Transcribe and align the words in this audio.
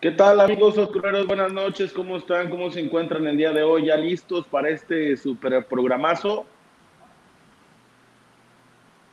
¿Qué 0.00 0.12
tal 0.12 0.40
amigos 0.40 0.78
oscureros? 0.78 1.26
Buenas 1.26 1.52
noches, 1.52 1.92
¿cómo 1.92 2.16
están? 2.16 2.48
¿Cómo 2.48 2.70
se 2.70 2.80
encuentran 2.80 3.26
el 3.26 3.36
día 3.36 3.52
de 3.52 3.62
hoy? 3.62 3.84
¿Ya 3.84 3.98
listos 3.98 4.46
para 4.46 4.70
este 4.70 5.14
super 5.18 5.66
programazo? 5.66 6.46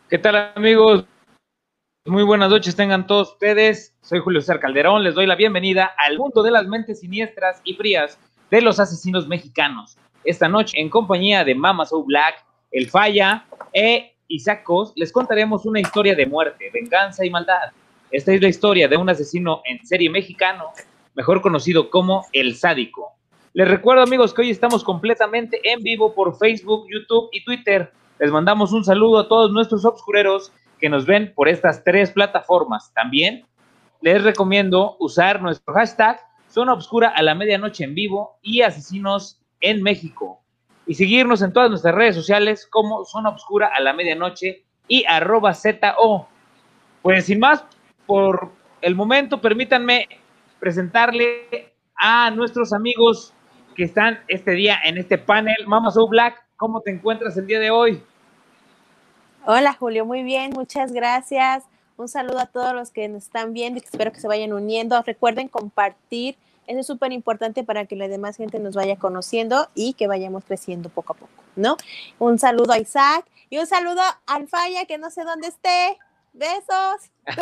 ¿Qué 0.10 0.18
tal 0.18 0.54
amigos? 0.56 1.04
Muy 2.06 2.24
buenas 2.24 2.50
noches 2.50 2.74
tengan 2.74 3.06
todos 3.06 3.34
ustedes. 3.34 3.98
Soy 4.00 4.20
Julio 4.20 4.40
César 4.40 4.62
Calderón, 4.62 5.04
les 5.04 5.14
doy 5.14 5.26
la 5.26 5.36
bienvenida 5.36 5.92
al 5.98 6.18
mundo 6.18 6.42
de 6.42 6.52
las 6.52 6.66
mentes 6.68 7.02
siniestras 7.02 7.60
y 7.66 7.74
frías 7.74 8.18
de 8.50 8.62
los 8.62 8.80
asesinos 8.80 9.28
mexicanos. 9.28 9.98
Esta 10.24 10.48
noche, 10.48 10.80
en 10.80 10.90
compañía 10.90 11.44
de 11.44 11.54
Mama 11.54 11.86
So 11.86 12.02
Black, 12.06 12.46
El 12.72 12.90
Falla 12.90 13.46
e 13.74 14.16
Isacos, 14.30 14.94
les 14.96 15.12
contaremos 15.12 15.66
una 15.66 15.82
historia 15.82 16.16
de 16.16 16.28
muerte, 16.28 16.72
venganza 16.74 17.26
y 17.26 17.30
maldad. 17.30 17.74
Esta 18.10 18.32
es 18.32 18.42
la 18.42 18.48
historia 18.48 18.88
de 18.88 18.96
un 18.96 19.10
asesino 19.10 19.62
en 19.66 19.86
serie 19.86 20.10
mexicano, 20.10 20.72
mejor 21.14 21.42
conocido 21.42 21.90
como 21.90 22.26
El 22.32 22.56
Sádico. 22.56 23.12
Les 23.52 23.68
recuerdo 23.68 24.02
amigos 24.02 24.34
que 24.34 24.44
hoy 24.44 24.50
estamos 24.50 24.82
completamente 24.86 25.60
en 25.70 25.82
vivo 25.82 26.16
por 26.16 26.38
Facebook, 26.38 26.86
YouTube 26.90 27.28
y 27.34 27.44
Twitter. 27.44 27.92
Les 28.20 28.32
mandamos 28.32 28.72
un 28.72 28.86
saludo 28.86 29.20
a 29.20 29.28
todos 29.28 29.52
nuestros 29.52 29.84
obscureros 29.84 30.54
que 30.80 30.88
nos 30.88 31.06
ven 31.06 31.34
por 31.36 31.50
estas 31.50 31.84
tres 31.84 32.12
plataformas. 32.12 32.94
También 32.94 33.46
les 34.00 34.24
recomiendo 34.24 34.96
usar 35.00 35.42
nuestro 35.42 35.74
hashtag 35.74 36.18
Zona 36.50 36.74
Obscura 36.74 37.10
a 37.10 37.22
la 37.22 37.36
medianoche 37.36 37.84
en 37.84 37.94
vivo 37.94 38.38
y 38.42 38.62
Asesinos 38.62 39.42
en 39.60 39.84
México. 39.84 40.40
Y 40.86 40.94
seguirnos 40.94 41.42
en 41.42 41.52
todas 41.52 41.70
nuestras 41.70 41.94
redes 41.94 42.16
sociales 42.16 42.66
como 42.72 43.04
Zona 43.04 43.30
Obscura 43.30 43.70
y 44.88 45.04
arroba 45.10 45.54
ZO. 45.54 46.30
Pues 47.02 47.26
sin 47.26 47.40
más, 47.40 47.66
por 48.08 48.52
el 48.82 48.96
momento, 48.96 49.40
permítanme 49.42 50.08
presentarle 50.60 51.74
a 51.96 52.32
nuestros 52.32 52.74
amigos 52.74 53.34
que 53.76 53.84
están 53.84 54.20
este 54.28 54.52
día 54.52 54.80
en 54.84 54.98
este 54.98 55.18
panel. 55.18 55.68
Mama 55.68 55.92
So 55.92 56.08
Black, 56.08 56.44
¿cómo 56.56 56.82
te 56.82 56.92
encuentras 56.92 57.38
el 57.38 57.46
día 57.46 57.60
de 57.60 57.70
hoy? 57.70 58.02
Hola 59.46 59.74
Julio, 59.74 60.06
muy 60.06 60.24
bien, 60.24 60.52
muchas 60.52 60.92
gracias. 60.92 61.64
Un 61.96 62.08
saludo 62.08 62.40
a 62.40 62.46
todos 62.46 62.74
los 62.74 62.92
que 62.92 63.08
nos 63.08 63.24
están 63.24 63.54
viendo 63.54 63.80
y 63.80 63.84
espero 63.84 64.12
que 64.12 64.20
se 64.20 64.28
vayan 64.28 64.54
uniendo. 64.54 65.02
Recuerden 65.04 65.48
compartir, 65.48 66.38
eso 66.68 66.80
es 66.80 66.88
súper 66.88 67.12
importante 67.12 67.64
para 67.64 67.86
que 67.86 67.96
la 67.96 68.08
demás 68.08 68.38
gente 68.38 68.60
nos 68.60 68.76
vaya 68.76 68.98
conociendo 68.98 69.70
y 69.74 69.94
que 69.94 70.08
vayamos 70.08 70.44
creciendo 70.46 70.90
poco 70.90 71.14
a 71.14 71.16
poco, 71.16 71.32
¿no? 71.56 71.78
Un 72.20 72.38
saludo 72.40 72.74
a 72.74 72.80
Isaac 72.80 73.26
y 73.50 73.58
un 73.58 73.66
saludo 73.66 74.02
al 74.28 74.48
Falla, 74.48 74.86
que 74.86 74.98
no 74.98 75.10
sé 75.10 75.24
dónde 75.24 75.48
esté. 75.48 75.98
Besos. 76.38 77.12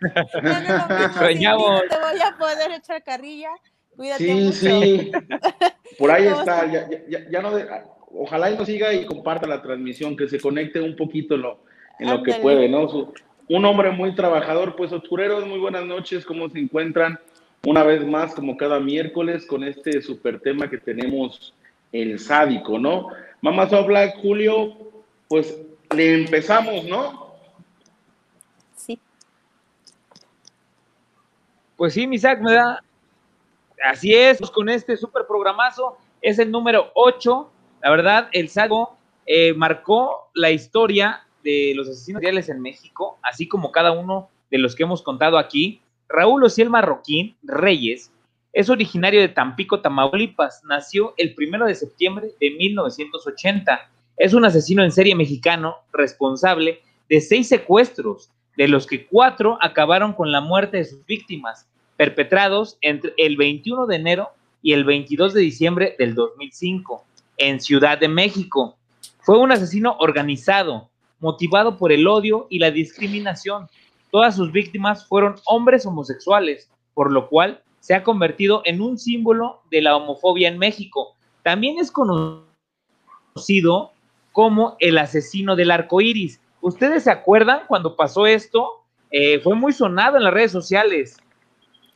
Te 0.00 1.04
extrañamos. 1.04 1.82
Te 1.88 1.96
voy 1.98 2.20
a 2.20 2.36
poder 2.38 2.72
echar 2.72 3.02
carrilla. 3.02 3.50
Cuídate 3.96 4.24
Sí, 4.24 4.32
mucho. 4.34 4.54
sí. 4.58 5.12
Por 5.98 6.10
ahí 6.10 6.24
¿Cómo 6.24 6.40
está. 6.40 6.66
Ya, 6.66 6.88
ya- 7.08 7.30
ya 7.30 7.42
no 7.42 7.54
de- 7.54 7.68
ojalá 8.14 8.50
y 8.50 8.56
nos 8.56 8.66
siga 8.66 8.92
y 8.92 9.04
comparta 9.06 9.46
la 9.46 9.62
transmisión, 9.62 10.16
que 10.16 10.28
se 10.28 10.40
conecte 10.40 10.80
un 10.80 10.96
poquito 10.96 11.34
en 11.34 11.42
lo, 11.42 11.58
en 11.98 12.10
lo 12.10 12.22
que 12.22 12.34
puede, 12.34 12.68
¿no? 12.68 12.88
Su- 12.88 13.12
un 13.48 13.64
hombre 13.64 13.90
muy 13.90 14.14
trabajador, 14.14 14.76
pues 14.76 14.92
oscureros, 14.92 15.46
muy 15.46 15.58
buenas 15.58 15.84
noches, 15.84 16.24
¿cómo 16.24 16.48
se 16.48 16.58
encuentran? 16.58 17.18
Una 17.66 17.82
vez 17.84 18.04
más, 18.04 18.34
como 18.34 18.56
cada 18.56 18.80
miércoles, 18.80 19.46
con 19.46 19.62
este 19.62 20.00
super 20.02 20.40
tema 20.40 20.68
que 20.70 20.78
tenemos, 20.78 21.54
el 21.92 22.18
sádico, 22.18 22.78
¿no? 22.78 23.08
Mamá 23.42 23.68
So 23.68 23.84
Black, 23.84 24.16
Julio, 24.22 24.76
pues 25.28 25.54
le 25.94 26.14
empezamos, 26.14 26.84
¿no? 26.84 27.34
Sí. 28.76 28.98
Pues 31.82 31.94
sí, 31.94 32.06
Misak, 32.06 32.40
me 32.40 32.52
da. 32.52 32.80
Así 33.90 34.14
es, 34.14 34.38
pues 34.38 34.52
con 34.52 34.68
este 34.68 34.96
super 34.96 35.26
programazo, 35.26 35.98
es 36.20 36.38
el 36.38 36.48
número 36.52 36.92
8. 36.94 37.50
La 37.82 37.90
verdad, 37.90 38.28
el 38.30 38.48
Sago 38.50 38.96
eh, 39.26 39.52
marcó 39.54 40.30
la 40.32 40.52
historia 40.52 41.26
de 41.42 41.72
los 41.74 41.88
asesinos 41.88 42.20
seriales 42.20 42.48
en 42.48 42.60
México, 42.60 43.18
así 43.20 43.48
como 43.48 43.72
cada 43.72 43.90
uno 43.90 44.30
de 44.48 44.58
los 44.58 44.76
que 44.76 44.84
hemos 44.84 45.02
contado 45.02 45.38
aquí. 45.38 45.82
Raúl 46.08 46.44
Ociel 46.44 46.70
Marroquín 46.70 47.36
Reyes 47.42 48.12
es 48.52 48.70
originario 48.70 49.20
de 49.20 49.30
Tampico, 49.30 49.80
Tamaulipas. 49.80 50.62
Nació 50.62 51.14
el 51.16 51.34
primero 51.34 51.66
de 51.66 51.74
septiembre 51.74 52.28
de 52.38 52.50
1980. 52.50 53.90
Es 54.18 54.34
un 54.34 54.44
asesino 54.44 54.84
en 54.84 54.92
serie 54.92 55.16
mexicano 55.16 55.78
responsable 55.92 56.80
de 57.08 57.20
seis 57.20 57.48
secuestros, 57.48 58.30
de 58.56 58.68
los 58.68 58.86
que 58.86 59.04
cuatro 59.08 59.58
acabaron 59.60 60.12
con 60.12 60.30
la 60.30 60.40
muerte 60.40 60.76
de 60.76 60.84
sus 60.84 61.04
víctimas, 61.06 61.66
perpetrados 61.96 62.78
entre 62.80 63.12
el 63.16 63.36
21 63.36 63.86
de 63.86 63.96
enero 63.96 64.28
y 64.62 64.72
el 64.72 64.84
22 64.84 65.34
de 65.34 65.40
diciembre 65.40 65.96
del 65.98 66.14
2005 66.14 67.04
en 67.38 67.60
Ciudad 67.60 67.98
de 67.98 68.08
México. 68.08 68.76
Fue 69.20 69.38
un 69.38 69.52
asesino 69.52 69.96
organizado, 69.98 70.88
motivado 71.20 71.76
por 71.76 71.92
el 71.92 72.06
odio 72.06 72.46
y 72.50 72.58
la 72.58 72.70
discriminación. 72.70 73.68
Todas 74.10 74.36
sus 74.36 74.52
víctimas 74.52 75.06
fueron 75.06 75.36
hombres 75.46 75.86
homosexuales, 75.86 76.68
por 76.94 77.12
lo 77.12 77.28
cual 77.28 77.62
se 77.80 77.94
ha 77.94 78.02
convertido 78.02 78.62
en 78.64 78.80
un 78.80 78.98
símbolo 78.98 79.62
de 79.70 79.82
la 79.82 79.96
homofobia 79.96 80.48
en 80.48 80.58
México. 80.58 81.16
También 81.42 81.78
es 81.78 81.90
conocido 81.90 82.44
como 84.32 84.76
el 84.78 84.98
asesino 84.98 85.56
del 85.56 85.70
arco 85.70 86.00
iris. 86.00 86.40
¿Ustedes 86.60 87.04
se 87.04 87.10
acuerdan 87.10 87.62
cuando 87.66 87.96
pasó 87.96 88.26
esto? 88.26 88.84
Eh, 89.10 89.40
fue 89.40 89.54
muy 89.56 89.72
sonado 89.72 90.16
en 90.16 90.24
las 90.24 90.32
redes 90.32 90.52
sociales. 90.52 91.16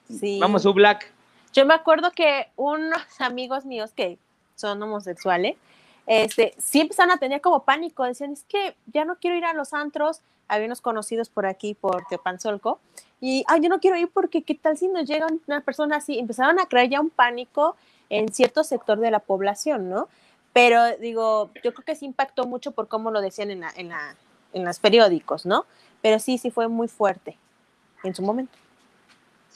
Sí. 0.09 0.39
Vamos 0.41 0.67
a 0.67 0.71
Black. 0.71 1.13
Yo 1.53 1.65
me 1.65 1.75
acuerdo 1.75 2.11
que 2.11 2.49
unos 2.57 3.01
amigos 3.19 3.65
míos 3.65 3.93
que 3.95 4.19
son 4.55 4.83
homosexuales, 4.83 5.57
este, 6.07 6.55
sí 6.59 6.81
empezaron 6.81 7.11
a 7.11 7.19
tener 7.19 7.41
como 7.41 7.65
pánico, 7.65 8.05
decían, 8.05 8.33
es 8.33 8.45
que 8.45 8.77
ya 8.93 9.05
no 9.05 9.17
quiero 9.17 9.37
ir 9.37 9.45
a 9.45 9.55
los 9.55 9.73
antros, 9.73 10.21
había 10.49 10.67
unos 10.67 10.81
conocidos 10.81 11.29
por 11.29 11.47
aquí, 11.47 11.75
por 11.75 12.07
Teopanzolco, 12.07 12.79
y, 13.21 13.45
ay, 13.49 13.61
yo 13.63 13.69
no 13.69 13.81
quiero 13.81 13.97
ir 13.97 14.09
porque 14.13 14.43
qué 14.43 14.55
tal 14.55 14.77
si 14.77 14.89
nos 14.89 15.09
llega 15.09 15.27
una 15.47 15.61
persona 15.63 15.97
así, 15.97 16.19
empezaron 16.19 16.61
a 16.61 16.67
crear 16.67 16.89
ya 16.89 17.01
un 17.01 17.11
pánico 17.11 17.77
en 18.11 18.33
cierto 18.33 18.63
sector 18.63 19.01
de 19.01 19.11
la 19.11 19.21
población, 19.21 19.89
¿no? 19.89 20.09
Pero 20.53 20.97
digo, 20.99 21.51
yo 21.65 21.73
creo 21.75 21.85
que 21.85 21.97
sí 21.97 22.07
impactó 22.07 22.47
mucho 22.47 22.71
por 22.73 22.89
cómo 22.89 23.11
lo 23.11 23.21
decían 23.21 23.51
en, 23.51 23.61
la, 23.61 23.73
en, 23.77 23.89
la, 23.89 24.15
en 24.53 24.65
los 24.65 24.79
periódicos, 24.79 25.45
¿no? 25.45 25.67
Pero 26.03 26.19
sí, 26.19 26.39
sí 26.39 26.51
fue 26.51 26.69
muy 26.69 26.89
fuerte 26.89 27.37
en 28.05 28.15
su 28.15 28.23
momento. 28.23 28.57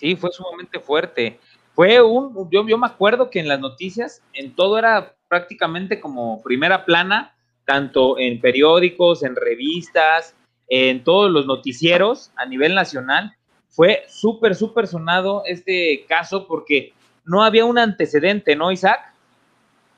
Sí, 0.00 0.16
fue 0.16 0.32
sumamente 0.32 0.80
fuerte. 0.80 1.38
Fue 1.74 2.00
un, 2.00 2.48
yo, 2.50 2.66
yo 2.66 2.78
me 2.78 2.86
acuerdo 2.86 3.28
que 3.28 3.38
en 3.38 3.48
las 3.48 3.60
noticias, 3.60 4.22
en 4.32 4.54
todo 4.54 4.78
era 4.78 5.14
prácticamente 5.28 6.00
como 6.00 6.42
primera 6.42 6.86
plana, 6.86 7.34
tanto 7.66 8.18
en 8.18 8.40
periódicos, 8.40 9.22
en 9.22 9.36
revistas, 9.36 10.34
en 10.70 11.04
todos 11.04 11.30
los 11.30 11.44
noticieros 11.44 12.32
a 12.36 12.46
nivel 12.46 12.74
nacional. 12.74 13.36
Fue 13.68 14.04
súper, 14.08 14.54
súper 14.54 14.86
sonado 14.86 15.42
este 15.44 16.06
caso 16.08 16.46
porque 16.46 16.94
no 17.26 17.44
había 17.44 17.66
un 17.66 17.78
antecedente, 17.78 18.56
¿no, 18.56 18.72
Isaac? 18.72 19.12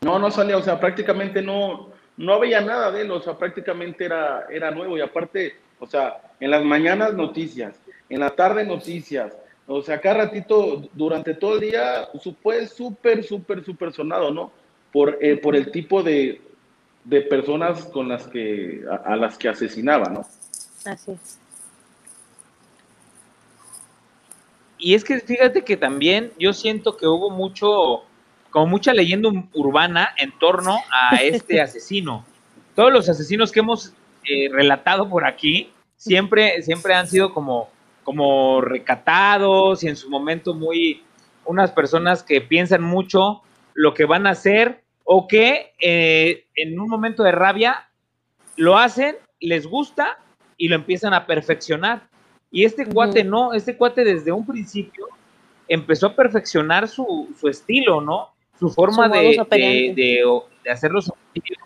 No, 0.01 0.19
no 0.19 0.33
salía, 0.33 0.57
o 0.57 0.63
sea, 0.63 0.81
prácticamente 0.81 1.43
no, 1.43 1.91
no 2.17 2.35
había 2.35 2.61
nada 2.61 2.91
de 2.91 3.03
él, 3.03 3.11
o 3.13 3.21
sea, 3.21 3.39
prácticamente 3.39 4.05
era, 4.05 4.47
era 4.51 4.73
nuevo 4.73 4.99
y 4.99 5.01
aparte, 5.01 5.61
o 5.79 5.87
sea, 5.87 6.21
en 6.41 6.51
las 6.51 6.65
mañanas 6.65 7.15
noticias, 7.15 7.81
en 8.09 8.19
la 8.19 8.31
tarde 8.31 8.65
noticias, 8.65 9.37
o 9.67 9.83
sea, 9.83 10.01
cada 10.01 10.25
ratito, 10.25 10.89
durante 10.93 11.35
todo 11.35 11.55
el 11.55 11.61
día, 11.61 12.09
su- 12.21 12.35
fue 12.43 12.67
súper, 12.67 13.23
súper, 13.25 13.65
súper 13.65 13.93
sonado, 13.93 14.31
¿no? 14.31 14.53
Por, 14.93 15.19
eh, 15.21 15.37
por 15.37 15.57
el 15.57 15.71
tipo 15.71 16.03
de, 16.03 16.41
de 17.05 17.23
personas 17.23 17.85
con 17.87 18.09
las 18.09 18.27
que, 18.27 18.83
a, 18.91 19.13
a 19.13 19.17
las 19.17 19.39
que 19.39 19.49
asesinaba, 19.49 20.09
¿no? 20.09 20.21
Así 20.85 21.13
es. 21.13 21.39
Y 24.79 24.95
es 24.95 25.05
que 25.05 25.21
fíjate 25.21 25.63
que 25.63 25.77
también 25.77 26.33
yo 26.39 26.53
siento 26.53 26.97
que 26.97 27.07
hubo 27.07 27.31
mucho, 27.31 28.03
como 28.51 28.67
mucha 28.67 28.93
leyenda 28.93 29.29
ur- 29.29 29.49
urbana 29.55 30.11
en 30.19 30.37
torno 30.39 30.77
a 30.91 31.17
este 31.23 31.61
asesino. 31.61 32.25
Todos 32.75 32.93
los 32.93 33.09
asesinos 33.09 33.53
que 33.53 33.61
hemos 33.61 33.93
eh, 34.29 34.49
relatado 34.51 35.09
por 35.09 35.25
aquí 35.25 35.71
siempre, 35.97 36.63
siempre 36.63 36.95
han 36.95 37.07
sido 37.07 37.33
como, 37.33 37.69
como 38.05 38.61
recatados 38.61 39.83
y 39.85 39.89
en 39.89 39.97
su 39.97 40.11
momento 40.11 40.55
muy 40.55 41.03
unas 41.45 41.71
personas 41.73 42.23
que 42.23 42.41
piensan 42.41 42.83
mucho 42.83 43.43
lo 43.75 43.95
que 43.95 44.05
van 44.05 44.27
a 44.27 44.31
hacer 44.31 44.83
o 45.05 45.27
que 45.27 45.73
eh, 45.81 46.45
en 46.57 46.79
un 46.79 46.89
momento 46.89 47.23
de 47.23 47.33
rabia 47.33 47.89
lo 48.57 48.77
hacen, 48.79 49.17
les 49.41 49.67
gusta 49.67 50.19
y 50.57 50.69
lo 50.69 50.77
empiezan 50.77 51.15
a 51.15 51.27
perfeccionar. 51.27 52.09
Y 52.51 52.65
este 52.65 52.87
cuate 52.87 53.25
no, 53.25 53.55
este 53.55 53.77
cuate 53.77 54.05
desde 54.05 54.31
un 54.31 54.47
principio 54.47 55.07
empezó 55.69 56.09
a 56.09 56.15
perfeccionar 56.17 56.87
su, 56.87 57.29
su 57.41 57.49
estilo, 57.49 58.01
¿no? 58.01 58.29
su 58.59 58.69
forma 58.71 59.07
Su 59.07 59.13
de, 59.51 59.93
de, 59.97 60.71
hacer 60.71 60.93
los 60.93 61.11
homicidios, 61.11 61.59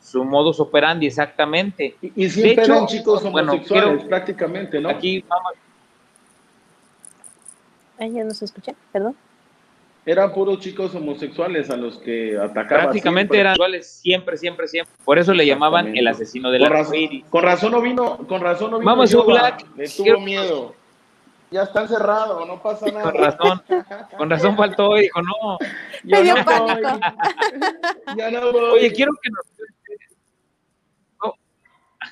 su 0.00 0.24
modus 0.24 0.58
operandi, 0.58 1.06
exactamente. 1.06 1.94
Y, 2.02 2.24
y 2.24 2.30
siempre 2.30 2.56
De 2.56 2.62
hecho, 2.62 2.72
eran 2.74 2.86
chicos 2.86 3.22
bueno, 3.30 3.52
homosexuales, 3.52 3.90
quiero- 3.94 4.08
prácticamente, 4.08 4.80
¿no? 4.80 4.88
Aquí 4.88 5.24
vamos, 5.28 5.52
Ay, 8.02 8.12
ya 8.14 8.24
no 8.24 8.32
se 8.32 8.46
escucha, 8.46 8.74
perdón. 8.90 9.16
Eran 10.04 10.32
puros 10.32 10.58
chicos 10.58 10.92
homosexuales 10.92 11.70
a 11.70 11.76
los 11.76 11.98
que 11.98 12.36
atacaba. 12.36 12.82
prácticamente 12.82 13.34
siempre. 13.34 13.40
eran 13.40 13.54
iguales 13.54 13.86
siempre, 13.86 14.36
siempre, 14.36 14.66
siempre. 14.66 14.92
Por 15.04 15.20
eso 15.20 15.32
le 15.32 15.46
llamaban 15.46 15.96
el 15.96 16.08
asesino 16.08 16.50
de 16.50 16.58
Con 16.58 16.70
razón, 16.70 16.96
con 17.30 17.42
razón 17.44 17.70
no 17.70 17.80
vino, 17.80 18.16
con 18.26 18.40
razón 18.40 18.72
no 18.72 18.78
vino. 18.80 18.90
Vamos, 18.90 19.12
Yoba, 19.12 19.24
Black. 19.26 19.66
Le 19.76 19.88
tuvo 19.88 20.02
Quiero- 20.02 20.20
miedo. 20.20 20.74
Ya 21.52 21.62
está 21.62 21.82
encerrado, 21.82 22.44
no 22.44 22.60
pasa 22.60 22.86
nada. 22.86 23.02
Con 23.12 23.14
razón, 23.22 23.62
con 24.18 24.30
razón 24.30 24.56
faltó 24.56 24.98
y 24.98 25.02
dijo, 25.02 25.20
no. 25.22 25.58
Dio 26.02 26.34
no 26.34 26.44
voy. 26.44 26.82
Ya 28.16 28.30
no 28.32 28.52
voy. 28.52 28.70
Oye, 28.72 28.92
quiero 28.92 29.12
que 29.22 29.30
nos. 29.30 29.46
No. 31.22 31.34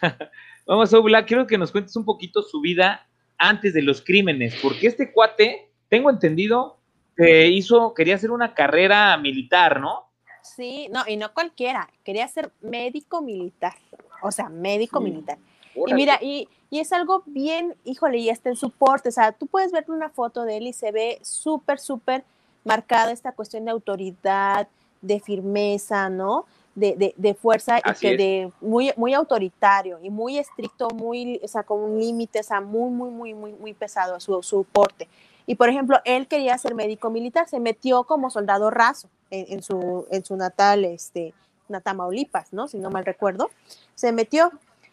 Vamos, 0.66 1.02
Black, 1.02 1.26
quiero 1.26 1.48
que 1.48 1.58
nos 1.58 1.72
cuentes 1.72 1.96
un 1.96 2.04
poquito 2.04 2.42
su 2.42 2.60
vida 2.60 3.08
antes 3.38 3.72
de 3.72 3.82
los 3.82 4.02
crímenes, 4.02 4.54
porque 4.62 4.86
este 4.86 5.10
cuate, 5.10 5.69
tengo 5.90 6.08
entendido, 6.08 6.78
que 7.16 7.48
hizo, 7.48 7.92
quería 7.92 8.14
hacer 8.14 8.30
una 8.30 8.54
carrera 8.54 9.14
militar, 9.18 9.78
¿no? 9.80 10.06
Sí, 10.42 10.88
no, 10.90 11.02
y 11.06 11.16
no 11.18 11.34
cualquiera, 11.34 11.90
quería 12.02 12.26
ser 12.28 12.50
médico 12.62 13.20
militar, 13.20 13.74
o 14.22 14.30
sea, 14.30 14.48
médico 14.48 15.00
Sí. 15.00 15.04
militar. 15.04 15.38
Y 15.86 15.92
mira, 15.94 16.18
y, 16.22 16.48
y 16.70 16.78
es 16.80 16.92
algo 16.92 17.22
bien, 17.26 17.76
híjole, 17.84 18.18
y 18.18 18.30
está 18.30 18.48
en 18.48 18.56
su 18.56 18.70
porte, 18.70 19.10
o 19.10 19.12
sea, 19.12 19.32
tú 19.32 19.46
puedes 19.46 19.70
ver 19.70 19.84
una 19.88 20.08
foto 20.08 20.44
de 20.44 20.56
él 20.56 20.66
y 20.66 20.72
se 20.72 20.92
ve 20.92 21.18
súper, 21.22 21.78
súper 21.78 22.24
marcada 22.64 23.12
esta 23.12 23.32
cuestión 23.32 23.66
de 23.66 23.70
autoridad, 23.70 24.68
de 25.02 25.20
firmeza, 25.20 26.08
¿no? 26.08 26.46
De, 26.74 26.94
de, 26.96 27.14
de 27.16 27.34
fuerza 27.34 27.78
y 27.78 27.82
que 28.00 28.12
es. 28.12 28.18
de 28.18 28.52
muy, 28.60 28.92
muy 28.96 29.12
autoritario 29.12 29.98
y 30.02 30.08
muy 30.08 30.38
estricto, 30.38 30.88
muy, 30.90 31.40
o 31.42 31.48
sea, 31.48 31.64
con 31.64 31.80
un 31.80 31.98
límite, 31.98 32.40
o 32.40 32.44
sea, 32.44 32.60
muy, 32.60 32.90
muy, 32.90 33.10
muy, 33.10 33.34
muy, 33.34 33.52
muy 33.52 33.74
pesado 33.74 34.18
su, 34.20 34.42
su 34.42 34.64
porte. 34.64 35.08
Y 35.50 35.56
por 35.56 35.68
ejemplo, 35.68 35.98
él 36.04 36.28
quería 36.28 36.56
ser 36.58 36.76
médico 36.76 37.10
militar, 37.10 37.48
se 37.48 37.58
metió 37.58 38.04
como 38.04 38.30
soldado 38.30 38.70
raso 38.70 39.10
en, 39.30 39.54
en 39.54 39.62
su, 39.64 40.06
en 40.08 40.24
su 40.24 40.36
natal, 40.36 40.84
este, 40.84 41.34
Tamaulipas, 41.82 42.52
¿no? 42.52 42.68
Si 42.68 42.78
no 42.78 42.88
mal 42.88 43.04
recuerdo. 43.04 43.50
Se 43.96 44.12
metió 44.12 44.52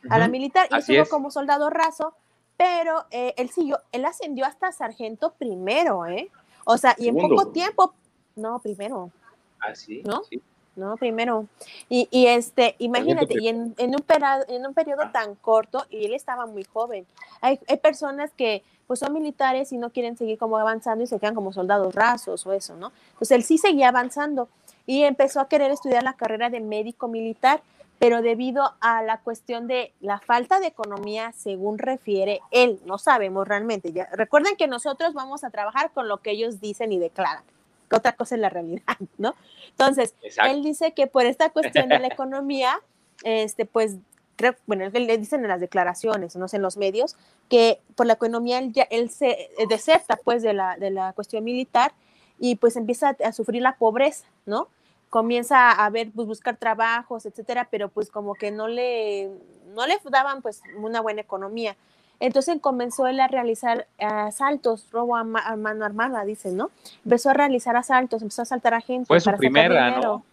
a 0.10 0.18
la 0.18 0.28
militar 0.28 0.68
y 0.72 0.74
Así 0.74 0.94
estuvo 0.94 1.04
es. 1.04 1.10
como 1.10 1.30
soldado 1.30 1.70
raso, 1.70 2.16
pero 2.58 3.06
eh, 3.12 3.36
él 3.38 3.52
siguió, 3.52 3.78
él 3.92 4.04
ascendió 4.06 4.48
hasta 4.48 4.72
sargento 4.72 5.36
primero, 5.38 6.08
¿eh? 6.08 6.32
O 6.66 6.76
sea, 6.80 6.96
y 6.98 7.08
en 7.08 7.18
poco 7.18 7.50
tiempo, 7.50 7.94
no, 8.36 8.58
primero, 8.58 9.12
Así, 9.60 10.02
¿no? 10.06 10.24
sí. 10.24 10.42
No, 10.78 10.96
primero. 10.96 11.46
Y, 11.90 12.08
y 12.12 12.28
este, 12.28 12.76
imagínate, 12.80 13.34
y 13.42 13.50
en, 13.50 13.76
en 13.78 13.90
un 13.90 14.02
pera- 14.02 14.46
en 14.48 14.66
un 14.66 14.74
periodo 14.74 15.10
tan 15.12 15.36
corto, 15.36 15.86
y 15.90 16.06
él 16.06 16.14
estaba 16.14 16.46
muy 16.46 16.64
joven. 16.64 17.06
Hay, 17.42 17.60
hay 17.68 17.78
personas 17.78 18.32
que 18.32 18.64
pues 18.88 19.02
son 19.02 19.12
militares 19.12 19.74
y 19.74 19.78
no 19.78 19.90
quieren 19.90 20.16
seguir 20.16 20.38
como 20.38 20.58
avanzando 20.58 21.04
y 21.04 21.08
se 21.08 21.20
quedan 21.20 21.36
como 21.36 21.52
soldados 21.52 21.94
rasos 21.94 22.48
o 22.48 22.54
eso, 22.54 22.78
¿no? 22.78 22.94
Entonces 23.10 23.32
él 23.32 23.44
sí 23.44 23.58
seguía 23.58 23.90
avanzando 23.90 24.48
y 24.86 25.04
empezó 25.04 25.42
a 25.42 25.50
querer 25.50 25.72
estudiar 25.72 26.04
la 26.04 26.14
carrera 26.14 26.50
de 26.50 26.62
médico 26.62 27.10
militar, 27.10 27.62
pero 28.00 28.22
debido 28.22 28.76
a 28.80 29.04
la 29.04 29.20
cuestión 29.20 29.68
de 29.68 29.92
la 30.00 30.20
falta 30.20 30.62
de 30.62 30.68
economía, 30.68 31.34
según 31.34 31.80
refiere 31.80 32.40
él, 32.52 32.80
no 32.86 32.98
sabemos 32.98 33.46
realmente. 33.46 33.92
Ya, 33.92 34.08
recuerden 34.14 34.56
que 34.56 34.68
nosotros 34.68 35.14
vamos 35.14 35.44
a 35.44 35.50
trabajar 35.50 35.92
con 35.92 36.08
lo 36.08 36.20
que 36.20 36.32
ellos 36.32 36.62
dicen 36.62 36.94
y 36.94 37.00
declaran, 37.00 37.44
otra 37.92 38.14
cosa 38.14 38.36
es 38.36 38.42
la 38.42 38.50
realidad, 38.50 38.84
¿no? 39.18 39.36
Entonces, 39.70 40.16
Exacto. 40.22 40.52
él 40.52 40.64
dice 40.64 40.94
que 40.94 41.08
por 41.08 41.26
esta 41.26 41.50
cuestión 41.50 41.90
de 41.90 42.00
la 42.00 42.08
economía, 42.14 42.80
este, 43.24 43.66
pues, 43.66 43.96
creo, 44.36 44.56
bueno, 44.68 44.86
es 44.86 44.94
que 44.94 45.00
le 45.00 45.18
dicen 45.18 45.42
en 45.42 45.48
las 45.48 45.62
declaraciones, 45.62 46.36
no 46.36 46.48
sé, 46.48 46.58
en 46.58 46.62
los 46.62 46.78
medios, 46.78 47.16
que 47.50 47.80
por 47.96 48.06
la 48.06 48.14
economía 48.14 48.60
él, 48.60 48.72
ya, 48.72 48.84
él 48.84 49.10
se 49.10 49.50
deserta, 49.70 50.20
pues, 50.24 50.44
de 50.44 50.54
la, 50.54 50.78
de 50.78 50.92
la 50.92 51.14
cuestión 51.14 51.44
militar 51.44 51.94
y 52.40 52.56
pues 52.56 52.76
empieza 52.76 53.10
a, 53.10 53.28
a 53.28 53.32
sufrir 53.32 53.64
la 53.64 53.78
pobreza, 53.78 54.28
¿no? 54.46 54.68
Comienza 55.10 55.72
a 55.72 55.90
ver, 55.90 56.12
pues, 56.14 56.28
buscar 56.28 56.58
trabajos, 56.58 57.26
etcétera, 57.26 57.68
pero 57.72 57.90
pues 57.90 58.12
como 58.12 58.36
que 58.36 58.52
no 58.52 58.68
le, 58.68 59.32
no 59.74 59.88
le 59.88 59.98
daban, 60.12 60.42
pues, 60.42 60.62
una 60.78 61.02
buena 61.02 61.22
economía. 61.22 61.76
Entonces 62.20 62.58
comenzó 62.62 63.06
él 63.08 63.20
a 63.20 63.28
realizar 63.28 63.88
asaltos, 64.00 64.88
robo 64.92 65.16
a, 65.16 65.24
ma- 65.24 65.46
a 65.46 65.56
mano 65.56 65.86
armada, 65.86 66.24
dicen, 66.26 66.58
¿no? 66.58 66.72
Empezó 67.04 67.30
a 67.30 67.34
realizar 67.34 67.76
asaltos, 67.76 68.22
empezó 68.22 68.42
a 68.42 68.44
asaltar 68.44 68.74
a 68.74 68.82
gente. 68.82 69.08
Fue 69.08 69.20
su 69.20 69.26
para 69.26 69.38
primera. 69.38 70.00
¿no? 70.02 70.24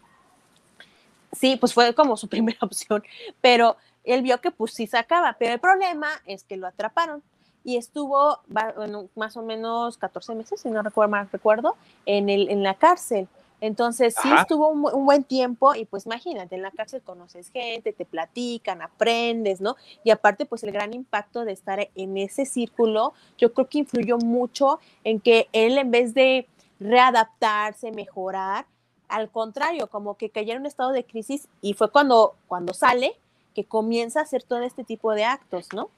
Sí, 1.33 1.57
pues 1.57 1.75
fue 1.75 1.95
como 1.95 2.17
su 2.17 2.29
primera 2.35 2.59
opción, 2.63 3.03
pero 3.41 3.77
él 4.05 4.23
vio 4.23 4.41
que 4.41 4.51
pues 4.51 4.73
sí 4.73 4.87
sacaba, 4.87 5.37
pero 5.39 5.55
el 5.55 5.61
problema 5.61 6.09
es 6.27 6.45
que 6.45 6.57
lo 6.57 6.67
atraparon 6.67 7.23
y 7.65 7.77
estuvo 7.79 8.41
bueno, 8.47 9.09
más 9.15 9.37
o 9.37 9.43
menos 9.43 9.97
14 9.97 10.35
meses, 10.35 10.61
si 10.61 10.69
no 10.71 10.83
recuerdo 10.83 11.11
mal 11.11 11.29
recuerdo, 11.33 11.77
en, 12.07 12.29
el, 12.29 12.51
en 12.51 12.63
la 12.63 12.75
cárcel. 12.75 13.27
Entonces 13.67 14.15
sí 14.23 14.29
estuvo 14.39 14.69
un 14.69 15.07
buen 15.07 15.25
tiempo 15.25 15.75
y 15.75 15.87
pues 15.87 16.05
imagínate, 16.05 16.55
en 16.55 16.61
la 16.61 16.71
cárcel 16.71 17.01
conoces 17.01 17.51
gente, 17.51 17.95
te 17.95 18.05
platican, 18.05 18.83
aprendes, 18.83 19.63
¿no? 19.63 19.77
Y 20.05 20.11
aparte 20.11 20.45
pues 20.45 20.63
el 20.65 20.71
gran 20.71 20.93
impacto 20.93 21.47
de 21.47 21.53
estar 21.53 21.89
en 21.95 22.19
ese 22.19 22.45
círculo, 22.45 23.15
yo 23.39 23.55
creo 23.55 23.67
que 23.67 23.79
influyó 23.79 24.19
mucho 24.19 24.81
en 25.03 25.19
que 25.19 25.49
él 25.55 25.79
en 25.79 25.91
vez 25.91 26.13
de 26.13 26.47
readaptarse, 26.79 27.91
mejorar, 27.91 28.67
al 29.09 29.31
contrario, 29.31 29.87
como 29.87 30.19
que 30.19 30.29
cayó 30.29 30.53
en 30.53 30.61
un 30.61 30.67
estado 30.67 30.93
de 30.93 31.05
crisis 31.05 31.49
y 31.63 31.73
fue 31.73 31.91
cuando, 31.91 32.37
cuando 32.47 32.75
sale 32.75 33.17
que 33.55 33.65
comienza 33.65 34.21
a 34.21 34.25
hacer 34.25 34.43
todo 34.43 34.61
este 34.61 34.85
tipo 34.85 35.15
de 35.15 35.25
actos, 35.25 35.73
¿no? 35.73 35.89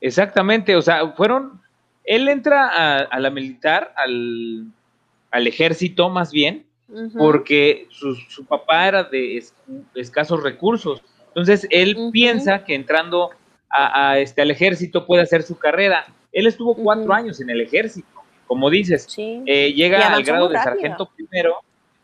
Exactamente, 0.00 0.76
o 0.76 0.82
sea, 0.82 1.08
fueron, 1.14 1.60
él 2.04 2.28
entra 2.28 2.68
a, 2.68 2.98
a 2.98 3.18
la 3.18 3.30
militar, 3.30 3.92
al, 3.96 4.72
al 5.30 5.46
ejército 5.46 6.08
más 6.08 6.32
bien, 6.32 6.66
porque 7.16 7.86
su, 7.90 8.14
su 8.16 8.44
papá 8.44 8.88
era 8.88 9.04
de 9.04 9.36
es- 9.36 9.54
escasos 9.94 10.42
recursos. 10.42 11.02
Entonces, 11.28 11.66
él 11.70 11.96
piensa 12.12 12.64
que 12.64 12.74
entrando 12.74 13.30
a, 13.68 14.10
a 14.10 14.18
este, 14.18 14.42
al 14.42 14.50
ejército 14.50 15.06
puede 15.06 15.22
hacer 15.22 15.42
su 15.44 15.56
carrera. 15.56 16.06
Él 16.32 16.46
estuvo 16.48 16.74
cuatro 16.74 17.12
años 17.12 17.40
en 17.40 17.50
el 17.50 17.60
ejército, 17.60 18.08
como 18.48 18.68
dices. 18.70 19.06
Sí. 19.08 19.40
Eh, 19.46 19.72
llega 19.72 19.98
al 20.12 20.24
grado 20.24 20.48
de 20.48 20.56
sargento 20.64 21.08
primero, 21.14 21.56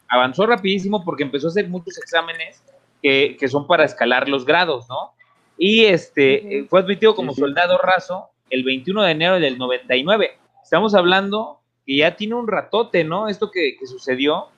avanzó 0.09 0.47
rapidísimo 0.47 1.05
porque 1.05 1.25
empezó 1.25 1.49
a 1.49 1.51
hacer 1.51 1.69
muchos 1.69 1.99
exámenes 1.99 2.63
que, 3.03 3.37
que 3.39 3.49
son 3.49 3.67
para 3.67 3.85
escalar 3.85 4.29
los 4.29 4.45
grados, 4.47 4.89
¿no? 4.89 5.13
Y 5.59 5.87
este 5.87 6.59
eh, 6.61 6.67
fue 6.71 6.81
admitido 6.81 7.17
como 7.17 7.35
soldado 7.35 7.79
raso 7.79 8.29
el 8.51 8.63
21 8.63 9.03
de 9.03 9.11
enero 9.11 9.41
del 9.41 9.59
99. 9.59 10.31
Estamos 10.63 10.95
hablando 10.95 11.59
que 11.87 11.97
ya 11.97 12.17
tiene 12.17 12.35
un 12.35 12.49
ratote, 12.49 13.05
¿no? 13.05 13.29
Esto 13.29 13.51
que, 13.51 13.77
que 13.79 13.87
sucedió. 13.87 14.49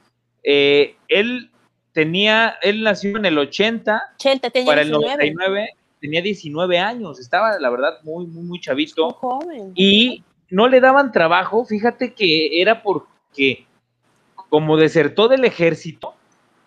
Eh, 0.43 0.97
él 1.09 1.51
tenía, 1.93 2.57
él 2.63 2.83
nació 2.83 3.17
en 3.17 3.27
el 3.27 3.39
80, 3.39 4.15
Chente 4.17 4.51
tenía 4.51 4.67
para 4.67 4.83
el 4.83 4.89
19, 4.89 5.17
99 5.17 5.69
tenía 6.01 6.23
19 6.23 6.79
años, 6.79 7.19
estaba 7.19 7.59
la 7.59 7.71
verdad 7.71 7.99
muy, 8.05 8.27
muy, 8.27 8.45
muy 8.45 8.61
chavito 8.61 9.07
muy 9.07 9.15
joven. 9.15 9.73
y 9.75 10.23
no 10.49 10.69
le 10.69 10.81
daban 10.81 11.13
trabajo, 11.13 11.65
fíjate 11.65 12.15
que 12.15 12.61
era 12.63 12.83
porque 12.83 13.67
como 14.49 14.77
desertó 14.77 15.29
del 15.29 15.45
ejército, 15.45 16.15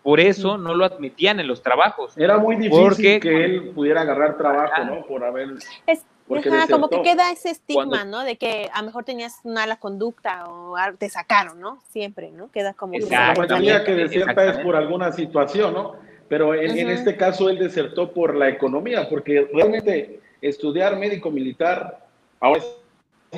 por 0.02 0.20
eso 0.20 0.58
no 0.58 0.74
lo 0.74 0.84
admitían 0.84 1.40
en 1.40 1.46
los 1.46 1.62
trabajos. 1.62 2.12
Era 2.16 2.36
muy 2.38 2.56
difícil 2.56 2.82
Porque- 2.82 3.20
que 3.20 3.44
él 3.44 3.70
pudiera 3.74 4.02
agarrar 4.02 4.36
trabajo. 4.36 4.84
¿no? 4.84 5.06
Por 5.06 5.24
haber. 5.24 5.48
Es, 5.86 6.04
porque 6.34 6.48
ajá, 6.48 6.66
como 6.70 6.88
que 6.88 7.02
queda 7.02 7.30
ese 7.30 7.50
estigma, 7.50 7.84
Cuando- 7.86 8.18
¿no? 8.18 8.24
De 8.24 8.36
que 8.36 8.68
a 8.72 8.80
lo 8.80 8.86
mejor 8.86 9.04
tenías 9.04 9.40
una 9.44 9.60
mala 9.60 9.76
conducta 9.76 10.46
o 10.48 10.76
algo- 10.76 10.98
te 10.98 11.08
sacaron, 11.08 11.60
¿no? 11.60 11.82
Siempre, 11.88 12.30
¿no? 12.30 12.50
Queda 12.50 12.74
como 12.74 12.94
La 13.10 13.34
mayoría 13.36 13.84
que 13.84 13.94
deserta 13.94 14.44
es 14.46 14.58
por 14.58 14.76
alguna 14.76 15.12
situación, 15.12 15.74
¿no? 15.74 15.96
Pero 16.28 16.54
en, 16.54 16.88
este 16.88 17.16
caso 17.16 17.50
él 17.50 17.58
desertó 17.58 18.12
por 18.12 18.34
la 18.34 18.48
economía, 18.48 19.08
porque 19.08 19.48
realmente 19.52 20.20
estudiar 20.40 20.96
médico 20.98 21.30
militar, 21.30 22.06
ahora 22.40 22.62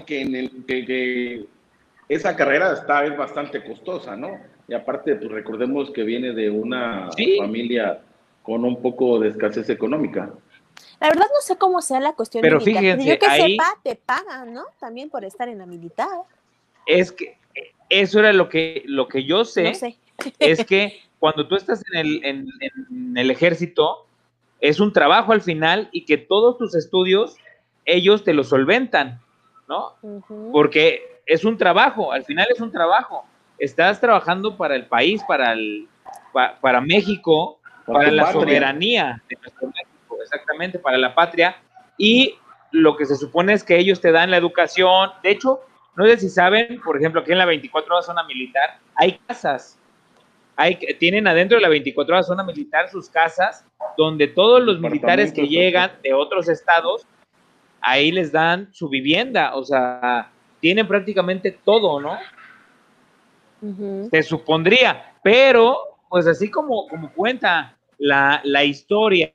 que, 0.06 0.22
en 0.22 0.34
el, 0.36 0.64
que, 0.66 0.84
que 0.84 1.44
esa 2.08 2.36
carrera 2.36 2.72
está 2.72 3.04
es 3.04 3.16
bastante 3.16 3.64
costosa, 3.64 4.16
¿no? 4.16 4.38
Y 4.68 4.74
aparte, 4.74 5.16
pues 5.16 5.30
recordemos 5.30 5.90
que 5.90 6.02
viene 6.04 6.32
de 6.32 6.50
una 6.50 7.10
Sí. 7.16 7.36
familia 7.38 8.00
con 8.42 8.64
un 8.64 8.80
poco 8.80 9.18
de 9.18 9.28
escasez 9.30 9.68
económica. 9.70 10.30
La 11.04 11.10
verdad 11.10 11.26
no 11.34 11.40
sé 11.42 11.58
cómo 11.58 11.82
sea 11.82 12.00
la 12.00 12.14
cuestión 12.14 12.40
Pero 12.40 12.58
militar. 12.60 12.82
fíjense, 12.82 13.06
yo 13.10 13.18
que 13.18 13.26
ahí- 13.26 13.56
sepa, 13.58 13.76
te 13.82 13.94
pagan, 13.94 14.54
¿no? 14.54 14.64
También 14.80 15.10
por 15.10 15.22
estar 15.22 15.50
en 15.50 15.58
la 15.58 15.66
militar. 15.66 16.08
Es 16.86 17.12
que 17.12 17.36
eso 17.90 18.20
era 18.20 18.32
lo 18.32 18.48
que, 18.48 18.82
lo 18.86 19.06
que 19.06 19.24
yo 19.24 19.44
sé, 19.44 19.64
No 19.64 19.74
sé. 19.74 19.98
es 20.38 20.64
que 20.64 21.00
cuando 21.18 21.46
tú 21.46 21.56
estás 21.56 21.82
en 21.92 21.98
el, 21.98 22.24
en- 22.24 22.48
en 22.62 23.16
el 23.18 23.30
ejército, 23.30 24.06
es 24.60 24.80
un 24.80 24.94
trabajo 24.94 25.32
al 25.32 25.42
final 25.42 25.90
y 25.92 26.06
que 26.06 26.16
todos 26.16 26.56
tus 26.56 26.74
estudios, 26.74 27.36
ellos 27.84 28.24
te 28.24 28.32
los 28.32 28.48
solventan, 28.48 29.20
¿no? 29.68 29.92
Porque 30.52 31.20
es 31.26 31.44
un 31.44 31.58
trabajo, 31.58 32.12
al 32.12 32.24
final 32.24 32.46
es 32.50 32.60
un 32.62 32.72
trabajo. 32.72 33.26
estás 33.58 34.00
trabajando 34.00 34.56
para 34.56 34.74
el 34.74 34.86
país, 34.86 35.22
para, 35.28 35.52
el, 35.52 35.86
pa- 36.32 36.58
para 36.62 36.80
México, 36.80 37.58
Para 37.84 38.10
la 38.10 38.24
patria. 38.24 38.40
soberanía 38.40 39.22
de 39.28 39.36
nuestro 39.40 39.68
México, 39.68 39.90
exactamente, 40.24 40.78
para 40.78 40.98
la 40.98 41.14
patria. 41.14 41.56
Y 41.96 42.36
lo 42.72 42.96
que 42.96 43.06
se 43.06 43.16
supone 43.16 43.52
es 43.52 43.62
que 43.62 43.78
ellos 43.78 44.00
te 44.00 44.10
dan 44.10 44.30
la 44.30 44.36
educación. 44.36 45.10
De 45.22 45.30
hecho, 45.30 45.60
no 45.96 46.06
sé 46.06 46.18
si 46.18 46.28
saben, 46.28 46.80
por 46.80 46.96
ejemplo, 46.96 47.20
aquí 47.20 47.32
en 47.32 47.38
la 47.38 47.46
24 47.46 47.94
horas 47.94 48.06
zona 48.06 48.24
militar 48.24 48.78
hay 48.96 49.18
casas. 49.26 49.78
Hay, 50.56 50.76
tienen 50.98 51.26
adentro 51.26 51.56
de 51.56 51.62
la 51.62 51.68
24 51.68 52.14
horas 52.14 52.26
zona 52.26 52.44
militar 52.44 52.88
sus 52.88 53.08
casas 53.08 53.64
donde 53.96 54.28
todos 54.28 54.62
los 54.62 54.80
militares 54.80 55.32
que 55.32 55.46
llegan 55.46 55.92
de 56.02 56.14
otros 56.14 56.48
estados, 56.48 57.06
ahí 57.80 58.10
les 58.10 58.32
dan 58.32 58.72
su 58.72 58.88
vivienda. 58.88 59.54
O 59.54 59.64
sea, 59.64 60.30
tienen 60.60 60.88
prácticamente 60.88 61.52
todo, 61.64 62.00
¿no? 62.00 62.18
Se 64.10 64.22
supondría, 64.22 65.14
pero 65.22 65.78
pues 66.08 66.26
así 66.26 66.50
como, 66.50 66.86
como 66.86 67.12
cuenta 67.12 67.76
la, 67.98 68.40
la 68.44 68.62
historia 68.62 69.32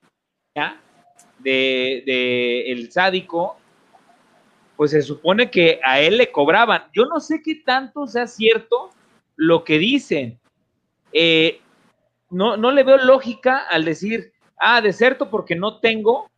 de, 0.53 2.03
de 2.06 2.72
el 2.72 2.91
sádico, 2.91 3.58
pues 4.75 4.91
se 4.91 5.01
supone 5.01 5.51
que 5.51 5.79
a 5.84 6.00
él 6.00 6.18
le 6.18 6.32
cobraban. 6.32 6.84
Yo 6.94 7.06
no 7.06 7.20
sé 7.20 7.41
qué 7.44 7.56
tanto 7.56 8.08
sea 8.08 8.27
cierto 8.27 8.91
lo 9.36 9.63
que 9.63 9.77
dicen. 9.77 10.39
Eh, 11.12 11.62
no, 12.29 12.58
no 12.58 12.72
le 12.72 12.84
veo 12.84 12.98
lógica 12.98 13.58
al 13.70 13.86
decir, 13.86 14.32
ah, 14.58 14.82
deserto 14.82 15.29
porque 15.29 15.56
no 15.56 15.79
tengo 15.79 16.29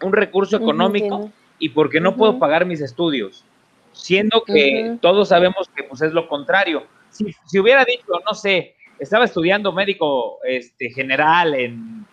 un 0.00 0.12
recurso 0.12 0.56
económico 0.56 1.30
y 1.58 1.70
porque 1.70 2.00
no 2.00 2.16
puedo 2.16 2.38
pagar 2.38 2.66
mis 2.66 2.80
estudios, 2.80 3.44
siendo 3.92 4.42
que 4.44 4.96
todos 5.00 5.28
sabemos 5.28 5.68
que 5.74 5.84
pues 5.84 6.02
es 6.02 6.12
lo 6.12 6.28
contrario. 6.28 6.86
Si, 7.10 7.34
si 7.46 7.58
hubiera 7.58 7.84
dicho, 7.84 8.12
no 8.26 8.34
sé, 8.34 8.74
estaba 8.98 9.24
estudiando 9.24 9.72
médico 9.72 10.38
este, 10.44 10.90
general 10.90 11.54
en, 11.54 12.06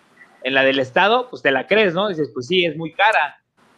en 0.43 0.53
la 0.53 0.63
del 0.63 0.79
estado, 0.79 1.29
pues 1.29 1.41
te 1.41 1.51
la 1.51 1.67
crees, 1.67 1.93
¿no? 1.93 2.07
Dices, 2.09 2.29
pues 2.33 2.47
sí, 2.47 2.65
es 2.65 2.75
muy 2.75 2.93
cara. 2.93 3.37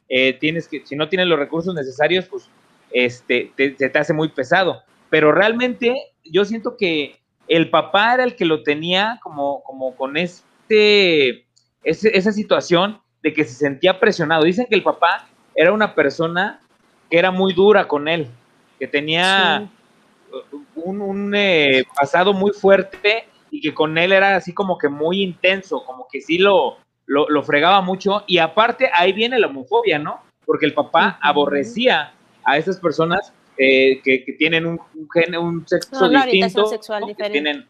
Eh, 0.09 0.33
tienes 0.33 0.67
que, 0.67 0.85
si 0.85 0.95
no 0.95 1.09
tienes 1.09 1.27
los 1.27 1.39
recursos 1.39 1.73
necesarios, 1.73 2.25
pues 2.25 2.49
este, 2.91 3.51
te, 3.55 3.75
se 3.77 3.89
te 3.89 3.99
hace 3.99 4.13
muy 4.13 4.29
pesado. 4.29 4.83
Pero 5.09 5.31
realmente 5.31 5.95
yo 6.23 6.45
siento 6.45 6.77
que 6.77 7.19
el 7.47 7.69
papá 7.69 8.13
era 8.13 8.23
el 8.23 8.35
que 8.35 8.45
lo 8.45 8.63
tenía 8.63 9.19
como, 9.23 9.61
como 9.63 9.95
con 9.95 10.15
este, 10.17 11.45
ese- 11.83 12.17
esa 12.17 12.31
situación 12.31 12.99
de 13.21 13.33
que 13.33 13.43
se 13.43 13.53
sentía 13.55 13.99
presionado. 13.99 14.43
Dicen 14.43 14.65
que 14.69 14.75
el 14.75 14.83
papá 14.83 15.27
era 15.55 15.71
una 15.71 15.93
persona 15.95 16.59
que 17.09 17.17
era 17.17 17.31
muy 17.31 17.53
dura 17.53 17.87
con 17.87 18.07
él, 18.07 18.27
que 18.79 18.87
tenía 18.87 19.69
un, 20.75 21.01
un, 21.01 21.33
eh, 21.35 21.83
pasado 21.95 22.33
muy 22.33 22.51
fuerte 22.51 23.25
y 23.53 23.61
que 23.61 23.71
con 23.71 23.95
él 23.99 24.11
era 24.11 24.35
así 24.35 24.51
como 24.51 24.79
que 24.79 24.89
muy 24.89 25.21
intenso, 25.21 25.83
como 25.85 26.07
que 26.11 26.19
sí 26.21 26.39
lo, 26.39 26.77
lo, 27.05 27.29
lo 27.29 27.43
fregaba 27.43 27.81
mucho. 27.81 28.23
Y 28.25 28.39
aparte 28.39 28.89
ahí 28.91 29.13
viene 29.13 29.37
la 29.37 29.45
homofobia, 29.45 29.99
¿no? 29.99 30.21
Porque 30.43 30.65
el 30.65 30.73
papá 30.73 31.09
Ujú. 31.09 31.17
aborrecía 31.21 32.13
a 32.43 32.57
esas 32.57 32.79
personas 32.79 33.31
eh, 33.59 34.01
que, 34.03 34.25
que 34.25 34.33
tienen 34.33 34.65
un, 34.65 34.79
un, 34.95 35.07
gen- 35.13 35.37
un 35.37 35.67
sexo 35.67 36.09
No, 36.09 36.23
distinto. 36.23 36.65
sexual. 36.65 37.03
Que 37.15 37.29
tienen 37.29 37.67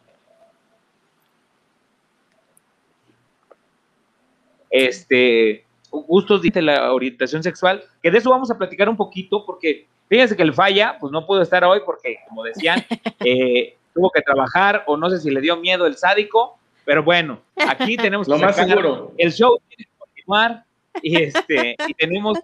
este 4.70 5.66
gustos 5.92 6.42
dice 6.42 6.62
la 6.62 6.94
orientación 6.94 7.44
sexual, 7.44 7.84
que 8.02 8.10
de 8.10 8.20
eso 8.20 8.30
vamos 8.30 8.50
a 8.50 8.58
platicar 8.58 8.88
un 8.88 8.96
poquito, 8.98 9.46
porque 9.46 9.86
fíjense 10.08 10.36
que 10.38 10.44
el 10.44 10.54
falla, 10.54 10.98
pues 11.00 11.12
no 11.12 11.28
pudo 11.28 11.42
estar 11.42 11.64
hoy 11.66 11.82
porque, 11.86 12.20
como 12.30 12.44
decían, 12.44 12.84
eh, 13.26 13.76
tuvo 13.94 14.10
que 14.12 14.22
trabajar 14.22 14.84
o 14.88 14.98
no 14.98 15.10
sé 15.10 15.20
si 15.20 15.30
le 15.30 15.42
dio 15.42 15.58
miedo 15.58 15.86
el 15.86 15.96
sádico, 15.98 16.58
pero 16.86 17.04
bueno, 17.04 17.40
aquí 17.56 17.96
tenemos 17.98 18.28
Lo 18.28 18.38
que 18.38 18.46
más 18.46 18.56
sacar- 18.56 18.78
seguro. 18.78 19.14
el 19.18 19.32
show 19.32 19.60
tiene 19.68 19.86
que 19.86 19.98
continuar 19.98 20.66
y 21.02 21.22
este 21.22 21.76
y 21.88 21.94
tenemos 21.94 22.40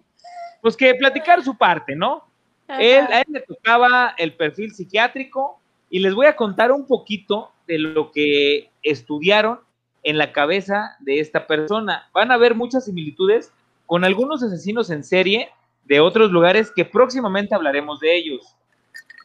pues 0.61 0.75
que 0.75 0.93
platicar 0.95 1.43
su 1.43 1.57
parte, 1.57 1.95
¿no? 1.95 2.25
Él, 2.67 3.05
a 3.11 3.21
él 3.21 3.25
le 3.29 3.41
tocaba 3.41 4.13
el 4.17 4.33
perfil 4.33 4.73
psiquiátrico 4.73 5.59
y 5.89 5.99
les 5.99 6.13
voy 6.13 6.27
a 6.27 6.35
contar 6.35 6.71
un 6.71 6.85
poquito 6.85 7.51
de 7.65 7.79
lo 7.79 8.11
que 8.11 8.69
estudiaron 8.83 9.59
en 10.03 10.17
la 10.17 10.31
cabeza 10.31 10.95
de 10.99 11.19
esta 11.19 11.47
persona. 11.47 12.09
Van 12.13 12.31
a 12.31 12.37
ver 12.37 12.53
muchas 12.55 12.85
similitudes 12.85 13.51
con 13.87 14.05
algunos 14.05 14.43
asesinos 14.43 14.89
en 14.91 15.03
serie 15.03 15.49
de 15.85 15.99
otros 15.99 16.31
lugares 16.31 16.71
que 16.75 16.85
próximamente 16.85 17.55
hablaremos 17.55 17.99
de 17.99 18.15
ellos. 18.15 18.55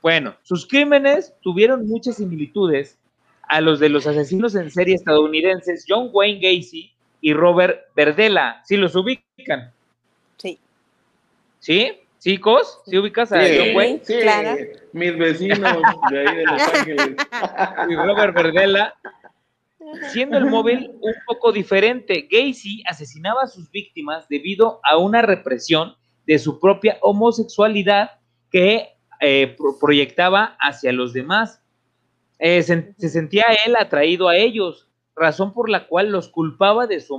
Bueno, 0.05 0.37
sus 0.43 0.67
crímenes 0.69 1.33
tuvieron 1.41 1.89
muchas 1.89 2.17
similitudes 2.17 2.99
a 3.49 3.63
los 3.63 3.81
de 3.81 3.89
los 3.89 4.07
asesinos 4.07 4.55
en 4.55 4.71
serie 4.71 4.97
estadounidenses 4.97 5.87
John 5.89 6.11
Wayne 6.13 6.41
Gacy 6.43 6.93
y 7.23 7.33
Robert 7.33 7.87
Verdela. 7.97 8.61
¿Sí 8.67 8.77
los 8.77 8.95
ubican? 8.97 9.73
Sí. 10.37 10.59
¿Sí? 11.59 12.01
¿Chicos? 12.19 12.83
¿Sí 12.85 12.99
ubicas 12.99 13.33
a 13.33 13.47
Sí, 13.47 13.57
John 13.59 13.77
Wayne? 13.77 14.01
sí, 14.05 14.19
claro. 14.21 14.61
mis 14.93 15.17
vecinos 15.17 15.59
de 16.11 16.19
ahí 16.19 16.37
de 16.37 16.45
Los 16.45 16.63
Ángeles. 16.75 17.17
y 17.89 17.95
Robert 17.97 18.35
Verdela, 18.35 18.95
siendo 20.13 20.37
el 20.37 20.45
móvil 20.45 20.91
un 21.01 21.15
poco 21.27 21.51
diferente. 21.51 22.29
Gacy 22.31 22.83
asesinaba 22.87 23.45
a 23.45 23.47
sus 23.47 23.71
víctimas 23.71 24.29
debido 24.29 24.81
a 24.83 24.99
una 24.99 25.23
represión 25.23 25.95
de 26.27 26.39
su 26.39 26.61
propia 26.61 26.99
homosexualidad 27.01 28.11
que 28.51 28.94
eh, 29.21 29.55
pro- 29.57 29.79
proyectaba 29.81 30.57
hacia 30.61 30.93
los 30.93 31.13
demás. 31.13 31.63
Eh, 32.39 32.63
se, 32.63 32.95
se 32.99 33.09
sentía 33.09 33.45
él 33.65 33.77
atraído 33.77 34.29
a 34.29 34.37
ellos, 34.37 34.89
razón 35.17 35.53
por 35.53 35.69
la 35.71 35.87
cual 35.87 36.11
los 36.11 36.29
culpaba 36.29 36.87
de 36.87 37.01
su 37.01 37.15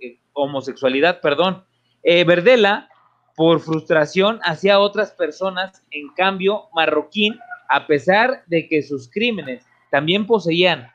eh, 0.00 0.18
homosexualidad. 0.32 1.20
Perdón. 1.20 1.64
Verdela, 2.02 2.88
por 3.36 3.60
frustración 3.60 4.40
hacia 4.42 4.78
otras 4.80 5.10
personas, 5.12 5.82
en 5.90 6.08
cambio, 6.14 6.68
Marroquín, 6.74 7.38
a 7.68 7.86
pesar 7.86 8.42
de 8.46 8.66
que 8.68 8.82
sus 8.82 9.10
crímenes 9.10 9.66
también 9.90 10.26
poseían 10.26 10.90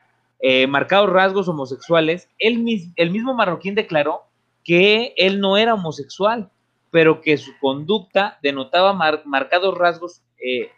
marcados 0.68 1.08
rasgos 1.10 1.48
homosexuales, 1.48 2.28
él 2.38 2.58
mis- 2.58 2.92
el 2.96 3.10
mismo 3.10 3.34
Marroquín 3.34 3.74
declaró 3.76 4.22
que 4.64 5.14
él 5.16 5.38
no 5.40 5.56
era 5.56 5.74
homosexual, 5.74 6.50
pero 6.90 7.20
que 7.20 7.36
su 7.36 7.52
conducta 7.60 8.38
denotaba 8.42 8.92
mar- 8.92 9.22
marcados 9.26 9.76
rasgos 9.78 10.22
eh, 10.38 10.70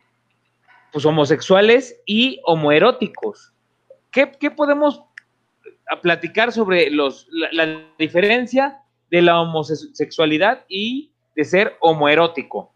pues, 0.92 1.04
homosexuales 1.06 2.00
y 2.06 2.40
homoeróticos. 2.44 3.52
¿Qué, 4.10 4.32
qué 4.32 4.50
podemos 4.50 5.02
a 5.90 6.00
platicar 6.00 6.52
sobre 6.52 6.90
los, 6.90 7.26
la, 7.30 7.48
la 7.52 7.82
diferencia 7.98 8.82
de 9.10 9.22
la 9.22 9.40
homosexualidad 9.40 10.64
y 10.68 11.10
de 11.34 11.44
ser 11.44 11.76
homoerótico? 11.80 12.72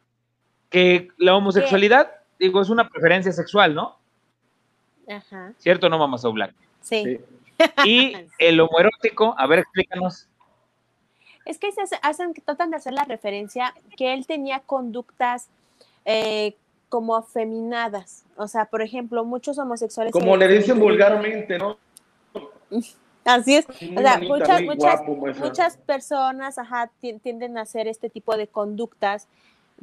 Que 0.70 1.08
la 1.18 1.34
homosexualidad, 1.36 2.10
digo, 2.38 2.60
es 2.62 2.70
una 2.70 2.88
preferencia 2.88 3.32
sexual, 3.32 3.74
¿no? 3.74 3.98
Ajá. 5.08 5.52
¿Cierto 5.58 5.88
no, 5.88 5.98
Mamá 5.98 6.16
So 6.18 6.32
Black? 6.32 6.54
Sí. 6.80 7.02
Sí. 7.04 7.20
Y 7.84 8.16
el 8.38 8.58
homoerótico, 8.60 9.34
a 9.38 9.46
ver, 9.46 9.60
explícanos. 9.60 10.26
Es 11.44 11.58
que 11.58 11.70
se 11.70 11.82
hace- 11.82 11.98
hacen, 12.02 12.32
tratan 12.34 12.70
de 12.70 12.76
hacer 12.76 12.92
la 12.92 13.04
referencia 13.04 13.74
que 13.96 14.14
él 14.14 14.26
tenía 14.26 14.60
conductas 14.60 15.48
eh, 16.04 16.56
como 16.92 17.16
afeminadas. 17.16 18.26
O 18.36 18.46
sea, 18.48 18.66
por 18.66 18.82
ejemplo, 18.82 19.24
muchos 19.24 19.56
homosexuales. 19.56 20.12
Como 20.12 20.36
le 20.36 20.46
dicen 20.46 20.78
vulgarmente, 20.78 21.56
¿no? 21.58 21.78
Así 23.24 23.54
es. 23.56 23.66
Muy 23.80 23.96
O 23.96 24.00
sea, 24.02 24.16
bonita, 24.18 24.34
muchas, 24.34 24.62
muchas, 24.62 25.00
guapo, 25.06 25.16
muchas 25.42 25.76
personas 25.78 26.58
ajá, 26.58 26.90
ti- 27.00 27.18
tienden 27.18 27.56
a 27.56 27.62
hacer 27.62 27.88
este 27.88 28.10
tipo 28.10 28.36
de 28.36 28.46
conductas 28.46 29.26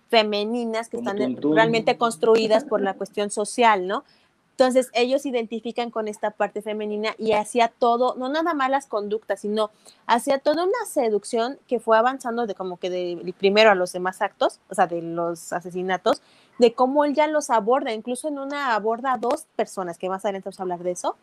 femeninas 0.10 0.88
que 0.88 0.98
Como 0.98 1.10
están 1.10 1.34
tuntún. 1.34 1.56
realmente 1.56 1.98
construidas 1.98 2.64
por 2.64 2.80
la 2.80 2.94
cuestión 2.94 3.32
social, 3.32 3.88
¿no? 3.88 4.04
Entonces 4.52 4.92
ellos 4.94 5.24
se 5.24 5.30
identifican 5.30 5.90
con 5.90 6.08
esta 6.08 6.30
parte 6.30 6.62
femenina 6.62 7.16
y 7.18 7.32
hacía 7.32 7.70
todo, 7.70 8.14
no 8.18 8.30
nada 8.30 8.54
más 8.54 8.70
las 8.70 8.86
conductas, 8.86 9.40
sino 9.40 9.72
hacía 10.06 10.38
toda 10.38 10.64
una 10.66 10.86
seducción 10.86 11.58
que 11.68 11.80
fue 11.80 11.98
avanzando 11.98 12.46
de 12.46 12.54
como 12.54 12.78
que 12.78 12.92
de 12.92 13.34
primero 13.40 13.72
a 13.72 13.76
los 13.76 13.94
demás 13.94 14.22
actos, 14.22 14.60
o 14.70 14.76
sea, 14.76 14.86
de 14.86 15.02
los 15.02 15.54
asesinatos, 15.54 16.22
de 16.60 16.74
cómo 16.74 17.06
él 17.06 17.16
ya 17.16 17.28
los 17.28 17.50
aborda, 17.50 17.94
incluso 17.94 18.28
en 18.28 18.38
una 18.38 18.76
aborda 18.76 19.14
a 19.14 19.18
dos 19.18 19.48
personas, 19.56 19.98
que 19.98 20.10
más 20.10 20.24
adelante 20.24 20.46
vamos 20.48 20.60
a 20.60 20.64
hablar 20.64 20.84
de 20.84 20.92
eso, 20.92 21.18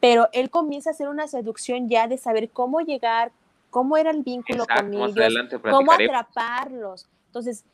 pero 0.00 0.28
él 0.32 0.50
comienza 0.50 0.90
a 0.90 0.92
hacer 0.92 1.08
una 1.08 1.28
seducción 1.28 1.88
ya 1.88 2.08
de 2.08 2.18
saber 2.18 2.50
cómo 2.50 2.80
llegar, 2.80 3.30
cómo 3.68 3.96
era 3.96 4.10
el 4.10 4.22
vínculo 4.22 4.64
Exacto, 4.64 4.84
con 4.84 4.94
ellos, 4.94 5.16
adelante 5.16 5.60
cómo 5.60 5.92
atraparlos. 5.92 7.06
Entonces, 7.26 7.64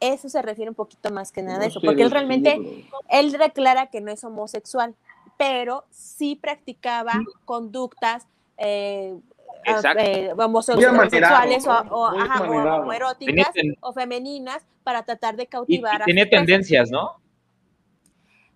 eso 0.00 0.28
se 0.28 0.42
refiere 0.42 0.68
un 0.68 0.74
poquito 0.74 1.10
más 1.10 1.30
que 1.30 1.42
nada 1.42 1.64
a 1.64 1.66
eso, 1.66 1.80
porque 1.80 2.02
él 2.02 2.10
realmente, 2.10 2.58
pero- 2.58 3.20
él 3.20 3.32
declara 3.32 3.86
que 3.86 4.00
no 4.00 4.10
es 4.10 4.24
homosexual, 4.24 4.94
pero 5.38 5.84
sí 5.90 6.36
practicaba 6.36 7.12
conductas 7.44 8.26
eh. 8.58 9.16
Eh, 9.64 10.32
homosexuales 10.36 11.66
o, 11.66 11.70
o, 11.70 12.06
ajá, 12.06 12.42
o 12.42 12.80
homoeróticas 12.80 13.34
Tenía 13.34 13.50
ten- 13.52 13.76
o 13.80 13.92
femeninas 13.92 14.62
para 14.84 15.02
tratar 15.04 15.36
de 15.36 15.44
Y, 15.44 15.46
cautivar 15.46 16.00
y 16.00 16.02
a 16.02 16.04
tenía 16.06 16.28
tendencias, 16.28 16.90
¿no? 16.90 17.20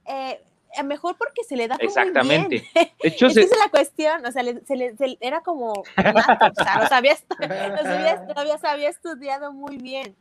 Eh, 0.06 0.40
a 0.76 0.82
mejor 0.82 1.16
porque 1.16 1.44
se 1.44 1.56
le 1.56 1.68
da 1.68 1.76
como 1.76 1.88
muy 1.88 1.88
Exactamente. 1.88 2.48
bien. 2.48 2.64
De 3.02 3.08
hecho, 3.08 3.26
Es 3.26 3.34
que 3.34 3.40
se- 3.42 3.46
esa 3.46 3.54
es 3.54 3.60
la 3.60 3.70
cuestión, 3.70 4.26
o 4.26 4.32
sea, 4.32 4.42
le- 4.42 4.64
se 4.64 4.76
le- 4.76 4.96
se- 4.96 5.18
era 5.20 5.40
como 5.42 5.84
nato, 5.96 6.46
o 6.46 6.54
sea, 6.54 6.78
lo 6.78 8.38
había, 8.40 8.58
se 8.58 8.66
había 8.66 8.88
estudiado 8.88 9.52
muy 9.52 9.76
bien. 9.78 10.16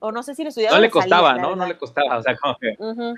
O 0.00 0.12
no 0.12 0.22
sé 0.22 0.34
si 0.34 0.42
lo 0.44 0.50
estudiaba. 0.50 0.76
no 0.76 0.78
o 0.78 0.82
le 0.82 0.90
costaba, 0.90 1.34
¿no? 1.38 1.56
No 1.56 1.66
le 1.66 1.76
costaba, 1.76 2.18
o 2.18 2.22
sea, 2.22 2.36
como 2.36 2.56
que, 2.58 2.76
Ujú, 2.78 3.14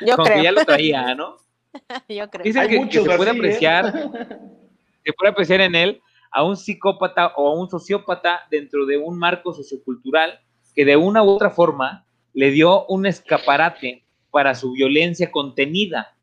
Yo 0.00 0.16
como 0.16 0.26
que 0.26 0.32
creo. 0.32 0.42
ya 0.44 0.52
lo 0.52 0.64
traía, 0.64 1.14
¿no? 1.14 1.36
Yo 2.08 2.30
creo. 2.30 2.44
Dicen 2.44 2.62
Hay 2.62 2.68
que, 2.68 2.88
que 2.88 3.00
se 3.00 3.16
puede 3.16 3.30
así, 3.30 3.38
¿eh? 3.38 3.40
apreciar, 3.40 3.92
se 5.04 5.12
puede 5.12 5.32
apreciar 5.32 5.60
en 5.60 5.74
él 5.74 6.02
a 6.32 6.42
un 6.42 6.56
psicópata 6.56 7.32
o 7.36 7.48
a 7.48 7.54
un 7.54 7.68
sociópata 7.68 8.40
dentro 8.50 8.86
de 8.86 8.98
un 8.98 9.18
marco 9.18 9.52
sociocultural 9.52 10.40
que 10.74 10.84
de 10.84 10.96
una 10.96 11.22
u 11.22 11.28
otra 11.28 11.50
forma 11.50 12.06
le 12.32 12.50
dio 12.50 12.86
un 12.86 13.06
escaparate 13.06 14.04
para 14.30 14.54
su 14.56 14.72
violencia 14.72 15.30
contenida, 15.30 16.16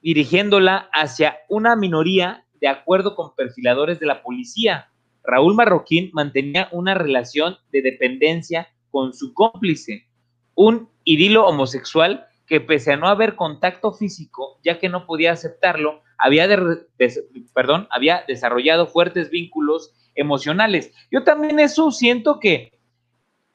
dirigiéndola 0.00 0.88
hacia 0.92 1.38
una 1.48 1.76
minoría 1.76 2.44
de 2.60 2.66
acuerdo 2.66 3.14
con 3.14 3.36
perfiladores 3.36 4.00
de 4.00 4.06
la 4.06 4.22
policía. 4.22 4.88
Raúl 5.22 5.54
Marroquín 5.54 6.10
mantenía 6.12 6.68
una 6.72 6.94
relación 6.94 7.56
de 7.70 7.82
dependencia 7.82 8.68
con 8.90 9.12
su 9.12 9.32
cómplice, 9.32 10.08
un 10.54 10.88
idilo 11.04 11.46
homosexual 11.46 12.26
que 12.46 12.60
pese 12.60 12.92
a 12.92 12.96
no 12.96 13.06
haber 13.06 13.36
contacto 13.36 13.92
físico, 13.92 14.58
ya 14.64 14.78
que 14.80 14.88
no 14.88 15.06
podía 15.06 15.32
aceptarlo, 15.32 16.02
había, 16.22 16.48
de- 16.48 16.86
des- 16.98 17.22
perdón, 17.54 17.88
había 17.90 18.24
desarrollado 18.26 18.86
fuertes 18.86 19.30
vínculos 19.30 19.92
emocionales. 20.14 20.92
Yo 21.10 21.24
también 21.24 21.58
eso 21.60 21.90
siento 21.90 22.38
que, 22.40 22.72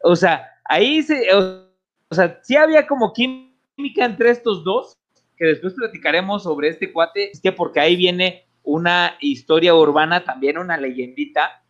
o 0.04 0.16
sea, 0.16 0.50
ahí 0.66 1.02
se, 1.02 1.34
o, 1.34 1.68
o 2.10 2.16
sea, 2.16 2.40
sí 2.44 2.56
había 2.56 2.86
como 2.88 3.14
química 3.14 4.06
entre 4.06 4.32
estos 4.32 4.64
dos, 4.64 4.98
que 5.38 5.46
después 5.46 5.74
platicaremos 5.74 6.44
sobre 6.44 6.70
este 6.70 6.92
cuate, 6.92 7.32
es 7.32 7.40
que 7.42 7.52
porque 7.52 7.80
ahí 7.80 7.96
viene 7.96 8.48
una 8.64 9.16
historia 9.22 9.76
urbana, 9.76 10.24
también 10.24 10.58
una 10.58 10.78
leyendita. 10.78 11.64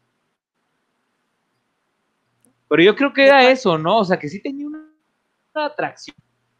Pero 2.69 2.83
yo 2.83 2.95
creo 2.95 3.13
que 3.13 3.25
era 3.25 3.49
eso, 3.49 3.77
¿no? 3.77 3.99
O 3.99 4.05
sea, 4.05 4.17
que 4.17 4.29
sí 4.29 4.41
tenía 4.41 4.67
una, 4.67 4.79
una 5.53 5.65
atracción 5.65 6.15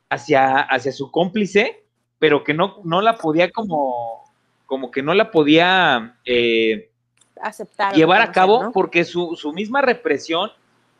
hacia, 0.10 0.60
hacia 0.62 0.92
su 0.92 1.12
cómplice, 1.12 1.86
pero 2.20 2.44
que 2.44 2.54
no, 2.54 2.82
no 2.84 3.02
la 3.02 3.18
podía 3.18 3.52
como, 3.52 4.27
como 4.68 4.92
que 4.92 5.02
no 5.02 5.16
la 5.16 5.32
podía 5.32 6.18
eh, 6.26 6.92
Aceptar. 7.42 7.96
llevar 7.96 8.22
a 8.22 8.32
cabo 8.32 8.64
¿no? 8.64 8.72
porque 8.72 9.04
su, 9.04 9.36
su 9.36 9.54
misma 9.54 9.82
represión 9.82 10.52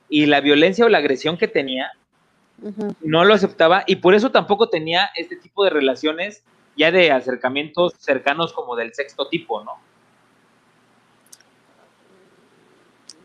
y 0.10 0.26
la 0.26 0.42
violencia 0.42 0.86
o 0.86 0.90
la 0.90 0.98
agresión 0.98 1.38
que 1.38 1.48
tenía 1.48 1.92
no 3.02 3.24
lo 3.24 3.36
aceptaba 3.36 3.84
y 3.86 3.98
por 3.98 4.16
eso 4.16 4.32
tampoco 4.32 4.68
tenía 4.68 5.12
este 5.16 5.36
tipo 5.36 5.64
de 5.64 5.70
relaciones 5.70 6.42
ya 6.76 6.92
de 6.92 7.12
acercamientos 7.12 7.94
cercanos 8.00 8.52
como 8.52 8.76
del 8.76 8.96
sexto 8.96 9.28
tipo, 9.28 9.64
¿no? 9.64 9.74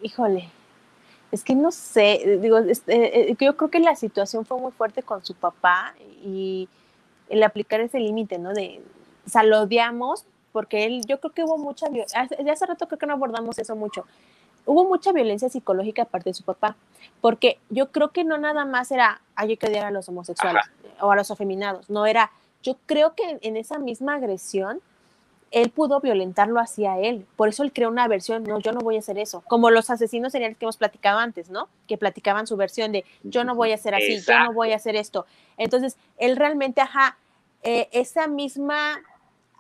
Híjole, 0.02 0.50
es 1.30 1.44
que 1.44 1.54
no 1.54 1.70
sé, 1.70 2.38
digo, 2.42 2.58
este, 2.58 3.34
yo 3.40 3.56
creo 3.56 3.70
que 3.70 3.80
la 3.80 3.96
situación 3.96 4.44
fue 4.44 4.58
muy 4.58 4.72
fuerte 4.72 5.02
con 5.02 5.24
su 5.24 5.34
papá 5.34 5.94
y 6.22 6.68
el 7.30 7.42
aplicar 7.42 7.80
ese 7.80 8.00
límite, 8.00 8.38
¿no? 8.38 8.52
De, 8.52 8.82
o 9.26 9.30
sea, 9.30 9.42
lo 9.42 9.60
odiamos 9.60 10.26
porque 10.52 10.84
él, 10.84 11.02
yo 11.06 11.20
creo 11.20 11.32
que 11.32 11.44
hubo 11.44 11.58
mucha 11.58 11.88
violencia, 11.88 12.20
hace, 12.20 12.66
rato 12.66 12.86
creo 12.86 12.98
que 12.98 13.06
no 13.06 13.14
abordamos 13.14 13.58
eso 13.58 13.74
mucho, 13.74 14.04
hubo 14.66 14.84
mucha 14.84 15.12
violencia 15.12 15.48
psicológica 15.48 16.02
aparte 16.02 16.30
de 16.30 16.34
su 16.34 16.44
papá, 16.44 16.76
porque 17.20 17.58
yo 17.70 17.90
creo 17.90 18.10
que 18.10 18.24
no 18.24 18.38
nada 18.38 18.64
más 18.64 18.90
era, 18.92 19.20
"Ay, 19.34 19.50
hay 19.50 19.56
que 19.56 19.66
odiar 19.66 19.86
a 19.86 19.90
los 19.90 20.08
homosexuales 20.08 20.62
o 21.00 21.10
a 21.10 21.16
los 21.16 21.30
afeminados, 21.30 21.88
no 21.90 22.06
era, 22.06 22.30
yo 22.62 22.76
creo 22.86 23.14
que 23.14 23.38
en, 23.42 23.56
esa 23.56 23.78
misma 23.78 24.14
agresión, 24.14 24.80
él 25.50 25.70
pudo 25.70 26.00
violentarlo 26.00 26.60
hacia 26.60 26.98
él. 26.98 27.26
Por 27.36 27.48
eso 27.48 27.62
él 27.62 27.72
creó 27.72 27.90
una 27.90 28.08
versión, 28.08 28.42
no, 28.44 28.58
yo 28.60 28.72
no 28.72 28.80
voy 28.80 28.96
a 28.96 29.00
hacer 29.00 29.18
eso. 29.18 29.42
Como 29.48 29.68
los 29.70 29.90
asesinos 29.90 30.32
seriales 30.32 30.56
que 30.56 30.64
hemos 30.64 30.78
platicado 30.78 31.18
antes, 31.18 31.50
¿no? 31.50 31.68
Que 31.86 31.98
platicaban 31.98 32.46
su 32.46 32.56
versión 32.56 32.90
de, 32.92 33.04
yo 33.22 33.44
no 33.44 33.54
voy 33.54 33.72
a 33.72 33.74
hacer 33.74 33.94
así, 33.94 34.14
yo 34.14 34.18
Exacto. 34.18 34.44
no 34.44 34.52
voy 34.54 34.72
a 34.72 34.76
hacer 34.76 34.96
esto. 34.96 35.26
Entonces, 35.58 35.98
él 36.16 36.36
realmente, 36.36 36.80
ajá, 36.80 37.18
eh, 37.62 37.88
esa 37.92 38.28
misma 38.28 39.00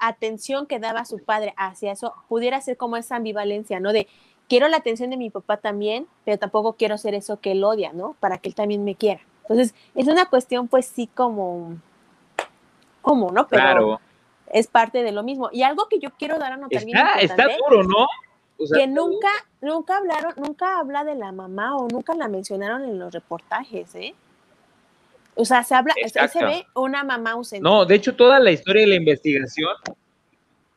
atención 0.02 0.66
que 0.66 0.78
daba 0.78 1.04
su 1.04 1.18
padre 1.18 1.54
hacia 1.56 1.92
eso, 1.92 2.14
pudiera 2.28 2.60
ser 2.60 2.76
como 2.76 2.96
esa 2.96 3.16
ambivalencia, 3.16 3.80
¿no? 3.80 3.92
De, 3.92 4.08
quiero 4.48 4.68
la 4.68 4.78
atención 4.78 5.10
de 5.10 5.16
mi 5.16 5.30
papá 5.30 5.58
también, 5.58 6.06
pero 6.24 6.38
tampoco 6.38 6.74
quiero 6.74 6.98
ser 6.98 7.14
eso 7.14 7.40
que 7.40 7.52
él 7.52 7.64
odia, 7.64 7.92
¿no? 7.92 8.16
Para 8.20 8.38
que 8.38 8.48
él 8.48 8.54
también 8.54 8.84
me 8.84 8.96
quiera. 8.96 9.20
Entonces, 9.42 9.74
es 9.94 10.08
una 10.08 10.26
cuestión, 10.26 10.68
pues 10.68 10.86
sí, 10.86 11.06
como, 11.06 11.76
como, 13.00 13.30
¿no? 13.30 13.46
Pero 13.46 13.62
claro. 13.62 14.00
es 14.48 14.66
parte 14.66 15.02
de 15.02 15.12
lo 15.12 15.22
mismo. 15.22 15.48
Y 15.52 15.62
algo 15.62 15.86
que 15.88 15.98
yo 15.98 16.10
quiero 16.18 16.38
dar 16.38 16.52
a 16.52 16.56
notar 16.56 16.84
bien 16.84 16.98
Está, 17.20 17.46
duro, 17.58 17.84
¿no? 17.84 18.06
O 18.58 18.66
sea, 18.66 18.80
que 18.80 18.86
nunca, 18.86 19.30
nunca 19.60 19.96
hablaron, 19.96 20.34
nunca 20.36 20.78
habla 20.78 21.04
de 21.04 21.14
la 21.14 21.32
mamá 21.32 21.76
o 21.76 21.88
nunca 21.88 22.14
la 22.14 22.28
mencionaron 22.28 22.84
en 22.84 22.98
los 22.98 23.12
reportajes, 23.12 23.94
¿eh? 23.94 24.14
O 25.34 25.44
sea, 25.44 25.64
se 25.64 25.74
habla, 25.74 25.94
se- 25.94 26.44
ve 26.44 26.66
una 26.74 27.04
mamá 27.04 27.32
ausente. 27.32 27.62
No, 27.62 27.84
de 27.86 27.94
hecho, 27.94 28.14
toda 28.14 28.38
la 28.38 28.50
historia 28.50 28.82
de 28.82 28.88
la 28.88 28.94
investigación, 28.96 29.72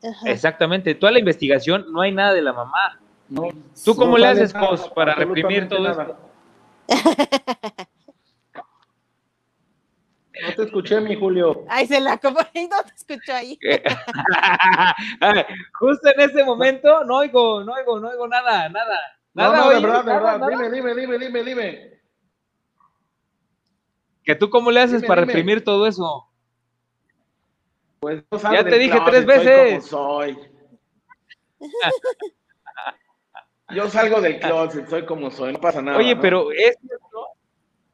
Ajá. 0.02 0.30
exactamente, 0.30 0.94
toda 0.94 1.12
la 1.12 1.18
investigación, 1.18 1.86
no 1.92 2.00
hay 2.00 2.12
nada 2.12 2.32
de 2.32 2.42
la 2.42 2.52
mamá. 2.52 2.98
No, 3.28 3.42
¿Tú 3.84 3.90
no 3.92 3.96
cómo 3.96 4.18
le 4.18 4.28
haces, 4.28 4.54
nada, 4.54 4.68
Cos, 4.68 4.88
para 4.90 5.14
reprimir 5.14 5.68
todo 5.68 5.82
nada. 5.82 6.16
No 10.42 10.54
te 10.54 10.64
escuché, 10.64 11.00
mi 11.00 11.16
Julio. 11.16 11.64
Ay, 11.66 11.86
se 11.86 11.98
la 11.98 12.18
como 12.18 12.40
y 12.52 12.66
no 12.68 12.82
te 12.82 12.92
escucho 12.94 13.32
ahí. 13.32 13.58
Justo 15.80 16.08
en 16.14 16.20
ese 16.20 16.44
momento 16.44 17.04
no 17.04 17.16
oigo, 17.16 17.64
no 17.64 17.72
oigo, 17.72 17.98
no 17.98 18.08
oigo 18.10 18.28
nada, 18.28 18.68
nada. 18.68 18.98
No, 19.32 19.44
Nada, 19.44 19.56
no, 19.58 19.70
de 19.70 19.76
oye, 19.76 19.86
verdad, 19.86 20.04
de 20.04 20.12
verdad. 20.12 20.38
nada. 20.38 20.50
Dime, 20.50 20.70
dime, 20.70 20.94
dime, 20.94 21.18
dime, 21.18 21.42
dime. 21.42 21.95
¿Que 24.26 24.34
tú 24.34 24.50
cómo 24.50 24.72
le 24.72 24.80
haces 24.80 25.02
Dime, 25.02 25.06
para 25.06 25.22
dime. 25.22 25.32
reprimir 25.32 25.64
todo 25.64 25.86
eso? 25.86 26.28
Pues 28.00 28.24
yo 28.30 28.38
salgo 28.38 28.56
Ya 28.56 28.68
te 28.68 28.78
dije 28.78 29.00
tres 29.06 29.24
veces. 29.24 29.86
Soy 29.86 30.34
como 30.34 30.42
soy. 30.42 30.56
Yo 33.74 33.88
salgo 33.88 34.20
del 34.20 34.38
closet, 34.40 34.88
soy 34.88 35.04
como 35.06 35.30
soy, 35.30 35.52
no 35.52 35.60
pasa 35.60 35.80
nada. 35.80 35.98
Oye, 35.98 36.14
¿no? 36.14 36.20
pero 36.20 36.52
es 36.52 36.76
cierto, 36.80 37.26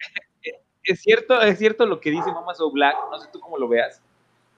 es 0.85 1.01
cierto, 1.01 1.41
es 1.43 1.59
cierto 1.59 1.87
lo 1.87 2.01
que 2.01 2.11
dice 2.11 2.33
Mama 2.33 2.55
So 2.55 2.71
Black, 2.71 2.97
no 3.11 3.19
sé 3.19 3.29
tú 3.33 3.39
cómo 3.41 3.59
lo 3.59 3.69
veas, 3.69 4.03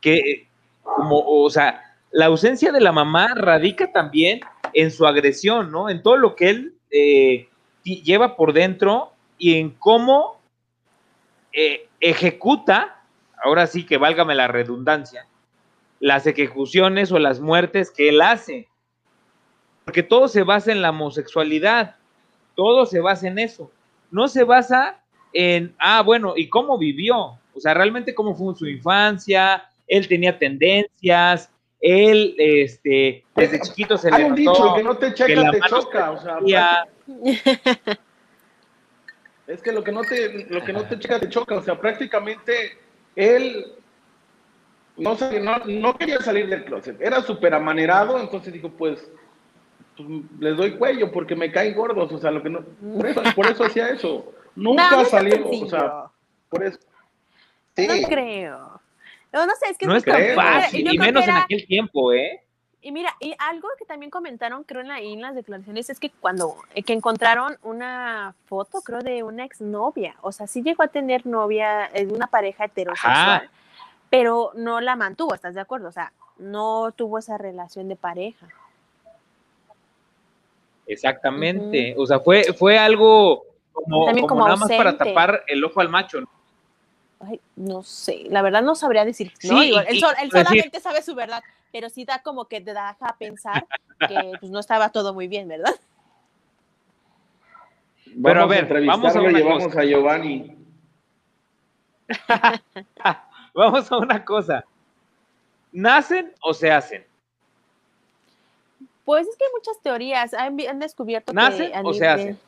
que 0.00 0.48
como, 0.82 1.22
o 1.24 1.50
sea, 1.50 1.96
la 2.10 2.26
ausencia 2.26 2.72
de 2.72 2.80
la 2.80 2.92
mamá 2.92 3.34
radica 3.34 3.92
también 3.92 4.40
en 4.72 4.90
su 4.90 5.06
agresión, 5.06 5.70
¿no? 5.70 5.88
En 5.88 6.02
todo 6.02 6.16
lo 6.16 6.34
que 6.34 6.50
él 6.50 6.74
eh, 6.90 7.48
lleva 7.84 8.36
por 8.36 8.52
dentro 8.52 9.12
y 9.38 9.58
en 9.58 9.70
cómo 9.70 10.40
eh, 11.54 11.88
ejecuta, 12.00 13.02
ahora 13.42 13.66
sí 13.66 13.86
que 13.86 13.96
válgame 13.96 14.34
la 14.34 14.48
redundancia, 14.48 15.26
las 16.00 16.26
ejecuciones 16.26 17.12
o 17.12 17.18
las 17.18 17.40
muertes 17.40 17.90
que 17.90 18.08
él 18.08 18.20
hace. 18.20 18.68
Porque 19.84 20.02
todo 20.02 20.28
se 20.28 20.42
basa 20.42 20.72
en 20.72 20.82
la 20.82 20.90
homosexualidad, 20.90 21.96
todo 22.54 22.86
se 22.86 23.00
basa 23.00 23.28
en 23.28 23.38
eso. 23.38 23.70
No 24.10 24.28
se 24.28 24.44
basa 24.44 25.02
en, 25.32 25.74
ah, 25.78 26.02
bueno, 26.02 26.34
¿y 26.36 26.48
cómo 26.48 26.78
vivió? 26.78 27.38
O 27.54 27.60
sea, 27.60 27.74
realmente 27.74 28.14
cómo 28.14 28.34
fue 28.34 28.54
su 28.54 28.66
infancia, 28.66 29.64
él 29.86 30.08
tenía 30.08 30.38
tendencias, 30.38 31.50
él, 31.80 32.34
este, 32.38 33.24
desde 33.36 33.60
chiquito 33.60 33.98
se 33.98 34.12
Hay 34.12 34.22
le 34.22 34.28
un 34.30 34.34
dicho, 34.34 34.74
que 34.74 34.82
no 34.82 34.96
te 34.96 35.12
checa, 35.12 35.50
te 35.50 35.60
choca. 35.68 36.10
O 36.12 36.48
sea, 36.48 36.86
es 39.46 39.62
que 39.62 39.72
lo 39.72 39.84
que 39.84 39.92
no 39.92 40.02
te, 40.02 40.46
lo 40.48 40.64
que 40.64 40.72
no 40.72 40.84
te 40.84 40.98
checa, 40.98 41.20
te 41.20 41.28
choca. 41.28 41.56
O 41.56 41.62
sea, 41.62 41.78
prácticamente 41.78 42.78
él 43.14 43.74
no, 44.96 45.16
no, 45.40 45.58
no 45.66 45.96
quería 45.96 46.20
salir 46.20 46.48
del 46.48 46.64
closet. 46.64 47.00
Era 47.00 47.20
súper 47.22 47.54
amanerado, 47.54 48.18
entonces 48.18 48.52
dijo, 48.52 48.70
pues, 48.70 49.10
pues, 49.96 50.08
les 50.38 50.56
doy 50.56 50.76
cuello 50.76 51.10
porque 51.12 51.36
me 51.36 51.50
caen 51.50 51.74
gordos. 51.74 52.12
O 52.12 52.18
sea, 52.18 52.30
lo 52.30 52.42
que 52.42 52.50
no, 52.50 52.62
por 52.62 53.06
eso, 53.06 53.22
por 53.34 53.46
eso 53.46 53.64
hacía 53.64 53.88
eso. 53.88 54.32
Nunca 54.54 54.90
No, 54.90 55.04
salió, 55.04 55.48
o 55.48 55.66
sea, 55.68 56.04
por 56.48 56.64
eso. 56.64 56.78
Sí. 57.76 57.86
No 57.88 58.08
creo. 58.08 58.80
No, 59.32 59.46
no 59.46 59.52
sé, 59.56 59.70
es 59.70 59.78
que 59.78 59.86
no 59.86 59.96
es 59.96 60.04
tan 60.04 60.22
fácil, 60.36 60.92
y 60.92 60.96
menos 60.96 61.26
en 61.26 61.34
aquel 61.34 61.66
tiempo, 61.66 62.12
¿eh? 62.12 62.43
Y 62.86 62.92
mira, 62.92 63.16
y 63.18 63.34
algo 63.38 63.66
que 63.78 63.86
también 63.86 64.10
comentaron, 64.10 64.62
creo, 64.62 64.82
en, 64.82 64.88
la, 64.88 65.00
en 65.00 65.22
las 65.22 65.34
declaraciones, 65.34 65.88
es 65.88 65.98
que 65.98 66.10
cuando 66.10 66.54
eh, 66.74 66.82
que 66.82 66.92
encontraron 66.92 67.56
una 67.62 68.34
foto, 68.44 68.82
creo, 68.82 69.00
de 69.00 69.22
una 69.22 69.42
exnovia. 69.46 70.14
O 70.20 70.32
sea, 70.32 70.46
sí 70.46 70.62
llegó 70.62 70.82
a 70.82 70.88
tener 70.88 71.24
novia, 71.24 71.86
eh, 71.94 72.06
una 72.06 72.26
pareja 72.26 72.66
heterosexual, 72.66 73.14
Ajá. 73.16 73.50
pero 74.10 74.50
no 74.54 74.82
la 74.82 74.96
mantuvo, 74.96 75.34
¿estás 75.34 75.54
de 75.54 75.62
acuerdo? 75.62 75.88
O 75.88 75.92
sea, 75.92 76.12
no 76.36 76.92
tuvo 76.92 77.16
esa 77.18 77.38
relación 77.38 77.88
de 77.88 77.96
pareja. 77.96 78.48
Exactamente. 80.86 81.94
O 81.96 82.06
sea, 82.06 82.20
fue, 82.20 82.44
fue 82.52 82.78
algo 82.78 83.44
como, 83.72 84.04
También 84.04 84.26
como 84.26 84.40
como 84.40 84.44
nada 84.48 84.56
más 84.58 84.68
para 84.76 84.98
tapar 84.98 85.42
el 85.46 85.64
ojo 85.64 85.80
al 85.80 85.88
macho. 85.88 86.20
¿no? 86.20 86.28
Ay, 87.20 87.40
no 87.56 87.82
sé, 87.82 88.24
la 88.28 88.42
verdad 88.42 88.62
no 88.62 88.74
sabría 88.74 89.06
decir. 89.06 89.32
Sí, 89.38 89.48
¿no? 89.48 89.60
Digo, 89.60 89.78
y- 89.78 89.86
él, 89.88 89.96
y- 89.96 90.00
sol- 90.00 90.14
él 90.20 90.28
decir- 90.28 90.44
solamente 90.46 90.80
sabe 90.80 91.00
su 91.00 91.14
verdad, 91.14 91.42
pero 91.74 91.88
sí 91.90 92.04
da 92.04 92.22
como 92.22 92.44
que 92.44 92.60
te 92.60 92.72
da 92.72 92.96
a 93.00 93.16
pensar 93.18 93.66
que 94.08 94.30
pues, 94.38 94.52
no 94.52 94.60
estaba 94.60 94.90
todo 94.90 95.12
muy 95.12 95.26
bien, 95.26 95.48
¿verdad? 95.48 95.74
Pero, 98.04 98.42
a 98.42 98.46
Vamos 98.46 98.48
ver, 98.48 98.86
vamos 98.86 99.04
a 99.04 99.18
entrevistarlo 99.18 99.30
llevamos 99.30 99.64
cosa. 99.64 99.80
a 99.80 99.84
Giovanni. 99.84 100.56
Vamos 103.54 103.90
a 103.90 103.98
una 103.98 104.24
cosa. 104.24 104.64
¿Nacen 105.72 106.32
o 106.42 106.54
se 106.54 106.70
hacen? 106.70 107.04
Pues 109.04 109.26
es 109.26 109.36
que 109.36 109.44
hay 109.44 109.50
muchas 109.52 109.80
teorías. 109.82 110.32
Han, 110.32 110.78
descubierto 110.78 111.32
¿Nacen 111.32 111.72
que. 111.72 111.76
a 111.76 111.80
o 111.82 111.92
se 111.92 112.06
hacen? 112.06 112.38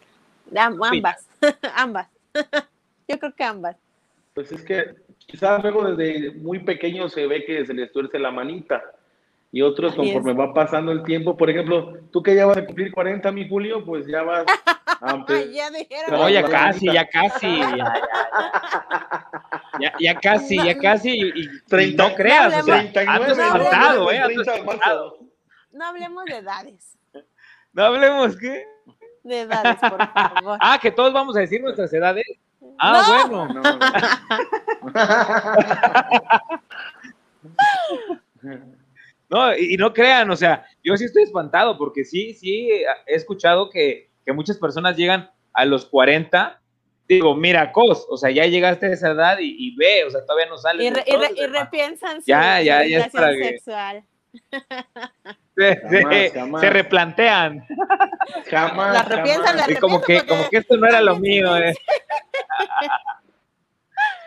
Am- 0.57 0.81
ambas. 0.81 1.29
ambas. 1.75 2.09
Yo 3.09 3.19
creo 3.19 3.35
que 3.35 3.43
ambas. 3.43 3.77
Pues 4.35 4.53
es 4.53 4.63
que 4.63 4.95
quizás 5.19 5.61
luego 5.63 5.93
desde 5.93 6.31
muy 6.31 6.61
pequeño 6.61 7.09
se 7.09 7.27
ve 7.27 7.45
que 7.45 7.67
se 7.67 7.75
les 7.75 7.91
tuerce 7.91 8.21
la 8.21 8.31
manita. 8.31 8.96
Y 9.57 9.63
otros 9.63 9.93
Así 9.93 9.97
conforme 10.13 10.35
va 10.35 10.53
pasando 10.53 10.93
el 10.93 11.03
tiempo, 11.03 11.35
por 11.35 11.49
ejemplo, 11.49 11.95
tú 12.13 12.23
que 12.23 12.35
ya 12.35 12.45
vas 12.45 12.59
a 12.59 12.67
cumplir 12.67 12.93
40, 12.93 13.33
mi 13.33 13.49
Julio, 13.49 13.83
pues 13.87 14.07
ya 14.07 14.23
vas 14.23 14.45
a 14.47 14.53
Ay, 15.01 15.15
empe- 15.17 15.51
ya 15.51 15.71
dijeron. 15.71 16.11
No, 16.21 16.29
ya 16.29 16.43
casi, 16.47 16.93
ya 16.93 17.09
casi. 17.09 17.57
Ya, 17.59 17.71
ya, 17.77 17.95
ya. 17.95 18.01
Ya- 19.81 19.95
ya 19.99 20.21
casi, 20.21 20.57
ya 20.63 20.77
casi. 20.77 21.11
Y, 21.11 21.23
y- 21.25 21.41
y 21.45 21.61
30, 21.71 22.07
no 22.07 22.15
creas, 22.15 22.49
o 22.61 22.63
sea, 22.65 22.93
39, 22.93 23.07
andas 23.09 23.39
no, 23.39 23.95
no, 24.05 24.11
¿eh? 24.11 24.19
Andas 24.19 24.29
30 24.35 24.53
de 24.53 24.59
espantado. 24.59 25.05
marzo. 25.11 25.25
No 25.73 25.85
hablemos 25.87 26.25
de 26.27 26.37
edades. 26.37 26.99
No 27.73 27.83
hablemos, 27.85 28.37
¿qué? 28.37 28.67
De 29.23 29.41
edades, 29.41 29.77
por 29.77 30.07
favor. 30.13 30.59
Ah, 30.61 30.79
que 30.83 30.91
todos 30.91 31.15
vamos 31.15 31.35
a 31.35 31.41
decir 31.41 31.63
nuestras 31.63 31.91
edades. 31.95 32.27
Ah, 32.79 33.27
No. 33.31 33.49
bueno. 33.49 33.63
No, 38.43 38.86
no. 39.29 39.57
Y, 39.57 39.75
y 39.75 39.77
no 39.77 39.93
crean, 39.93 40.31
o 40.31 40.37
sea, 40.37 40.67
yo 40.85 40.97
sí 40.97 41.05
estoy 41.05 41.25
espantado 41.25 41.77
porque 41.79 42.05
sí, 42.05 42.35
sí, 42.35 42.69
he 43.07 43.15
escuchado 43.15 43.71
que, 43.71 44.11
que 44.25 44.33
muchas 44.33 44.59
personas 44.59 44.97
llegan 44.97 45.31
a 45.53 45.65
los 45.65 45.87
40. 45.87 46.61
Digo, 47.09 47.37
mira, 47.37 47.71
Cos, 47.71 48.05
o 48.11 48.17
sea, 48.17 48.31
ya 48.31 48.47
llegaste 48.47 48.87
a 48.87 48.93
esa 48.93 49.11
edad 49.13 49.39
y, 49.39 49.55
y 49.59 49.77
ve, 49.77 50.05
o 50.05 50.11
sea, 50.11 50.23
todavía 50.27 50.47
no 50.49 50.59
sales. 50.59 50.85
Y, 50.85 50.91
re- 50.91 51.05
y, 51.07 51.11
entonces, 51.11 51.31
re- 51.31 51.41
y 51.41 51.45
hermano. 51.45 51.65
repiensan 51.65 52.17
su, 52.21 52.27
Ya, 52.27 52.61
ya, 52.63 52.85
ya 52.85 52.99
es 52.99 53.13
para 53.13 53.33
sexual. 53.33 54.05
Se, 55.57 55.77
Jamás, 55.77 56.15
se- 56.15 56.31
jamás. 56.35 56.61
se 56.61 56.69
replantean. 56.71 57.67
Jamás. 58.51 58.93
La 58.93 59.03
repiensan, 59.05 59.57
jamás. 59.57 59.71
Y 59.71 59.77
como 59.77 60.03
que, 60.03 60.17
porque- 60.17 60.27
como 60.29 60.49
que 60.51 60.57
esto 60.59 60.77
no 60.77 60.87
era 60.87 61.01
lo 61.01 61.17
mío, 61.17 61.57
eh. 61.57 61.75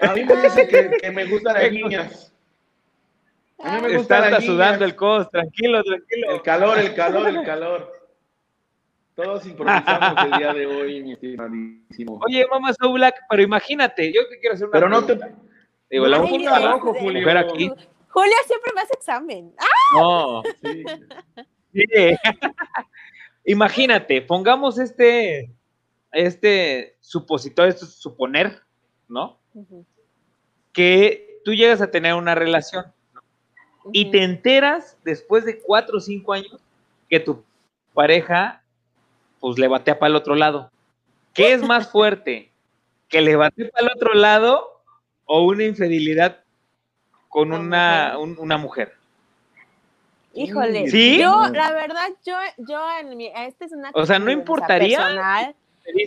A 0.02 0.14
mí 0.14 0.24
me 0.24 0.36
dice 0.42 0.68
que, 0.68 0.90
que 1.02 1.12
me 1.12 1.26
gustan 1.26 1.54
las 1.56 1.72
niñas. 1.72 2.29
A 3.62 3.76
mí 3.76 3.82
me 3.82 3.88
Está 3.88 3.98
gustan 3.98 4.24
hasta 4.24 4.30
las 4.38 4.46
sudando 4.46 4.86
el 4.86 4.96
Cos, 4.96 5.30
tranquilo, 5.30 5.84
tranquilo. 5.84 6.32
El 6.32 6.42
calor, 6.42 6.80
el 6.80 6.94
calor, 6.96 7.28
el 7.28 7.44
calor. 7.44 7.94
Todos 9.16 9.46
improvisamos 9.46 10.24
el 10.26 10.32
día 10.38 10.54
de 10.54 10.66
hoy, 10.66 11.04
mi 11.04 11.12
estimadísimo. 11.14 12.22
Oye, 12.26 12.48
mamá 12.50 12.72
So 12.74 12.92
Black, 12.94 13.16
pero 13.30 13.42
imagínate, 13.42 14.14
yo 14.14 14.22
te 14.30 14.40
quiero 14.40 14.56
hacer 14.56 14.68
una 14.68 14.74
Pero 14.74 14.88
no 14.90 15.06
te. 15.06 15.20
Digo, 15.90 16.08
la 16.08 16.18
rojo, 16.20 16.94
de- 16.94 17.00
Julio. 17.02 17.20
mujer 17.22 17.38
aquí. 17.38 17.70
Julia 18.08 18.36
siempre 18.48 18.72
me 18.74 18.82
hace 18.82 18.94
examen. 18.94 19.54
¡Ah! 19.60 19.66
No, 20.00 20.42
Sí. 20.62 20.84
sí. 21.74 21.84
imagínate, 23.46 24.22
pongamos 24.22 24.80
este, 24.80 25.52
este 26.12 26.98
supositorio, 27.02 27.70
esto 27.70 27.86
es 27.86 27.96
suponer, 27.96 28.62
¿no? 29.08 29.40
Que 30.72 31.42
tú 31.44 31.54
llegas 31.54 31.82
a 31.82 31.92
tener 31.92 32.14
una 32.14 32.36
relación 32.36 32.86
y 33.92 34.12
te 34.12 34.24
enteras 34.24 34.98
después 35.04 35.46
de 35.46 35.60
cuatro 35.62 35.98
o 35.98 36.02
cinco 36.02 36.34
años 36.34 36.58
que 37.10 37.20
tu 37.20 37.44
pareja 37.94 38.62
pues 39.40 39.58
le 39.58 39.68
batea 39.68 39.98
para 39.98 40.10
el 40.10 40.16
otro 40.16 40.36
lado. 40.36 40.70
¿Qué 41.34 41.54
es 41.54 41.62
más 41.62 41.88
fuerte? 41.92 42.52
¿Que 43.08 43.22
le 43.22 43.36
batee 43.36 43.70
para 43.70 43.88
el 43.88 43.94
otro 43.96 44.14
lado 44.14 44.82
o 45.26 45.44
una 45.44 45.64
infidelidad 45.64 46.44
con 47.30 47.52
Una 47.52 47.60
una, 47.60 48.12
mujer. 48.14 48.18
un- 48.18 48.40
una 48.40 48.58
mujer? 48.58 48.94
Híjole, 50.34 50.88
¿Sí? 50.90 51.18
yo, 51.20 51.48
la 51.54 51.72
verdad, 51.74 52.08
yo, 52.26 52.36
yo 52.58 52.80
en 53.00 53.18
mi, 53.18 53.28
esta 53.28 53.66
es 53.66 53.72
una 53.72 53.92
O 53.96 54.06
sea, 54.06 54.20
¿no 54.20 54.32
importaría? 54.32 54.98
personal. 55.00 55.56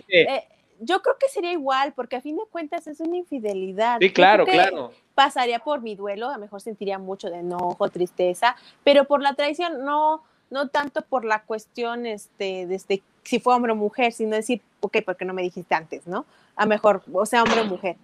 Eh, 0.09 0.43
yo 0.79 1.01
creo 1.01 1.17
que 1.19 1.27
sería 1.27 1.51
igual, 1.51 1.93
porque 1.93 2.15
a 2.15 2.21
fin 2.21 2.37
de 2.37 2.43
cuentas 2.49 2.87
es 2.87 2.99
una 3.01 3.17
infidelidad. 3.17 3.97
sí, 3.99 4.11
claro, 4.11 4.45
claro. 4.45 4.93
Pasaría 5.15 5.59
por 5.59 5.81
mi 5.81 5.95
duelo, 5.95 6.29
a 6.29 6.33
lo 6.33 6.39
mejor 6.39 6.61
sentiría 6.61 6.97
mucho 6.97 7.29
de 7.29 7.39
enojo, 7.39 7.89
tristeza, 7.89 8.55
pero 8.83 9.05
por 9.05 9.21
la 9.21 9.33
traición 9.33 9.85
no, 9.85 10.23
no 10.49 10.69
tanto 10.69 11.01
por 11.03 11.25
la 11.25 11.43
cuestión, 11.43 12.05
este, 12.05 12.65
desde 12.67 13.03
si 13.23 13.39
fue 13.39 13.55
hombre 13.55 13.71
o 13.71 13.75
mujer, 13.75 14.11
sino 14.11 14.35
decir, 14.35 14.61
ok, 14.79 14.97
porque 15.05 15.25
no 15.25 15.33
me 15.33 15.41
dijiste 15.41 15.75
antes, 15.75 16.07
¿no? 16.07 16.25
A 16.55 16.65
mejor, 16.65 17.03
o 17.11 17.25
sea, 17.25 17.43
hombre 17.43 17.61
o 17.61 17.65
mujer. 17.65 17.97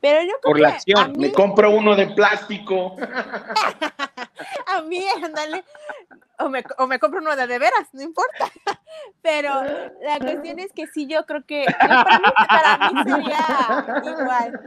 Pero 0.00 0.20
yo 0.22 0.28
creo 0.40 0.52
Por 0.52 0.60
la 0.60 0.68
acción. 0.70 1.12
mí, 1.12 1.18
Me 1.18 1.32
compro 1.32 1.70
uno 1.70 1.96
de 1.96 2.06
plástico. 2.08 2.96
a 4.66 4.82
mí, 4.82 5.04
ándale, 5.22 5.64
o 6.38 6.48
me, 6.48 6.62
o 6.78 6.86
me 6.86 6.98
compro 6.98 7.20
uno 7.20 7.34
de 7.36 7.46
de 7.46 7.58
veras, 7.58 7.88
no 7.92 8.02
importa. 8.02 8.50
Pero 9.22 9.50
la 10.02 10.18
cuestión 10.20 10.58
es 10.58 10.72
que 10.72 10.86
sí, 10.86 11.06
yo 11.06 11.24
creo 11.26 11.44
que 11.44 11.64
yo- 11.64 11.72
para, 11.78 12.18
mí, 12.18 12.24
para 12.48 12.90
mí 12.90 13.02
sería 13.04 14.12
igual, 14.12 14.60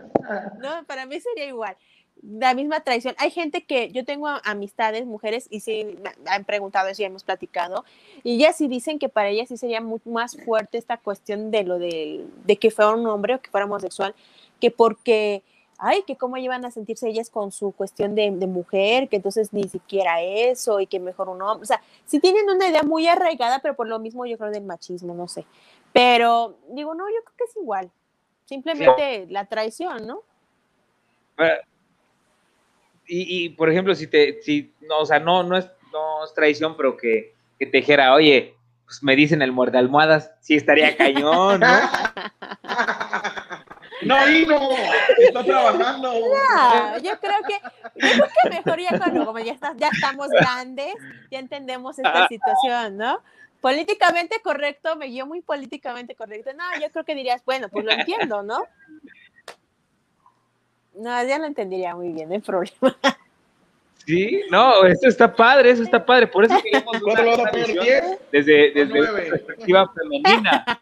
¿no? 0.60 0.84
Para 0.86 1.06
mí 1.06 1.20
sería 1.20 1.46
igual. 1.46 1.78
La 2.22 2.54
misma 2.54 2.82
traición. 2.82 3.16
Hay 3.18 3.32
gente 3.32 3.64
que 3.64 3.92
yo 3.94 4.04
tengo 4.04 4.28
amistades, 4.44 5.06
mujeres, 5.06 5.48
y 5.50 5.62
sí 5.62 5.98
me 6.04 6.12
han 6.30 6.44
preguntado 6.44 6.90
eso 6.90 7.02
y 7.02 7.06
hemos 7.06 7.24
platicado, 7.24 7.86
y 8.24 8.36
ellas 8.36 8.58
sí 8.58 8.68
dicen 8.68 9.00
que 9.00 9.08
para 9.08 9.30
ellas 9.30 9.48
sí 9.48 9.56
sería 9.58 9.80
mucho 9.80 10.10
más 10.10 10.36
fuerte 10.44 10.78
esta 10.78 10.98
cuestión 10.98 11.50
de 11.50 11.64
lo 11.64 11.80
de, 11.80 12.26
de 12.44 12.58
que 12.58 12.72
fuera 12.72 12.92
un 12.92 13.08
hombre 13.08 13.36
o 13.36 13.42
que 13.42 13.50
fuera 13.50 13.66
homosexual, 13.66 14.14
que 14.60 14.72
porque 14.72 15.44
ay, 15.82 16.04
que 16.06 16.18
cómo 16.18 16.36
iban 16.36 16.66
a 16.66 16.72
sentirse 16.72 17.08
ellas 17.08 17.30
con 17.30 17.54
su 17.54 17.72
cuestión 17.72 18.14
de, 18.14 18.30
de 18.32 18.48
mujer, 18.48 19.08
que 19.08 19.16
entonces 19.16 19.54
ni 19.54 19.64
siquiera 19.70 20.22
eso 20.22 20.82
y 20.82 20.88
que 20.88 21.00
mejor 21.00 21.30
un 21.30 21.42
hombre. 21.42 21.64
O 21.64 21.66
sea, 21.66 21.82
sí 22.06 22.20
tienen 22.20 22.50
una 22.50 22.68
idea 22.68 22.84
muy 22.84 23.08
arraigada, 23.08 23.60
pero 23.60 23.78
por 23.78 23.88
lo 23.88 23.98
mismo 23.98 24.26
yo 24.26 24.38
creo 24.38 24.52
del 24.52 24.66
machismo, 24.66 25.14
no 25.14 25.30
sé. 25.30 25.46
Pero 25.94 26.58
digo, 26.72 26.94
no, 26.96 27.08
yo 27.08 27.24
creo 27.24 27.36
que 27.38 27.44
es 27.46 27.56
igual. 27.56 27.90
Simplemente 28.44 29.26
la 29.30 29.46
traición, 29.46 30.06
¿no? 30.06 30.22
Pero- 31.38 31.62
Y, 33.08 33.46
y, 33.46 33.50
por 33.50 33.70
ejemplo, 33.70 33.96
si 33.96 34.06
te, 34.08 34.42
si, 34.42 34.74
no, 34.82 35.00
o 35.00 35.06
sea, 35.06 35.20
no, 35.20 35.44
no 35.44 35.56
es, 35.58 35.66
no 35.94 36.26
es 36.26 36.34
traición, 36.34 36.76
pero 36.76 36.98
que, 36.98 37.34
que 37.58 37.66
te 37.66 37.78
dijera, 37.78 38.14
oye, 38.14 38.54
pues 38.86 39.02
me 39.02 39.16
dicen 39.16 39.42
el 39.42 39.54
muerde 39.54 39.78
almohadas, 39.78 40.32
sí 40.42 40.56
estaría 40.56 40.98
cañón, 40.98 41.62
¿no? 41.62 41.68
No, 44.02 44.16
ahí 44.16 44.46
no. 44.46 44.70
Está 45.18 45.44
trabajando. 45.44 46.14
Ah, 46.58 46.98
yo 47.04 47.20
creo 47.20 47.38
que, 47.48 47.54
yo 47.96 48.10
creo 48.14 48.30
que 48.44 48.50
mejor 48.50 48.80
ya 48.80 48.98
cuando 48.98 49.26
como 49.26 49.40
ya, 49.40 49.52
está- 49.54 49.74
ya 49.76 49.90
estamos 49.90 50.30
grandes, 50.30 50.94
ya 51.30 51.40
entendemos 51.40 52.00
esta 52.00 52.28
situación, 52.28 52.98
¿no? 52.98 53.22
Políticamente 53.62 54.40
correcto, 54.42 54.96
me 54.96 55.08
guió 55.08 55.26
muy 55.26 55.42
políticamente 55.42 56.16
correcto. 56.16 56.52
No, 56.54 56.64
yo 56.82 56.90
creo 56.92 57.04
que 57.04 57.14
dirías, 57.16 57.44
bueno, 57.46 57.68
pues 57.70 57.84
lo 57.84 57.92
entiendo, 57.92 58.42
¿no? 58.42 58.64
No, 60.96 61.24
ya 61.24 61.38
lo 61.40 61.46
entendería 61.46 61.96
muy 61.96 62.10
bien, 62.12 62.30
no 62.30 62.36
hay 62.36 62.42
problema. 62.42 62.98
Sí, 64.06 64.42
no, 64.50 64.86
eso 64.86 65.08
está 65.08 65.34
padre, 65.36 65.72
eso 65.72 65.84
está 65.84 66.04
padre, 66.04 66.28
por 66.28 66.46
eso 66.46 66.56
queremos 66.64 67.02
una, 67.02 67.14
¿Cuánto 67.14 67.24
le 67.24 67.30
vas 67.30 67.38
a 67.40 67.42
una 67.44 67.52
poner? 67.52 67.68
visión 67.68 67.86
¿10? 67.86 68.20
desde, 68.32 68.70
¿O 68.72 68.74
desde 68.74 69.00
una 69.02 69.12
perspectiva 69.14 69.94
femenina, 69.94 70.82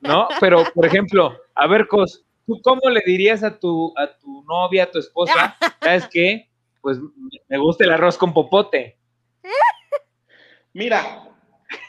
¿no? 0.00 0.28
Pero, 0.38 0.64
por 0.74 0.86
ejemplo, 0.86 1.36
a 1.54 1.66
ver, 1.66 1.88
Cos, 1.88 2.22
¿tú 2.46 2.60
cómo 2.62 2.88
le 2.90 3.02
dirías 3.04 3.42
a 3.42 3.58
tu, 3.58 3.92
a 3.96 4.16
tu 4.18 4.42
novia, 4.44 4.84
a 4.84 4.90
tu 4.90 4.98
esposa, 4.98 5.56
sabes 5.82 6.08
qué? 6.10 6.48
Pues 6.80 6.98
me 7.48 7.58
gusta 7.58 7.84
el 7.84 7.92
arroz 7.92 8.16
con 8.16 8.32
popote. 8.32 8.96
Mira, 10.72 11.24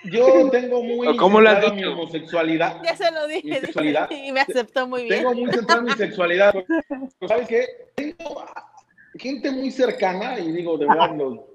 yo 0.06 0.50
tengo 0.50 0.82
muy 0.82 1.08
¿O 1.08 1.17
cómo 1.17 1.41
lo 1.41 1.50
has 1.50 1.56
centrada 1.56 1.76
mi 1.76 1.82
dicho? 1.82 1.93
homosexualidad. 1.93 2.82
Ya 2.84 2.96
se 2.96 3.12
lo 3.12 3.28
¿Mi 3.28 3.34
dije 3.34 3.60
sexualidad? 3.60 4.10
y 4.12 4.32
me 4.32 4.39
aceptó 4.39 4.88
muy 4.88 5.04
bien. 5.04 5.17
Tengo 5.17 5.34
muy 5.34 5.52
centrada 5.52 5.82
mi 5.82 5.91
sexualidad. 5.91 6.54
Pero, 6.54 7.28
¿Sabes 7.28 7.48
qué? 7.48 7.65
Tengo 7.96 8.46
gente 9.15 9.52
muy 9.52 9.72
cercana 9.72 10.39
y 10.39 10.52
digo, 10.52 10.78
de 10.78 10.88
verdad, 10.88 11.15
lo, 11.15 11.48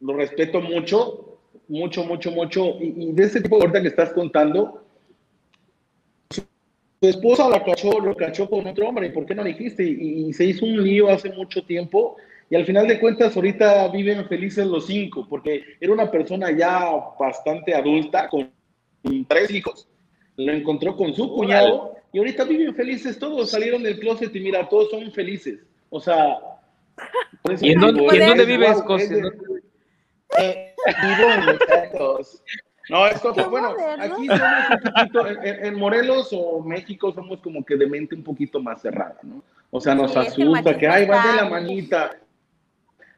lo 0.00 0.14
respeto 0.14 0.60
mucho, 0.60 1.38
mucho, 1.68 2.04
mucho, 2.04 2.30
mucho. 2.30 2.76
Y, 2.80 3.10
y 3.10 3.12
de 3.12 3.24
ese 3.24 3.40
tipo 3.40 3.56
ahorita 3.56 3.80
que 3.80 3.88
estás 3.88 4.12
contando, 4.12 4.85
su 7.00 7.08
esposa 7.08 7.48
la 7.48 7.62
cachó, 7.62 8.00
lo 8.00 8.16
cachó 8.16 8.48
con 8.48 8.66
otro 8.66 8.88
hombre. 8.88 9.08
¿Y 9.08 9.10
por 9.10 9.26
qué 9.26 9.34
no 9.34 9.44
dijiste? 9.44 9.84
Y, 9.84 10.28
y 10.28 10.32
se 10.32 10.44
hizo 10.44 10.64
un 10.64 10.82
lío 10.82 11.08
hace 11.10 11.30
mucho 11.30 11.62
tiempo. 11.64 12.16
Y 12.48 12.54
al 12.56 12.64
final 12.64 12.86
de 12.86 13.00
cuentas, 13.00 13.34
ahorita 13.36 13.88
viven 13.88 14.26
felices 14.28 14.66
los 14.66 14.86
cinco, 14.86 15.26
porque 15.28 15.62
era 15.80 15.92
una 15.92 16.10
persona 16.10 16.50
ya 16.56 16.90
bastante 17.18 17.74
adulta, 17.74 18.28
con 18.28 18.50
tres 19.28 19.50
hijos. 19.50 19.88
lo 20.36 20.52
encontró 20.52 20.96
con 20.96 21.12
su 21.14 21.32
cuñado 21.34 21.94
y 22.12 22.18
ahorita 22.18 22.44
viven 22.44 22.74
felices 22.74 23.18
todos, 23.18 23.50
salieron 23.50 23.82
del 23.82 23.98
closet 23.98 24.34
y 24.34 24.40
mira, 24.40 24.68
todos 24.68 24.90
son 24.90 25.10
felices. 25.12 25.58
O 25.90 25.98
sea, 26.00 26.38
por 27.42 27.52
eso 27.54 27.64
¿Y 27.66 27.70
en 27.72 27.80
dónde, 27.80 28.02
y 28.02 28.16
en 28.20 28.26
dónde 28.28 28.44
vives, 28.46 28.74
guau, 28.74 28.84
Cos? 28.86 29.02
es 29.02 29.10
¿En 29.10 29.16
de- 29.16 29.22
dónde- 29.22 29.62
eh, 30.38 30.74
vivo 31.02 31.30
en 31.32 31.98
Los. 31.98 32.42
No, 32.88 33.06
esto 33.06 33.32
Qué 33.32 33.42
bueno, 33.42 33.74
aquí 33.98 34.26
somos 34.26 34.40
un 34.70 34.92
poquito, 34.92 35.26
en, 35.42 35.74
Morelos 35.74 36.28
o 36.32 36.62
México 36.62 37.12
somos 37.12 37.40
como 37.40 37.64
que 37.64 37.76
de 37.76 37.86
mente 37.86 38.14
un 38.14 38.22
poquito 38.22 38.60
más 38.60 38.80
cerrada, 38.80 39.18
¿no? 39.22 39.42
O 39.70 39.80
sea, 39.80 39.94
nos 39.94 40.12
Sí, 40.12 40.18
es 40.20 40.34
que 40.34 40.42
asusta 40.42 40.78
que, 40.78 40.86
ay, 40.86 41.06
vas 41.06 41.26
de 41.26 41.36
la 41.36 41.48
manita. 41.48 42.16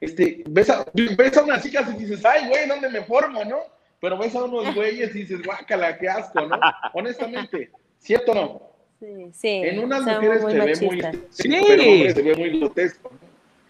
Este, 0.00 0.42
ves 0.48 0.70
a, 0.70 0.86
ves 0.94 1.36
a 1.36 1.42
unas 1.42 1.62
chicas 1.62 1.88
y 1.92 1.98
dices, 1.98 2.24
ay, 2.24 2.48
güey, 2.48 2.66
¿dónde 2.66 2.88
me 2.88 3.02
formo, 3.02 3.44
no? 3.44 3.58
Pero 4.00 4.16
ves 4.16 4.34
a 4.34 4.44
unos 4.44 4.74
güeyes 4.74 5.14
y 5.14 5.20
dices, 5.20 5.42
guácala, 5.42 5.98
qué 5.98 6.08
asco, 6.08 6.46
¿no? 6.46 6.58
Honestamente, 6.94 7.70
¿cierto 7.98 8.32
o 8.32 8.34
no? 8.34 8.62
Sí, 9.00 9.30
sí. 9.32 9.48
En 9.64 9.80
unas 9.80 10.02
mujeres 10.02 10.40
se 10.40 10.46
ve 10.46 10.54
muy 10.54 10.68
machistas. 10.68 11.14
estético, 11.14 11.26
Sí. 11.30 11.64
pero 11.66 12.14
se 12.14 12.22
ve 12.22 12.36
muy 12.36 12.58
grotesco. 12.58 13.10
¿no? 13.12 13.28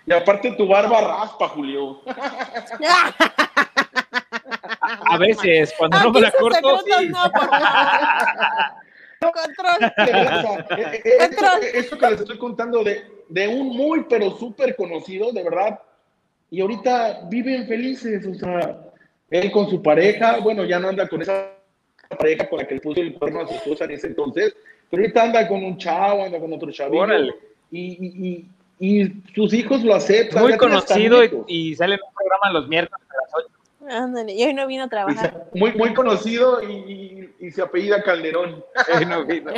Y 0.09 0.13
aparte 0.13 0.53
tu 0.53 0.67
barba 0.67 1.01
raspa, 1.01 1.49
Julio. 1.49 2.01
A 5.11 5.19
veces, 5.19 5.75
cuando 5.77 5.99
no 5.99 6.03
Aquí 6.05 6.13
me 6.13 6.21
la 6.21 6.31
corto, 6.33 6.79
sí. 6.79 7.09
no, 7.09 7.31
por 7.31 7.49
favor. 7.49 7.69
Control. 9.21 9.93
De 10.07 10.13
verdad, 10.13 10.45
o 10.45 10.69
sea, 10.69 10.93
eh, 10.93 11.03
eh, 11.05 11.13
esto, 11.21 11.47
esto 11.75 11.99
que 11.99 12.11
les 12.11 12.21
estoy 12.21 12.39
contando 12.39 12.85
de, 12.85 13.05
de 13.29 13.49
un 13.49 13.77
muy, 13.77 14.05
pero 14.09 14.37
súper 14.37 14.77
conocido, 14.77 15.33
de 15.33 15.43
verdad, 15.43 15.81
y 16.51 16.61
ahorita 16.61 17.23
viven 17.29 17.67
felices, 17.67 18.25
o 18.27 18.35
sea, 18.35 18.79
él 19.31 19.51
con 19.51 19.69
su 19.69 19.83
pareja, 19.83 20.39
bueno, 20.39 20.65
ya 20.65 20.79
no 20.79 20.89
anda 20.89 21.09
con 21.09 21.23
esa 21.23 21.51
pareja 22.17 22.49
con 22.49 22.61
la 22.61 22.67
que 22.67 22.77
le 22.77 22.81
puso 22.81 23.01
el 23.01 23.15
cuerno 23.15 23.41
a 23.41 23.49
su 23.49 23.55
esposa 23.55 23.85
en 23.85 23.91
ese 23.93 24.07
entonces, 24.07 24.55
pero 24.91 25.03
ahorita 25.03 25.23
anda 25.23 25.49
con 25.49 25.63
un 25.63 25.77
chavo, 25.77 26.25
anda 26.25 26.39
con 26.39 26.53
otro 26.53 26.71
Órale. 26.93 27.35
y, 27.71 27.81
y, 27.81 28.49
y, 28.81 29.05
y 29.05 29.13
sus 29.35 29.53
hijos 29.53 29.83
lo 29.83 29.95
aceptan. 29.95 30.43
muy 30.43 30.57
conocido 30.57 31.21
y 31.47 31.75
sale 31.75 31.97
en 31.97 32.01
un 32.07 32.15
programa 32.15 32.61
los 32.61 32.69
miércoles 32.69 33.07
a 33.11 33.23
las 33.23 33.45
8. 33.47 33.58
Ándale, 33.91 34.33
y 34.35 34.45
hoy 34.45 34.55
no 34.55 34.67
vino 34.67 34.85
a 34.85 34.87
Y 34.87 34.91
trabajar. 34.91 35.47
muy, 35.55 35.73
muy 35.73 35.95
conocido 35.95 36.63
y, 36.63 36.73
y, 37.41 37.47
y 37.47 37.51
se 37.51 37.63
apellida 37.63 38.03
Calderón. 38.03 38.65
No 39.09 39.25
vino. 39.25 39.53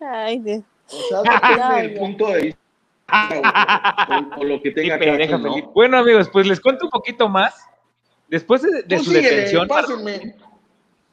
Ay, 0.00 0.38
Dios. 0.38 0.62
O 0.88 1.22
sea, 1.24 1.82
ya. 1.82 1.98
punto 1.98 2.28
de 2.28 2.42
vista 2.42 2.60
o, 4.36 4.40
o 4.40 4.44
lo 4.44 4.60
que 4.62 4.70
tenga 4.72 4.96
¿no? 5.38 5.52
Felipe. 5.52 5.68
Bueno, 5.74 5.98
amigos, 5.98 6.28
pues 6.32 6.46
les 6.46 6.60
cuento 6.60 6.86
un 6.86 6.90
poquito 6.90 7.28
más. 7.28 7.54
Después 8.28 8.62
de, 8.62 8.98
su 8.98 9.04
síguele, 9.04 9.30
detención, 9.30 9.68
pásenme. 9.68 10.34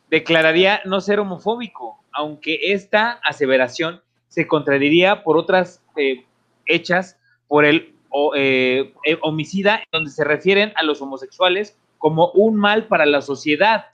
declararía 0.09 0.81
no 0.85 0.99
ser 0.99 1.19
homofóbico, 1.19 2.03
aunque 2.11 2.59
esta 2.73 3.19
aseveración 3.23 4.01
se 4.29 4.47
contradiría 4.47 5.23
por 5.23 5.37
otras 5.37 5.83
eh, 5.95 6.25
hechas 6.65 7.19
por 7.47 7.65
el 7.65 7.92
o, 8.15 8.33
eh, 8.35 8.93
eh, 9.05 9.17
homicida, 9.21 9.83
donde 9.91 10.11
se 10.11 10.23
refieren 10.23 10.71
a 10.75 10.83
los 10.83 11.01
homosexuales 11.01 11.75
como 11.97 12.29
un 12.35 12.55
mal 12.55 12.85
para 12.85 13.07
la 13.07 13.21
sociedad. 13.21 13.85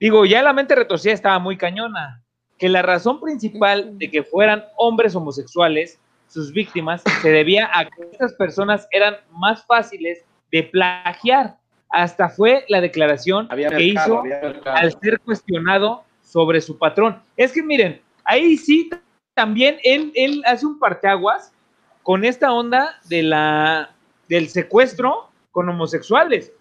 Digo, 0.00 0.24
ya 0.24 0.42
la 0.42 0.54
mente 0.54 0.74
retorcida 0.74 1.12
estaba 1.12 1.38
muy 1.38 1.58
cañona, 1.58 2.22
que 2.58 2.70
la 2.70 2.80
razón 2.80 3.20
principal 3.20 3.98
de 3.98 4.10
que 4.10 4.22
fueran 4.22 4.64
hombres 4.78 5.14
homosexuales, 5.14 6.00
sus 6.28 6.50
víctimas, 6.50 7.02
se 7.20 7.30
debía 7.30 7.70
a 7.74 7.84
que 7.84 8.04
estas 8.10 8.32
personas 8.34 8.88
eran 8.90 9.16
más 9.30 9.64
fáciles 9.66 10.24
de 10.50 10.62
plagiar. 10.62 11.58
Hasta 11.90 12.30
fue 12.30 12.64
la 12.68 12.80
declaración 12.80 13.48
Había 13.50 13.68
que 13.68 13.92
mercado, 13.92 14.22
hizo 14.26 14.70
al 14.70 14.98
ser 14.98 15.20
cuestionado 15.20 16.04
sobre 16.22 16.60
su 16.62 16.78
patrón. 16.78 17.20
Es 17.36 17.52
que 17.52 17.62
miren, 17.62 18.00
ahí 18.24 18.56
sí 18.56 18.90
también 19.34 19.78
él, 19.84 20.10
él 20.14 20.42
hace 20.46 20.64
un 20.64 20.78
parteaguas 20.78 21.52
con 22.06 22.24
esta 22.24 22.52
onda 22.52 23.00
de 23.08 23.24
la, 23.24 23.90
del 24.28 24.48
secuestro 24.48 25.28
con 25.50 25.68
homosexuales. 25.68 26.52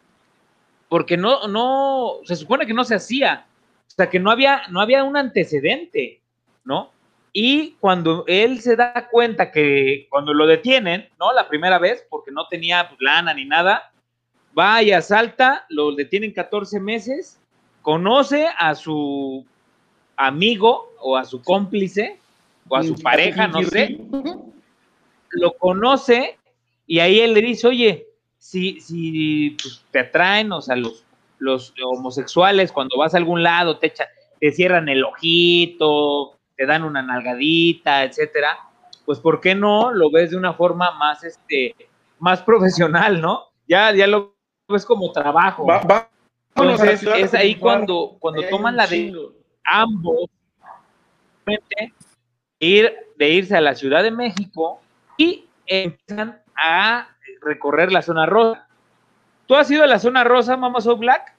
Porque 0.90 1.18
no, 1.18 1.48
no, 1.48 2.14
se 2.24 2.36
supone 2.36 2.66
que 2.66 2.74
no 2.74 2.84
se 2.84 2.96
hacía. 2.96 3.46
O 3.88 3.92
sea, 3.92 4.10
que 4.10 4.20
no 4.20 4.32
había, 4.32 4.64
no 4.72 4.82
había 4.82 5.04
un 5.04 5.16
antecedente, 5.16 6.20
¿no? 6.64 6.90
Y 7.32 7.74
cuando 7.80 8.24
él 8.26 8.60
se 8.60 8.76
da 8.76 9.08
cuenta 9.12 9.52
que 9.52 10.08
cuando 10.10 10.34
lo 10.34 10.48
detienen, 10.48 11.10
¿no? 11.20 11.32
La 11.32 11.48
primera 11.48 11.78
vez, 11.78 12.04
porque 12.10 12.32
no 12.32 12.48
tenía 12.48 12.90
pues, 12.90 13.00
lana 13.00 13.32
ni 13.36 13.46
nada, 13.46 13.92
va 14.58 14.82
y 14.82 14.94
asalta, 14.94 15.68
lo 15.70 15.94
detienen 15.94 16.34
14 16.34 16.80
meses, 16.80 17.40
conoce 17.84 18.48
a 18.58 18.74
su 18.74 19.46
amigo 20.18 20.92
o 21.02 21.16
a 21.16 21.24
su 21.24 21.44
cómplice 21.44 22.18
o 22.68 22.78
a 22.78 22.82
su 22.82 22.96
pareja, 22.96 23.48
no 23.48 23.62
sé, 23.62 24.00
lo 25.36 25.54
conoce 25.54 26.38
y 26.88 27.00
ahí 27.00 27.20
él 27.20 27.34
le 27.34 27.42
dice, 27.42 27.68
oye, 27.68 28.08
si, 28.38 28.80
si 28.80 29.58
pues, 29.62 29.84
te 29.92 30.00
atraen, 30.00 30.52
o 30.52 30.62
sea, 30.62 30.76
los, 30.76 31.04
los 31.40 31.74
homosexuales 31.84 32.72
cuando 32.72 32.98
vas 32.98 33.14
a 33.14 33.18
algún 33.18 33.44
lado 33.44 33.78
te, 33.78 33.88
echan, 33.88 34.08
te 34.40 34.52
cierran 34.52 34.88
el 34.90 35.04
ojito, 35.04 36.38
te 36.56 36.66
dan 36.66 36.84
una 36.84 37.02
nalgadita, 37.02 38.04
etcétera, 38.04 38.58
pues 39.06 39.20
¿por 39.20 39.42
qué 39.42 39.56
no 39.56 39.92
lo 39.92 40.10
ves 40.12 40.32
de 40.32 40.38
una 40.38 40.54
forma 40.54 40.92
más, 40.92 41.24
este, 41.24 41.76
más 42.20 42.42
profesional, 42.42 43.22
¿no? 43.22 43.46
Ya, 43.68 43.92
ya 43.94 44.08
lo 44.08 44.36
ves 44.68 44.86
como 44.86 45.12
trabajo. 45.12 45.66
Va- 45.66 45.82
va- 45.82 46.10
vámonos 46.56 46.80
a 46.82 46.86
la 46.86 46.92
Entonces 46.92 47.00
ciudad 47.00 47.20
es 47.20 47.34
ahí 47.34 47.56
cuando, 47.56 48.16
cuando 48.20 48.42
Ahí 48.42 48.50
toman 48.50 48.76
la 48.76 48.88
de 48.88 49.14
ambos 49.66 50.30
de 51.46 51.94
ir 52.60 52.94
de 53.18 53.30
irse 53.30 53.56
a 53.56 53.62
la 53.62 53.76
Ciudad 53.76 54.04
de 54.04 54.12
México 54.12 54.82
y 55.18 55.48
empiezan 55.66 56.42
a 56.56 57.08
recorrer 57.42 57.92
la 57.92 58.02
zona 58.02 58.26
rosa. 58.26 58.68
¿Tú 59.48 59.56
has 59.56 59.70
ido 59.70 59.84
a 59.84 59.88
la 59.88 60.00
zona 60.00 60.24
rosa, 60.24 60.58
Mama 60.58 60.82
So 60.82 60.98
Black? 60.98 61.34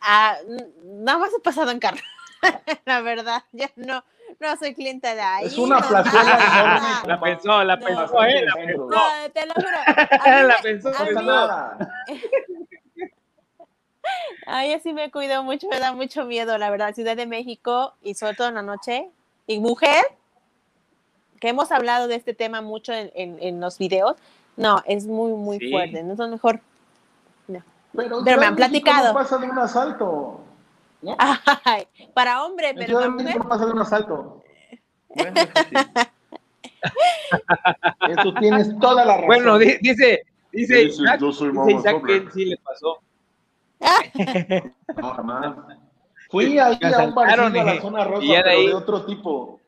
Ah, 0.00 0.36
nada 0.84 1.18
más 1.18 1.30
he 1.36 1.40
pasado 1.40 1.70
en 1.70 1.78
carro. 1.80 1.98
la 2.86 3.00
verdad, 3.02 3.42
ya 3.52 3.70
no, 3.76 4.02
no 4.38 4.56
soy 4.56 4.74
cliente 4.74 5.14
de 5.14 5.20
ahí. 5.20 5.46
Es 5.46 5.58
una 5.58 5.78
no, 5.80 5.88
plazuela. 5.88 7.02
La 7.06 7.20
pensó, 7.20 7.64
la 7.64 7.76
No. 7.76 7.84
pensó, 7.86 8.24
eh, 8.24 8.44
la 8.46 8.52
Centro. 8.54 8.86
pensó. 8.88 8.88
No, 8.88 9.30
te 9.32 9.46
lo 9.46 9.54
juro. 9.54 9.76
A 10.20 10.42
La 10.42 10.48
me- 10.56 10.62
pensó, 10.62 10.90
No 11.14 11.22
nada. 11.22 11.78
Ay, 14.46 14.72
así 14.72 14.92
me 14.92 15.10
cuido 15.10 15.42
mucho, 15.44 15.68
me 15.68 15.78
da 15.78 15.92
mucho 15.92 16.24
miedo, 16.24 16.56
la 16.58 16.70
verdad. 16.70 16.94
Ciudad 16.94 17.16
de 17.16 17.26
México 17.26 17.94
y 18.02 18.14
sobre 18.14 18.34
todo 18.34 18.48
en 18.48 18.54
la 18.54 18.62
noche. 18.62 19.08
Y 19.46 19.60
mujer, 19.60 20.02
que 21.40 21.48
hemos 21.48 21.72
hablado 21.72 22.06
de 22.06 22.14
este 22.14 22.34
tema 22.34 22.60
mucho 22.60 22.92
en, 22.92 23.10
en- 23.14 23.38
en 23.40 23.60
los 23.60 23.78
videos. 23.78 24.16
No, 24.56 24.82
es 24.86 25.06
muy, 25.06 25.32
muy 25.32 25.58
Sí. 25.58 25.70
fuerte. 25.70 26.02
No 26.02 26.12
es 26.12 26.18
lo 26.18 26.28
mejor. 26.28 26.60
Pero, 27.92 28.18
en 28.18 28.24
Pero 28.24 28.38
me 28.40 28.46
han 28.46 28.54
de 28.54 28.56
platicado. 28.58 29.08
No 29.08 29.14
pasa 29.14 29.38
de 29.38 29.50
un 29.50 29.58
asalto. 29.58 30.40
¿no? 31.02 31.16
Ay, 31.64 31.88
para 32.14 32.44
hombre, 32.44 32.68
En 32.68 32.76
pero 32.76 32.94
para 32.94 33.06
de 33.06 33.10
mujer. 33.12 33.36
No 33.38 33.48
pasa 33.48 33.66
de 33.66 33.72
un 33.72 33.78
asalto. 33.80 34.42
Bueno, 35.08 35.40
eso 35.40 35.50
sí. 35.68 35.74
Eso 38.08 38.34
tienes 38.34 38.78
toda 38.78 39.04
la 39.04 39.14
razón. 39.14 39.26
Bueno, 39.26 39.58
di- 39.58 39.76
dice, 39.80 40.22
dice, 40.52 40.90
sí, 40.90 41.02
Isaac, 41.02 41.20
yo 41.20 41.32
soy 41.32 41.50
dice 41.50 41.72
Isaac 41.72 42.02
que 42.06 42.26
sí 42.32 42.44
le 42.46 42.56
pasó. 42.58 42.98
No, 44.96 45.10
jamás. 45.14 45.56
Fui 46.30 46.58
ahí 46.58 46.58
a 46.58 46.86
un 46.86 46.94
asaltaron 46.94 47.56
a 47.56 47.64
la 47.64 47.80
zona 47.80 48.04
rosa, 48.04 48.20
de 48.26 48.32
pero 48.42 48.50
ahí- 48.50 48.66
de 48.68 48.74
otro 48.74 49.04
tipo. 49.04 49.59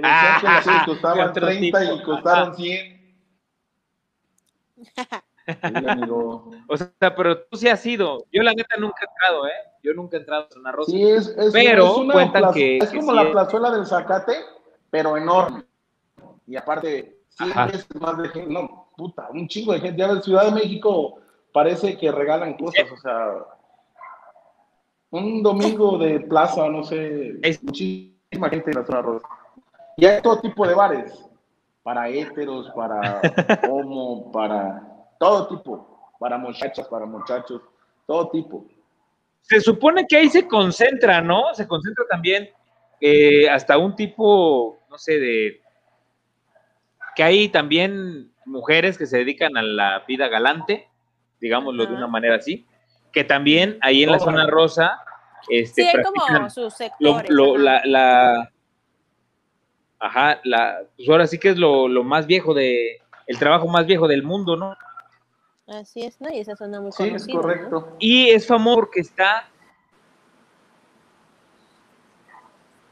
Que 0.00 0.06
decían 0.06 0.40
que 0.40 0.46
Ah, 0.46 0.52
las 0.54 0.64
series 0.64 0.80
de 0.82 0.86
costaban 0.92 1.28
otro 1.30 1.46
30 1.46 1.80
tipo. 1.80 1.92
y 1.94 2.02
costaron 2.02 2.54
100. 2.56 2.98
Sí, 5.48 5.88
amigo. 5.88 6.50
O 6.68 6.76
sea, 6.76 6.92
pero 7.16 7.38
tú 7.44 7.56
sí 7.56 7.68
has 7.68 7.84
ido. 7.86 8.22
Yo 8.30 8.42
la 8.42 8.52
neta 8.52 8.76
nunca 8.78 8.96
he 9.00 9.06
entrado, 9.08 9.46
¿eh? 9.46 9.52
Yo 9.82 9.94
nunca 9.94 10.18
he 10.18 10.20
entrado 10.20 10.44
a 10.44 10.48
zona 10.50 10.72
rosa. 10.72 10.90
Sí, 10.92 11.02
es, 11.02 11.26
es, 11.28 11.52
Pero 11.54 11.86
es 11.86 11.96
una 11.96 12.12
cuentan 12.12 12.42
plaza- 12.42 12.54
que- 12.54 12.76
es 12.76 12.90
que 12.90 12.98
como 12.98 13.12
sí 13.12 13.16
la 13.16 13.22
es- 13.22 13.30
plazuela 13.30 13.70
del 13.70 13.86
Zacate, 13.86 14.34
pero 14.90 15.16
enorme. 15.16 15.64
Y 16.46 16.54
aparte, 16.54 17.16
100 17.30 17.50
Ajá. 17.52 17.64
veces 17.66 17.86
más 17.98 18.18
de 18.18 18.28
gente. 18.28 18.52
No, 18.52 18.90
puta, 18.94 19.28
un 19.32 19.48
chingo 19.48 19.72
de 19.72 19.80
gente. 19.80 19.98
Ya 19.98 20.08
en 20.10 20.22
Ciudad 20.22 20.44
de 20.44 20.52
México 20.52 21.18
parece 21.50 21.96
que 21.96 22.12
regalan 22.12 22.54
cosas, 22.58 22.84
o 22.92 22.96
sea. 22.98 23.32
Un 25.10 25.42
domingo 25.42 25.96
de 25.96 26.20
plaza, 26.20 26.68
no 26.68 26.84
sé, 26.84 27.38
Es- 27.40 27.62
muchísima 27.64 28.50
gente 28.50 28.70
en 28.70 28.76
la 28.80 28.84
zona 28.84 29.00
rosa. 29.00 29.26
Y 30.00 30.06
hay 30.06 30.22
todo 30.22 30.40
tipo 30.40 30.64
de 30.64 30.74
bares, 30.74 31.28
para 31.82 32.08
héteros, 32.08 32.70
para 32.70 33.20
homo, 33.68 34.30
para 34.30 34.80
todo 35.18 35.48
tipo, 35.48 36.12
para 36.20 36.38
muchachas, 36.38 36.86
para 36.86 37.04
muchachos, 37.04 37.60
todo 38.06 38.28
tipo. 38.30 38.64
Se 39.40 39.60
supone 39.60 40.06
que 40.06 40.16
ahí 40.16 40.28
se 40.28 40.46
concentra, 40.46 41.20
¿no? 41.20 41.52
Se 41.52 41.66
concentra 41.66 42.04
también 42.08 42.48
eh, 43.00 43.48
hasta 43.50 43.76
un 43.76 43.96
tipo, 43.96 44.78
no 44.88 44.96
sé, 44.98 45.18
de... 45.18 45.60
Que 47.16 47.24
hay 47.24 47.48
también 47.48 48.30
mujeres 48.44 48.96
que 48.96 49.06
se 49.06 49.18
dedican 49.18 49.56
a 49.56 49.62
la 49.62 50.04
vida 50.06 50.28
galante, 50.28 50.88
digámoslo 51.40 51.86
de 51.86 51.94
una 51.94 52.06
manera 52.06 52.36
así, 52.36 52.68
que 53.10 53.24
también 53.24 53.78
ahí 53.80 54.04
en 54.04 54.12
la 54.12 54.20
zona 54.20 54.46
rosa, 54.46 55.00
este, 55.48 55.82
Sí, 55.82 55.88
hay 55.88 56.04
como 56.04 56.50
sus 56.50 56.72
sectores. 56.72 57.28
lo- 57.30 57.54
ajá. 57.56 57.62
la, 57.64 57.82
la- 57.84 58.50
ajá, 59.98 60.40
la, 60.44 60.82
pues 60.96 61.08
ahora 61.08 61.26
sí 61.26 61.38
que 61.38 61.50
es 61.50 61.58
lo, 61.58 61.88
lo 61.88 62.04
más 62.04 62.26
viejo 62.26 62.54
de, 62.54 63.00
el 63.26 63.38
trabajo 63.38 63.66
más 63.68 63.86
viejo 63.86 64.08
del 64.08 64.22
mundo, 64.22 64.56
¿no? 64.56 64.76
Así 65.66 66.02
es, 66.02 66.20
¿no? 66.20 66.30
Y 66.30 66.38
esa 66.38 66.56
zona 66.56 66.80
muy 66.80 66.92
Sí, 66.92 67.08
es 67.08 67.26
correcto. 67.26 67.96
Y 67.98 68.30
es 68.30 68.46
famoso 68.46 68.76
porque 68.76 69.00
está, 69.00 69.48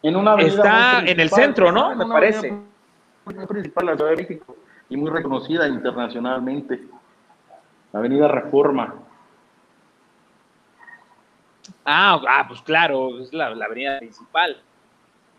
En 0.07 0.15
una 0.15 0.35
avenida 0.35 0.55
Está 0.55 1.11
en 1.11 1.19
el 1.19 1.31
centro, 1.31 1.73
¿no? 1.73 1.93
Me 1.97 2.07
parece. 2.07 2.57
principal 3.49 3.87
de 3.87 3.93
la 3.93 3.97
Ciudad 3.97 4.11
de 4.11 4.17
México 4.17 4.57
y 4.89 4.97
muy 4.97 5.11
reconocida 5.11 5.67
internacionalmente. 5.67 6.81
La 7.93 7.99
Avenida 7.99 8.29
Reforma. 8.29 8.95
ah, 11.85 12.23
ah, 12.29 12.45
pues 12.47 12.61
claro, 12.63 13.19
es 13.19 13.33
la, 13.33 13.51
la 13.51 13.65
avenida 13.65 13.99
principal. 13.99 14.63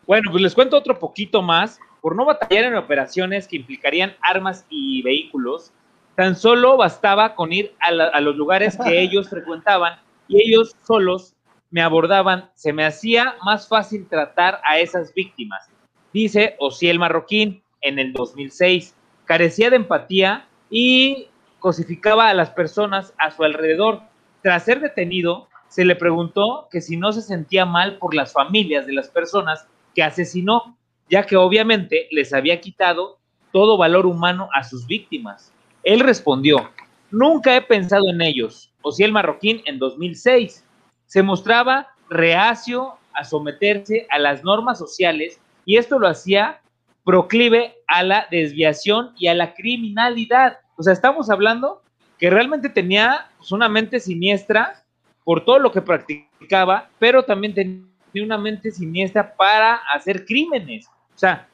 Bueno, 0.07 0.31
pues 0.31 0.41
les 0.41 0.55
cuento 0.55 0.77
otro 0.77 0.97
poquito 0.97 1.41
más. 1.41 1.79
Por 2.01 2.15
no 2.15 2.25
batallar 2.25 2.63
en 2.65 2.75
operaciones 2.75 3.47
que 3.47 3.57
implicarían 3.57 4.15
armas 4.21 4.65
y 4.69 5.01
vehículos, 5.01 5.73
tan 6.15 6.35
solo 6.35 6.77
bastaba 6.77 7.35
con 7.35 7.51
ir 7.51 7.73
a, 7.79 7.91
la- 7.91 8.07
a 8.07 8.21
los 8.21 8.35
lugares 8.35 8.77
que 8.83 8.99
ellos 9.01 9.29
frecuentaban 9.29 9.99
y 10.27 10.41
ellos 10.41 10.75
solos 10.85 11.33
me 11.69 11.81
abordaban. 11.81 12.49
Se 12.55 12.71
me 12.71 12.85
hacía 12.85 13.35
más 13.43 13.67
fácil 13.67 14.07
tratar 14.07 14.61
a 14.63 14.79
esas 14.79 15.13
víctimas, 15.13 15.67
dice 16.13 16.55
Osiel 16.59 16.99
Marroquín 16.99 17.61
en 17.81 17.99
el 17.99 18.13
2006. 18.13 18.95
Carecía 19.25 19.69
de 19.69 19.75
empatía 19.75 20.47
y 20.69 21.27
cosificaba 21.59 22.29
a 22.29 22.33
las 22.33 22.51
personas 22.51 23.13
a 23.17 23.31
su 23.31 23.43
alrededor. 23.43 24.01
Tras 24.41 24.63
ser 24.63 24.79
detenido, 24.79 25.49
se 25.67 25.83
le 25.83 25.95
preguntó 25.97 26.69
que 26.71 26.79
si 26.79 26.95
no 26.95 27.11
se 27.11 27.21
sentía 27.21 27.65
mal 27.65 27.97
por 27.97 28.13
las 28.15 28.31
familias 28.31 28.87
de 28.87 28.93
las 28.93 29.09
personas 29.09 29.67
que 29.97 30.03
asesinó, 30.03 30.77
ya 31.09 31.25
que 31.25 31.35
obviamente 31.35 32.07
les 32.11 32.31
había 32.31 32.61
quitado 32.61 33.17
todo 33.51 33.79
valor 33.79 34.05
humano 34.05 34.47
a 34.53 34.63
sus 34.63 34.85
víctimas. 34.85 35.51
Él 35.81 36.01
respondió, 36.01 36.69
nunca 37.09 37.55
he 37.55 37.63
pensado 37.63 38.07
en 38.07 38.21
ellos. 38.21 38.71
Osiel 38.83 39.11
Marroquín 39.11 39.63
en 39.65 39.79
2006 39.79 40.63
se 41.07 41.23
mostraba 41.23 41.87
reacio 42.11 42.93
a 43.11 43.23
someterse 43.23 44.05
a 44.11 44.19
las 44.19 44.43
normas 44.43 44.77
sociales 44.77 45.39
y 45.65 45.77
esto 45.77 45.97
lo 45.97 46.07
hacía 46.07 46.61
proclive 47.03 47.73
a 47.87 48.03
la 48.03 48.27
desviación 48.29 49.13
y 49.17 49.29
a 49.29 49.33
la 49.33 49.55
criminalidad. 49.55 50.59
O 50.75 50.83
sea, 50.83 50.93
estamos 50.93 51.31
hablando 51.31 51.81
que 52.19 52.29
realmente 52.29 52.69
tenía 52.69 53.31
pues, 53.39 53.51
una 53.51 53.67
mente 53.67 53.99
siniestra 53.99 54.83
por 55.23 55.43
todo 55.43 55.57
lo 55.57 55.71
que 55.71 55.81
practicaba, 55.81 56.87
pero 56.99 57.23
también 57.23 57.55
tenía 57.55 57.96
una 58.21 58.37
mente 58.37 58.71
siniestra 58.71 59.33
para 59.35 59.75
hacer 59.93 60.25
crímenes. 60.25 60.87
O 60.87 61.17
sea, 61.17 61.47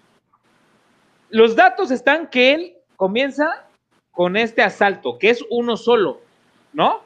los 1.30 1.56
datos 1.56 1.92
están 1.92 2.28
que 2.28 2.54
él 2.54 2.74
comienza 2.96 3.66
con 4.12 4.38
este 4.38 4.62
asalto, 4.62 5.18
que 5.18 5.32
es 5.32 5.44
uno 5.50 5.78
solo, 5.78 6.22
¿no? 6.74 7.02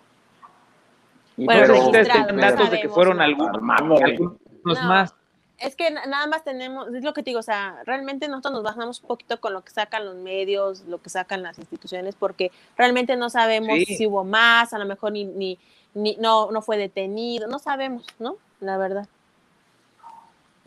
Y 1.37 1.45
Bueno, 1.45 1.61
Pero 1.61 1.85
ustedes 1.85 2.07
no 2.33 2.41
datos 2.41 2.71
de 2.71 2.81
que 2.81 2.89
fueron 2.89 3.17
¿no? 3.17 3.23
algunos, 3.23 3.53
Armado, 3.55 3.95
algunos 4.03 4.37
No. 4.65 4.73
más. 4.87 5.13
Es 5.59 5.75
que 5.75 5.89
na- 5.89 6.05
nada 6.05 6.27
más 6.27 6.43
tenemos, 6.43 6.93
es 6.93 7.03
lo 7.03 7.13
que 7.13 7.23
te 7.23 7.31
digo, 7.31 7.39
o 7.39 7.43
sea, 7.43 7.81
realmente 7.85 8.27
nosotros 8.27 8.53
nos 8.53 8.63
basamos 8.63 9.01
un 9.01 9.07
poquito 9.07 9.39
con 9.39 9.53
lo 9.53 9.63
que 9.63 9.71
sacan 9.71 10.05
los 10.05 10.15
medios, 10.15 10.81
lo 10.81 11.01
que 11.01 11.09
sacan 11.09 11.41
las 11.41 11.57
instituciones, 11.57 12.15
porque 12.15 12.51
realmente 12.77 13.15
no 13.15 13.29
sabemos 13.31 13.75
Sí. 13.77 13.85
si 13.95 14.05
hubo 14.07 14.23
más, 14.23 14.73
a 14.73 14.77
lo 14.77 14.85
mejor 14.85 15.13
ni, 15.13 15.23
ni, 15.25 15.57
ni- 15.95 16.15
no, 16.17 16.51
no 16.51 16.61
fue 16.61 16.77
detenido, 16.77 17.47
no 17.47 17.57
sabemos, 17.57 18.05
¿no? 18.19 18.35
La 18.59 18.77
verdad. 18.77 19.07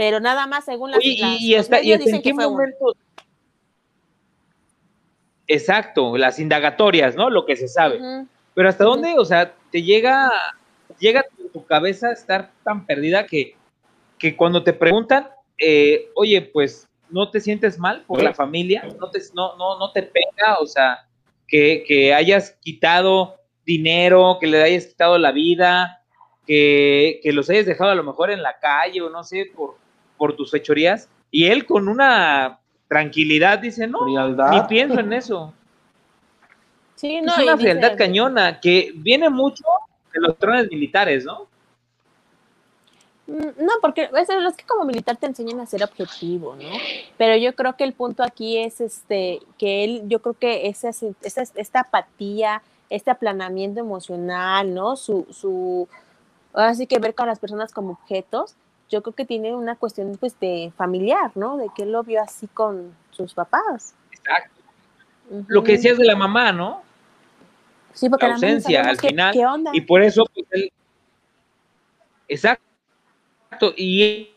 Pero 0.00 0.18
nada 0.18 0.46
más 0.46 0.64
según 0.64 0.92
las, 0.92 1.00
Oye, 1.00 1.08
y, 1.38 1.52
las- 1.54 1.68
dicen 1.68 2.14
en 2.14 2.22
que 2.22 2.30
qué 2.30 2.34
fue 2.34 2.48
momento. 2.48 2.94
Exacto, 5.46 6.16
las 6.16 6.38
indagatorias, 6.38 7.16
¿no? 7.16 7.28
Lo 7.28 7.44
que 7.44 7.54
se 7.54 7.68
sabe. 7.68 8.00
Pero 8.54 8.70
hasta 8.70 8.84
dónde, 8.84 9.16
o 9.18 9.26
sea, 9.26 9.54
te 9.70 9.82
llega, 9.82 10.32
llega 10.98 11.22
tu, 11.36 11.50
tu 11.50 11.66
cabeza 11.66 12.08
a 12.08 12.12
estar 12.12 12.50
tan 12.64 12.86
perdida 12.86 13.26
que, 13.26 13.56
que 14.18 14.34
cuando 14.38 14.64
te 14.64 14.72
preguntan, 14.72 15.28
eh, 15.58 16.08
oye, 16.14 16.40
pues, 16.40 16.88
¿no 17.10 17.30
te 17.30 17.38
sientes 17.38 17.78
mal 17.78 18.02
por 18.06 18.22
la 18.22 18.32
familia? 18.32 18.88
¿No 18.98 19.10
te, 19.10 19.20
no, 19.34 19.54
no, 19.58 19.78
no 19.78 19.92
te 19.92 20.04
pega? 20.04 20.56
O 20.62 20.66
sea, 20.66 21.06
que, 21.46 21.84
que 21.86 22.14
hayas 22.14 22.52
quitado 22.62 23.36
dinero, 23.66 24.38
que 24.40 24.46
le 24.46 24.62
hayas 24.62 24.86
quitado 24.86 25.18
la 25.18 25.30
vida, 25.30 26.02
que, 26.46 27.20
que 27.22 27.34
los 27.34 27.50
hayas 27.50 27.66
dejado 27.66 27.90
a 27.90 27.94
lo 27.94 28.02
mejor 28.02 28.30
en 28.30 28.42
la 28.42 28.58
calle 28.58 29.02
o 29.02 29.10
no 29.10 29.22
sé, 29.24 29.44
por, 29.54 29.79
por 30.20 30.36
tus 30.36 30.50
fechorías. 30.50 31.08
Y 31.30 31.46
él 31.46 31.64
con 31.64 31.88
una 31.88 32.58
tranquilidad 32.88 33.58
dice, 33.58 33.86
no, 33.86 34.04
ni 34.04 34.12
frialdad. 34.12 34.68
pienso 34.68 35.00
en 35.00 35.12
eso 35.14 35.54
Sí, 36.96 37.22
no, 37.22 37.32
es 37.32 37.38
una 37.38 37.52
dice- 37.56 37.62
frialdad 37.70 37.96
cañona 37.96 38.60
que 38.60 38.92
viene 38.94 39.30
mucho 39.30 39.64
de 40.12 40.20
los 40.20 40.36
trones 40.36 40.68
militares, 40.70 41.24
¿no? 41.24 41.48
Mm, 43.26 43.64
No, 43.64 43.72
porque 43.80 44.10
es 44.14 44.56
que 44.56 44.64
como 44.66 44.84
militar 44.84 45.16
te 45.16 45.24
enseñan 45.26 45.60
a 45.60 45.66
ser 45.66 45.82
objetivo, 45.82 46.54
¿no? 46.56 46.68
Pero 47.16 47.36
yo 47.36 47.54
creo 47.54 47.74
que 47.76 47.84
el 47.84 47.94
punto 47.94 48.22
aquí 48.22 48.58
es 48.58 48.82
este 48.82 49.40
que 49.56 49.84
él, 49.84 50.02
yo 50.08 50.20
creo 50.20 50.34
que 50.34 50.66
esa, 50.68 50.90
esa, 51.22 51.42
esta 51.54 51.80
apatía, 51.80 52.60
este 52.90 53.10
aplanamiento 53.10 53.80
emocional, 53.80 54.74
¿no? 54.74 54.96
Su, 54.96 55.26
su, 55.30 55.88
ahora 56.52 56.74
sí 56.74 56.86
que 56.86 56.98
ver 56.98 57.14
con 57.14 57.28
las 57.28 57.38
personas 57.38 57.72
como 57.72 57.92
objetos, 57.92 58.56
yo 58.90 59.02
creo 59.02 59.14
que 59.14 59.24
tiene 59.24 59.54
una 59.54 59.76
cuestión 59.76 60.16
pues 60.18 60.38
de 60.40 60.72
familiar, 60.76 61.30
¿no? 61.36 61.56
De 61.56 61.68
que 61.74 61.84
él 61.84 61.92
lo 61.92 62.02
vio 62.02 62.20
así 62.22 62.46
con 62.48 62.94
sus 63.10 63.32
papás. 63.34 63.94
Exacto. 64.12 64.54
Lo 65.46 65.62
que 65.62 65.72
decías 65.72 65.96
de 65.96 66.04
la 66.04 66.16
mamá, 66.16 66.52
¿no? 66.52 66.82
sí, 67.92 68.08
porque 68.08 68.26
la 68.26 68.34
ausencia, 68.34 68.82
al 68.82 68.98
qué- 68.98 69.08
final, 69.08 69.32
¿Qué 69.32 69.46
onda? 69.46 69.70
Y 69.74 69.80
por 69.82 70.02
eso, 70.02 70.24
pues, 70.34 70.46
él... 70.50 70.72
Exacto. 72.28 72.64
Y 73.76 74.30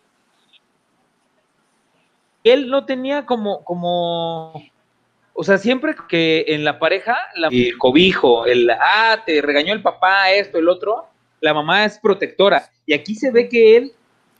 él 2.43 2.69
no 2.69 2.85
tenía 2.85 3.25
como, 3.25 3.63
como, 3.63 4.53
o 5.33 5.43
sea, 5.43 5.57
siempre 5.57 5.95
que 6.09 6.45
en 6.49 6.63
la 6.63 6.77
pareja, 6.79 7.17
la- 7.35 7.47
el 7.49 7.77
cobijo, 7.77 8.45
el, 8.45 8.69
ah, 8.71 9.21
te 9.25 9.41
regañó 9.41 9.73
el 9.73 9.81
papá, 9.81 10.31
esto, 10.31 10.57
el 10.57 10.67
otro, 10.69 11.07
la 11.39 11.53
mamá 11.53 11.85
es 11.85 11.97
protectora. 11.99 12.69
Y 12.85 12.93
aquí 12.93 13.15
se 13.15 13.31
ve 13.31 13.47
que 13.49 13.77
él 13.77 13.93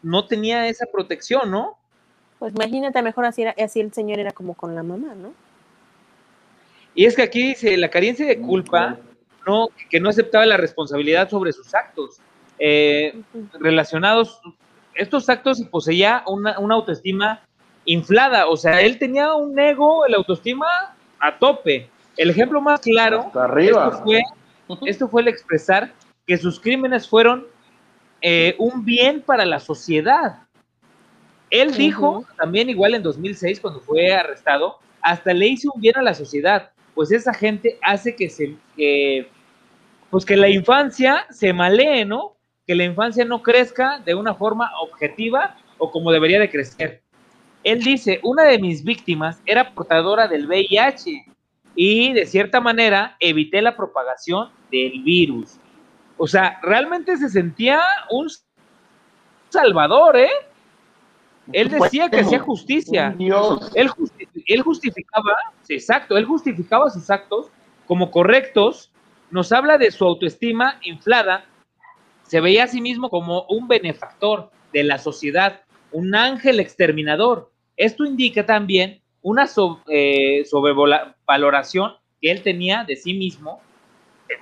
no 0.04 0.26
tenía 0.28 0.68
esa 0.68 0.86
protección, 0.92 1.50
¿no? 1.50 1.78
Pues 2.40 2.54
imagínate, 2.54 3.02
mejor 3.02 3.26
así, 3.26 3.42
era- 3.44 3.56
así 3.64 3.80
el 3.80 3.92
señor 3.94 4.20
era 4.20 4.32
como 4.32 4.54
con 4.54 4.76
la 4.76 4.84
mamá, 4.84 5.16
¿no? 5.16 5.34
Y 6.94 7.06
es 7.06 7.16
que 7.16 7.24
aquí 7.24 7.48
dice, 7.48 7.76
la 7.78 7.90
carencia 7.90 8.26
de 8.28 8.40
culpa, 8.40 8.98
no, 9.48 9.70
que 9.90 10.00
no 10.00 10.10
aceptaba 10.10 10.46
la 10.46 10.58
responsabilidad 10.58 11.30
sobre 11.30 11.52
sus 11.52 11.74
actos. 11.74 12.20
Eh, 12.60 13.20
relacionados, 13.60 14.40
estos 14.94 15.28
actos 15.30 15.60
y 15.60 15.66
poseía 15.66 16.24
una, 16.28 16.60
una 16.60 16.76
autoestima 16.76 17.42
inflada, 17.86 18.48
o 18.48 18.56
sea, 18.56 18.82
él 18.82 19.00
tenía 19.00 19.34
un 19.34 19.58
ego, 19.60 20.08
la 20.08 20.18
autoestima 20.18 20.68
a 21.20 21.38
tope. 21.40 21.90
El 22.16 22.30
ejemplo 22.30 22.62
más 22.62 22.80
claro 22.82 23.22
Hasta 23.22 23.46
arriba. 23.46 23.88
esto 23.88 24.04
fue, 24.04 24.22
esto 24.86 25.08
fue 25.08 25.22
el 25.24 25.28
expresar 25.30 25.92
que 26.28 26.38
sus 26.38 26.60
crímenes 26.60 27.08
fueron 27.10 27.48
eh, 28.26 28.56
un 28.58 28.86
bien 28.86 29.22
para 29.22 29.44
la 29.44 29.60
sociedad. 29.60 30.48
Él 31.50 31.74
dijo, 31.74 32.26
también 32.38 32.70
igual 32.70 32.96
en 32.96 33.04
2006, 33.04 33.60
cuando 33.60 33.82
fue 33.82 34.14
arrestado, 34.14 34.80
hasta 35.02 35.34
le 35.34 35.48
hizo 35.48 35.70
un 35.76 35.82
bien 35.82 35.98
a 35.98 36.02
la 36.02 36.14
sociedad, 36.14 36.72
pues 36.96 37.12
esa 37.12 37.34
gente 37.34 37.78
hace 37.82 38.16
que 38.16 38.30
se, 38.30 38.56
pues 40.10 40.24
que 40.26 40.38
la 40.38 40.48
infancia 40.48 41.26
se 41.32 41.52
malee, 41.52 42.06
¿no? 42.06 42.38
Que 42.66 42.76
la 42.76 42.86
infancia 42.86 43.26
no 43.26 43.44
crezca 43.44 44.00
de 44.00 44.16
una 44.16 44.34
forma 44.34 44.72
objetiva 44.82 45.58
o 45.78 45.92
como 45.92 46.10
debería 46.10 46.40
de 46.40 46.50
crecer. 46.50 47.04
Él 47.66 47.84
dice, 47.84 48.22
una 48.24 48.46
de 48.46 48.58
mis 48.58 48.86
víctimas 48.86 49.42
era 49.46 49.74
portadora 49.76 50.30
del 50.30 50.48
VIH 50.48 51.26
y 51.76 52.14
de 52.14 52.26
cierta 52.26 52.62
manera 52.62 53.18
evité 53.20 53.62
la 53.62 53.76
propagación 53.76 54.50
del 54.72 55.04
virus. 55.04 55.60
O 56.18 56.28
sea, 56.28 56.60
realmente 56.62 57.18
se 57.18 57.30
sentía 57.30 57.82
un 58.10 58.28
salvador, 59.50 60.18
¿eh? 60.18 60.30
Él 61.52 61.70
decía 61.70 62.10
que 62.10 62.22
hacía 62.22 62.40
justicia. 62.40 63.14
Dios. 63.18 63.72
Él, 63.76 63.90
justi- 63.90 64.28
él 64.48 64.62
justificaba, 64.62 65.36
sí, 65.64 65.74
exacto, 65.74 66.18
él 66.18 66.26
justificaba 66.26 66.90
sus 66.90 67.10
actos 67.10 67.48
como 67.86 68.12
correctos, 68.12 68.92
nos 69.30 69.52
habla 69.52 69.78
de 69.78 69.92
su 69.92 70.06
autoestima 70.06 70.80
inflada, 70.84 71.46
se 72.24 72.40
veía 72.40 72.64
a 72.64 72.68
sí 72.68 72.80
mismo 72.80 73.10
como 73.10 73.44
un 73.50 73.68
benefactor 73.68 74.52
de 74.72 74.84
la 74.84 74.98
sociedad, 75.00 75.62
un 75.92 76.16
ángel 76.16 76.60
exterminador. 76.60 77.52
Esto 77.76 78.06
indica 78.06 78.46
también 78.46 79.02
una 79.22 79.46
so- 79.48 79.82
eh, 79.88 80.46
sobrevaloración 80.46 81.94
que 82.22 82.32
él 82.32 82.42
tenía 82.42 82.86
de 82.86 82.96
sí 82.96 83.14
mismo, 83.14 83.62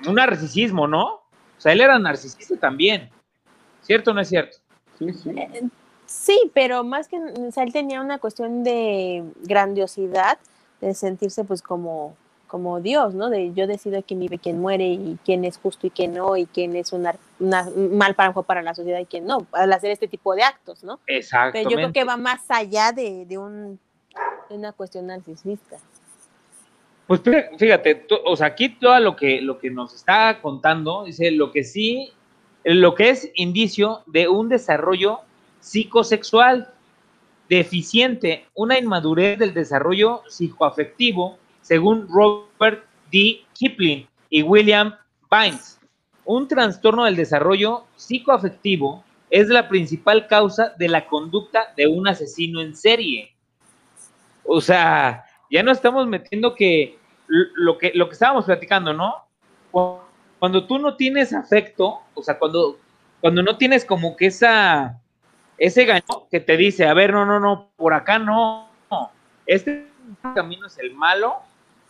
un 0.08 0.16
narcisismo, 0.16 0.88
¿no? 0.88 1.21
O 1.62 1.64
sea, 1.64 1.74
él 1.74 1.82
era 1.82 2.00
narcisista 2.00 2.58
también. 2.58 3.12
¿Cierto 3.84 4.10
o 4.10 4.14
no 4.16 4.22
es 4.22 4.30
cierto? 4.30 4.58
Sí, 4.98 5.14
sí. 5.14 5.30
Eh, 5.30 5.62
Sí, 6.08 6.52
pero 6.56 6.84
más 6.84 7.08
que, 7.08 7.18
o 7.18 7.52
sea, 7.52 7.64
él 7.64 7.72
tenía 7.72 8.02
una 8.02 8.18
cuestión 8.18 8.64
de 8.64 9.24
grandiosidad, 9.44 10.40
de 10.82 10.96
sentirse 10.96 11.44
pues 11.44 11.62
como, 11.62 12.18
como 12.48 12.82
Dios, 12.82 13.14
¿no? 13.14 13.30
De 13.30 13.54
yo 13.54 13.68
decido 13.68 14.02
quién 14.02 14.20
vive, 14.22 14.40
quién 14.40 14.60
muere 14.60 14.88
y 14.88 15.20
quién 15.24 15.46
es 15.46 15.60
justo 15.60 15.86
y 15.86 15.92
quién 15.92 16.16
no 16.16 16.36
y 16.36 16.48
quién 16.48 16.76
es 16.76 16.94
una, 16.94 17.16
una- 17.40 17.70
un 17.70 17.96
mal 17.96 18.16
para, 18.16 18.34
para 18.34 18.64
la 18.64 18.74
sociedad 18.74 18.98
y 19.00 19.06
quién 19.06 19.26
no, 19.28 19.46
al 19.52 19.72
hacer 19.72 19.92
este 19.92 20.08
tipo 20.08 20.34
de 20.34 20.42
actos, 20.42 20.84
¿no? 20.84 21.00
Pero 21.06 21.20
Exactamente. 21.20 21.70
yo 21.70 21.78
creo 21.78 21.94
que 21.94 22.04
va 22.04 22.18
más 22.18 22.42
allá 22.50 22.92
de, 22.92 23.26
de, 23.28 23.38
un, 23.38 23.80
de 24.50 24.56
una 24.56 24.72
cuestión 24.74 25.06
narcisista. 25.06 25.78
Pues 27.08 27.22
fí- 27.24 27.58
fíjate, 27.58 28.06
o 28.26 28.36
sea, 28.36 28.48
aquí 28.48 28.70
todo 28.70 29.00
lo 29.00 29.16
que, 29.16 29.42
lo 29.42 29.60
que 29.60 29.70
nos 29.70 29.94
está 29.94 30.40
contando, 30.42 31.04
dice 31.06 31.32
lo 31.32 31.52
que 31.52 31.64
sí, 31.64 32.12
lo 32.64 32.96
que 32.96 33.10
es 33.10 33.30
indicio 33.36 34.02
de 34.06 34.28
un 34.28 34.48
desarrollo 34.50 35.20
psicosexual 35.60 36.74
deficiente, 37.50 38.46
una 38.54 38.78
inmadurez 38.80 39.38
del 39.40 39.54
desarrollo 39.54 40.22
psicoafectivo, 40.30 41.38
según 41.62 42.08
Robert 42.08 42.86
D. 43.12 43.42
Kipling 43.54 44.08
y 44.30 44.42
William 44.42 44.96
Vines. 45.30 45.80
Un 46.24 46.48
trastorno 46.48 47.04
del 47.06 47.16
desarrollo 47.18 47.86
psicoafectivo 47.98 49.04
es 49.30 49.50
la 49.50 49.68
principal 49.68 50.28
causa 50.28 50.74
de 50.78 50.88
la 50.88 51.08
conducta 51.08 51.74
de 51.76 51.88
un 51.88 52.08
asesino 52.08 52.62
en 52.62 52.76
serie. 52.76 53.34
O 54.46 54.62
sea, 54.62 55.26
ya 55.52 55.62
no 55.64 55.72
estamos 55.72 56.08
metiendo 56.08 56.56
que 56.56 56.98
lo 57.28 57.78
que 57.78 57.92
lo 57.94 58.08
que 58.08 58.14
estábamos 58.14 58.46
platicando, 58.46 58.94
¿no? 58.94 59.16
Cu- 59.72 60.00
Cuando 60.40 60.66
tú 60.66 60.80
no 60.80 60.96
tienes 60.96 61.34
afecto, 61.34 62.00
o 62.16 62.24
sea, 62.24 62.40
cuando 62.40 62.78
cuando 63.20 63.44
no 63.44 63.58
tienes 63.58 63.86
como 63.86 64.16
que 64.16 64.28
esa 64.28 64.98
ese 65.58 65.86
gaño 65.86 66.04
que 66.32 66.40
te 66.40 66.58
dice, 66.58 66.88
a 66.88 66.94
ver, 66.96 67.12
no, 67.14 67.26
no, 67.26 67.40
no, 67.40 67.70
por 67.76 67.94
acá 67.94 68.18
no, 68.18 68.68
no. 68.90 69.12
este 69.46 69.88
camino 70.34 70.66
es 70.66 70.78
el 70.80 70.94
malo, 70.96 71.36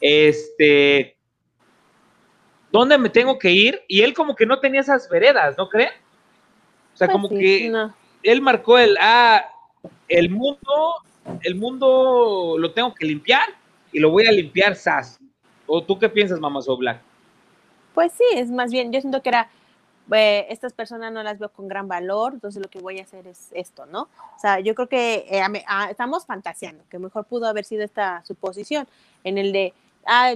este, 0.01 1.15
¿dónde 2.71 2.97
me 2.97 3.09
tengo 3.09 3.39
que 3.39 3.51
ir? 3.51 3.81
Y 3.87 4.01
él 4.01 4.13
como 4.13 4.35
que 4.35 4.45
no 4.45 4.59
tenía 4.59 4.81
esas 4.81 5.07
veredas, 5.09 5.57
¿no 5.57 5.69
creen? 5.69 5.91
O 6.93 6.97
sea, 6.97 7.07
Pues 7.07 7.13
como 7.15 7.29
sí, 7.29 7.35
que 7.39 7.69
no. 7.69 7.93
él 8.23 8.41
marcó 8.41 8.77
el, 8.77 8.97
ah, 8.99 9.45
el 10.09 10.29
mundo, 10.29 10.95
el 11.43 11.55
mundo 11.55 12.55
lo 12.57 12.73
tengo 12.73 12.93
que 12.93 13.05
limpiar 13.05 13.43
y 13.91 13.99
lo 13.99 14.11
voy 14.11 14.25
a 14.25 14.31
limpiar 14.31 14.75
sas. 14.75 15.19
¿O 15.67 15.83
tú 15.83 15.97
qué 15.97 16.09
piensas, 16.09 16.39
mamá 16.39 16.61
So? 16.61 16.77
Pues 17.93 18.11
sí, 18.13 18.23
es 18.35 18.49
más 18.49 18.71
bien, 18.71 18.91
yo 18.91 18.99
siento 19.01 19.21
que 19.21 19.29
era, 19.29 19.49
eh, 20.11 20.47
estas 20.49 20.73
personas 20.73 21.11
no 21.11 21.23
las 21.23 21.39
veo 21.39 21.49
con 21.49 21.67
gran 21.67 21.87
valor, 21.87 22.33
entonces 22.33 22.61
lo 22.61 22.69
que 22.69 22.79
voy 22.79 22.99
a 22.99 23.03
hacer 23.03 23.27
es 23.27 23.49
esto, 23.53 23.85
¿no? 23.85 24.03
O 24.03 24.39
sea, 24.39 24.59
yo 24.59 24.75
creo 24.75 24.87
que 24.87 25.25
eh, 25.29 25.41
a 25.41 25.49
a- 25.67 25.89
estamos 25.91 26.25
fantaseando, 26.25 26.83
que 26.89 26.99
mejor 26.99 27.25
pudo 27.25 27.47
haber 27.47 27.65
sido 27.65 27.83
esta 27.83 28.23
suposición, 28.25 28.87
en 29.23 29.37
el 29.37 29.51
de, 29.51 29.73
ah, 30.05 30.35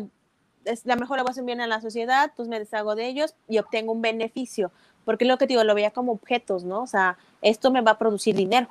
es 0.65 0.86
la 0.86 0.95
mejor 0.95 1.17
evaluación 1.19 1.45
viene 1.45 1.63
a 1.63 1.67
la 1.67 1.81
sociedad, 1.81 2.31
pues 2.36 2.47
me 2.47 2.59
deshago 2.59 2.95
de 2.95 3.07
ellos 3.07 3.36
y 3.47 3.57
obtengo 3.59 3.91
un 3.93 4.01
beneficio, 4.01 4.71
porque 5.05 5.25
lo 5.25 5.38
que 5.38 5.47
digo, 5.47 5.63
lo 5.63 5.75
veía 5.75 5.91
como 5.91 6.11
objetos, 6.11 6.63
¿no? 6.63 6.81
O 6.83 6.88
sea, 6.88 7.17
esto 7.41 7.71
me 7.71 7.81
va 7.81 7.91
a 7.91 7.97
producir 7.97 8.36
dinero. 8.36 8.67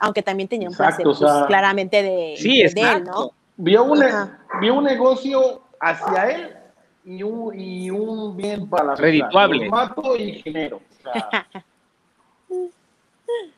Aunque 0.00 0.22
también 0.22 0.48
tenía 0.48 0.68
un 0.68 0.74
Exacto, 0.74 1.02
placer, 1.02 1.06
o 1.08 1.28
sea, 1.28 1.38
pues, 1.40 1.46
claramente 1.48 2.02
de, 2.02 2.34
Sí, 2.36 2.58
de 2.58 2.64
exacto. 2.66 2.96
él, 2.98 3.04
¿no? 3.04 3.32
Vio 3.56 3.84
un, 3.84 4.02
Ajá. 4.02 4.38
vio 4.60 4.74
un 4.74 4.84
negocio 4.84 5.62
hacia 5.80 6.30
él 6.30 6.56
y 7.04 7.22
un, 7.22 7.58
y 7.58 7.90
un 7.90 8.36
bien 8.36 8.68
para 8.68 8.84
la. 8.84 8.94
Redituable. 8.94 9.68
Mato 9.68 10.16
y 10.16 10.40
genero. 10.42 10.76
O 10.76 11.12
sea, 11.12 11.46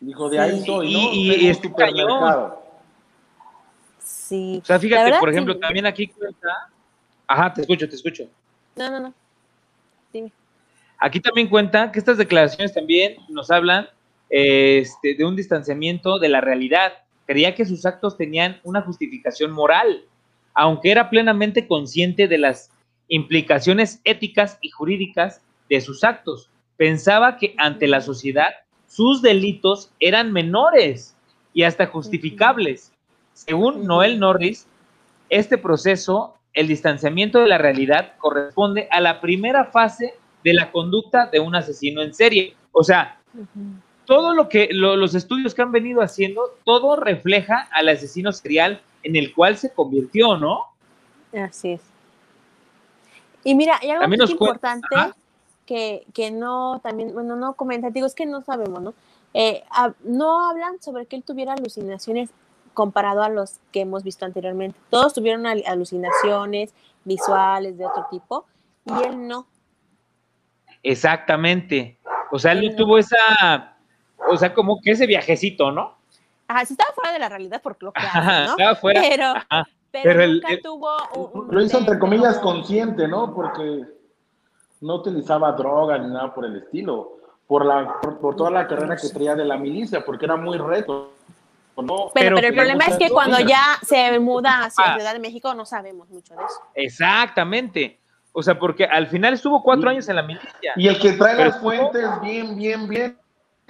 dijo, 0.01 0.29
de 0.31 0.39
ahí 0.39 0.61
Sí. 0.61 0.67
soy, 0.67 0.93
¿no? 0.93 0.99
Y- 1.13 1.49
y- 1.51 1.55
supermercado. 1.55 2.63
Sí. 3.99 4.61
O 4.63 4.67
sea, 4.67 4.79
fíjate, 4.79 5.05
verdad, 5.05 5.21
por 5.21 5.29
sí. 5.29 5.35
ejemplo, 5.35 5.59
también 5.59 5.87
aquí 5.87 6.07
cuenta. 6.09 6.69
Ajá, 7.27 7.53
te 7.53 7.61
escucho, 7.63 7.89
te 7.89 7.95
escucho. 7.97 8.25
No, 8.77 8.91
no, 8.91 9.01
no. 9.01 9.15
Dime. 10.13 10.33
Aquí 10.99 11.21
también 11.21 11.49
cuenta 11.49 11.91
que 11.93 11.99
estas 11.99 12.19
declaraciones 12.19 12.73
también 12.75 13.17
nos 13.29 13.51
hablan 13.51 13.89
este, 14.31 15.15
de 15.15 15.25
un 15.25 15.37
distanciamiento 15.37 16.19
de 16.19 16.29
la 16.29 16.41
realidad. 16.41 16.93
Creía 17.27 17.55
que 17.55 17.67
sus 17.67 17.85
actos 17.85 18.17
tenían 18.17 18.61
una 18.65 18.83
justificación 18.83 19.51
moral, 19.51 20.05
aunque 20.55 20.91
era 20.91 21.11
plenamente 21.11 21.67
consciente 21.67 22.29
de 22.29 22.39
las 22.39 22.71
implicaciones 23.09 24.01
éticas 24.05 24.59
y 24.61 24.71
jurídicas 24.71 25.43
de 25.69 25.81
sus 25.81 26.05
actos. 26.05 26.49
Pensaba 26.77 27.37
que 27.37 27.55
ante 27.59 27.87
la 27.87 28.01
sociedad 28.01 28.51
sus 28.87 29.23
delitos 29.23 29.93
eran 30.01 30.33
menores 30.33 31.17
y 31.55 31.63
hasta 31.63 31.87
justificables. 31.87 32.93
Según. 33.35 33.87
Noel 33.87 34.19
Norris, 34.19 34.67
este 35.29 35.59
proceso, 35.59 36.35
el 36.53 36.67
distanciamiento 36.67 37.39
de 37.39 37.49
la 37.49 37.59
realidad, 37.59 38.15
corresponde 38.19 38.89
a 38.91 39.01
la 39.01 39.21
primera 39.21 39.67
fase 39.67 40.15
de 40.43 40.55
la 40.55 40.73
conducta 40.73 41.27
de 41.27 41.39
un 41.41 41.55
asesino 41.55 42.03
en 42.03 42.15
serie. 42.15 42.57
O 42.73 42.83
sea, 42.83 43.21
todo 44.11 44.35
lo 44.35 44.49
que 44.49 44.69
lo- 44.73 44.97
los 44.97 45.15
estudios 45.15 45.55
que 45.55 45.63
han 45.63 45.71
venido 45.71 46.03
haciendo, 46.03 46.43
todo 46.65 46.97
refleja 46.97 47.69
al 47.71 47.89
asesino 47.89 48.33
serial 48.33 48.83
en 49.05 49.15
el 49.15 49.33
cual 49.33 49.57
se 49.57 49.73
convirtió, 49.73 50.37
¿no? 50.37 50.65
Así 51.33 51.73
es. 51.75 51.81
Y 53.45 53.55
mira, 53.55 53.79
hay 53.81 53.91
algo 53.91 54.05
cuen- 54.05 54.31
importante 54.33 54.89
Ajá. 54.97 55.15
que, 55.65 56.05
que 56.13 56.33
no, 56.33 56.81
también, 56.83 57.13
bueno, 57.15 57.37
no 57.37 57.55
comenta, 57.55 57.91
digo, 57.91 58.05
es 58.07 58.17
que 58.17 58.27
no 58.27 58.43
sabemos, 58.43 58.83
¿no? 58.83 58.95
Eh, 59.33 59.63
hab- 59.71 59.95
no 60.03 60.49
hablan 60.51 60.83
sobre 60.83 61.07
que 61.07 61.15
él 61.15 61.23
tuviera 61.23 61.53
alucinaciones 61.53 62.31
comparado 62.75 63.23
a 63.23 63.29
los 63.29 63.61
que 63.71 63.83
hemos 63.83 64.03
visto 64.03 64.25
anteriormente. 64.25 64.77
Todos 64.91 65.15
tuvieron 65.15 65.47
al- 65.47 65.63
alucinaciones 65.69 66.75
visuales 67.05 67.79
de 67.79 67.87
otro 67.87 68.07
tipo 68.11 68.45
y 68.87 69.05
él 69.05 69.29
no. 69.29 69.47
Exactamente. 70.83 71.97
O 72.33 72.39
sea, 72.41 72.53
él 72.53 72.69
no 72.71 72.77
tuvo 72.77 72.99
esa, 72.99 73.77
o 74.29 74.37
sea, 74.37 74.53
como 74.55 74.81
que 74.81 74.93
ese 74.93 75.07
viajecito, 75.07 75.71
¿no? 75.71 75.97
Ajá, 76.49 76.65
sí 76.65 76.75
estaba 76.75 76.93
fuera 76.93 77.13
de 77.13 77.19
la 77.19 77.29
realidad 77.29 77.61
porque 77.63 77.85
lo 77.87 77.93
que 77.93 78.01
hace, 78.01 78.45
¿no? 78.47 78.51
estaba 78.51 78.75
fuera. 78.77 79.01
Pero, 79.01 79.25
Ajá. 79.27 79.65
pero, 79.91 80.05
Pero 80.05 80.23
el- 80.23 80.35
nunca 80.35 80.53
el- 80.53 80.63
tuvo 80.63 80.97
un, 81.15 81.49
Lo 81.55 81.63
hizo 81.63 81.79
entre 81.79 81.99
comillas 81.99 82.39
consciente, 82.39 83.07
¿no? 83.09 83.33
Porque 83.35 83.85
no 84.81 84.95
utilizaba 84.97 85.53
droga 85.53 85.99
ni 85.99 86.09
nada 86.13 86.35
por 86.35 86.45
el 86.45 86.57
estilo. 86.57 87.17
Por, 87.47 87.67
la, 87.67 87.99
por, 88.01 88.19
por 88.21 88.37
toda 88.37 88.51
la 88.51 88.67
carrera 88.69 88.97
que 88.97 89.09
traía 89.09 89.35
de 89.35 89.45
la 89.45 89.57
milicia, 89.57 90.05
porque 90.05 90.25
era 90.25 90.37
muy 90.37 90.57
reto. 90.59 91.13
¿no? 91.77 91.85
Pero, 91.87 92.11
Pero 92.15 92.37
pero 92.37 92.49
el 92.49 92.55
problema 92.55 92.85
es 92.85 92.97
que 92.99 93.09
cuando 93.11 93.41
ya 93.41 93.63
se 93.83 94.19
muda 94.21 94.65
hacia 94.67 94.85
Ah. 94.85 94.95
Ciudad 94.97 95.13
de 95.15 95.19
México 95.19 95.55
no 95.55 95.65
sabemos 95.65 96.09
mucho 96.11 96.35
de 96.37 96.45
eso. 96.45 96.61
Exactamente. 96.75 97.99
O 98.33 98.43
sea, 98.43 98.59
porque 98.59 98.85
al 98.85 99.07
final 99.09 99.35
estuvo 99.35 99.63
cuatro 99.63 99.89
años 99.91 100.09
en 100.09 100.17
la 100.17 100.23
milicia. 100.23 100.73
Y 100.77 100.87
el 100.89 100.99
que 101.01 101.13
trae 101.15 101.37
las 101.37 101.59
fuentes 101.61 102.07
bien, 102.23 102.55
bien, 102.57 102.87
bien, 102.89 103.19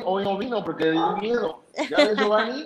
hoy 0.05 0.25
no 0.25 0.37
vino 0.39 0.65
porque 0.65 0.85
le 0.87 0.93
dio 0.93 1.17
miedo. 1.17 1.65
¿Ya 1.91 1.97
ves, 1.99 2.17
Giovanni? 2.19 2.65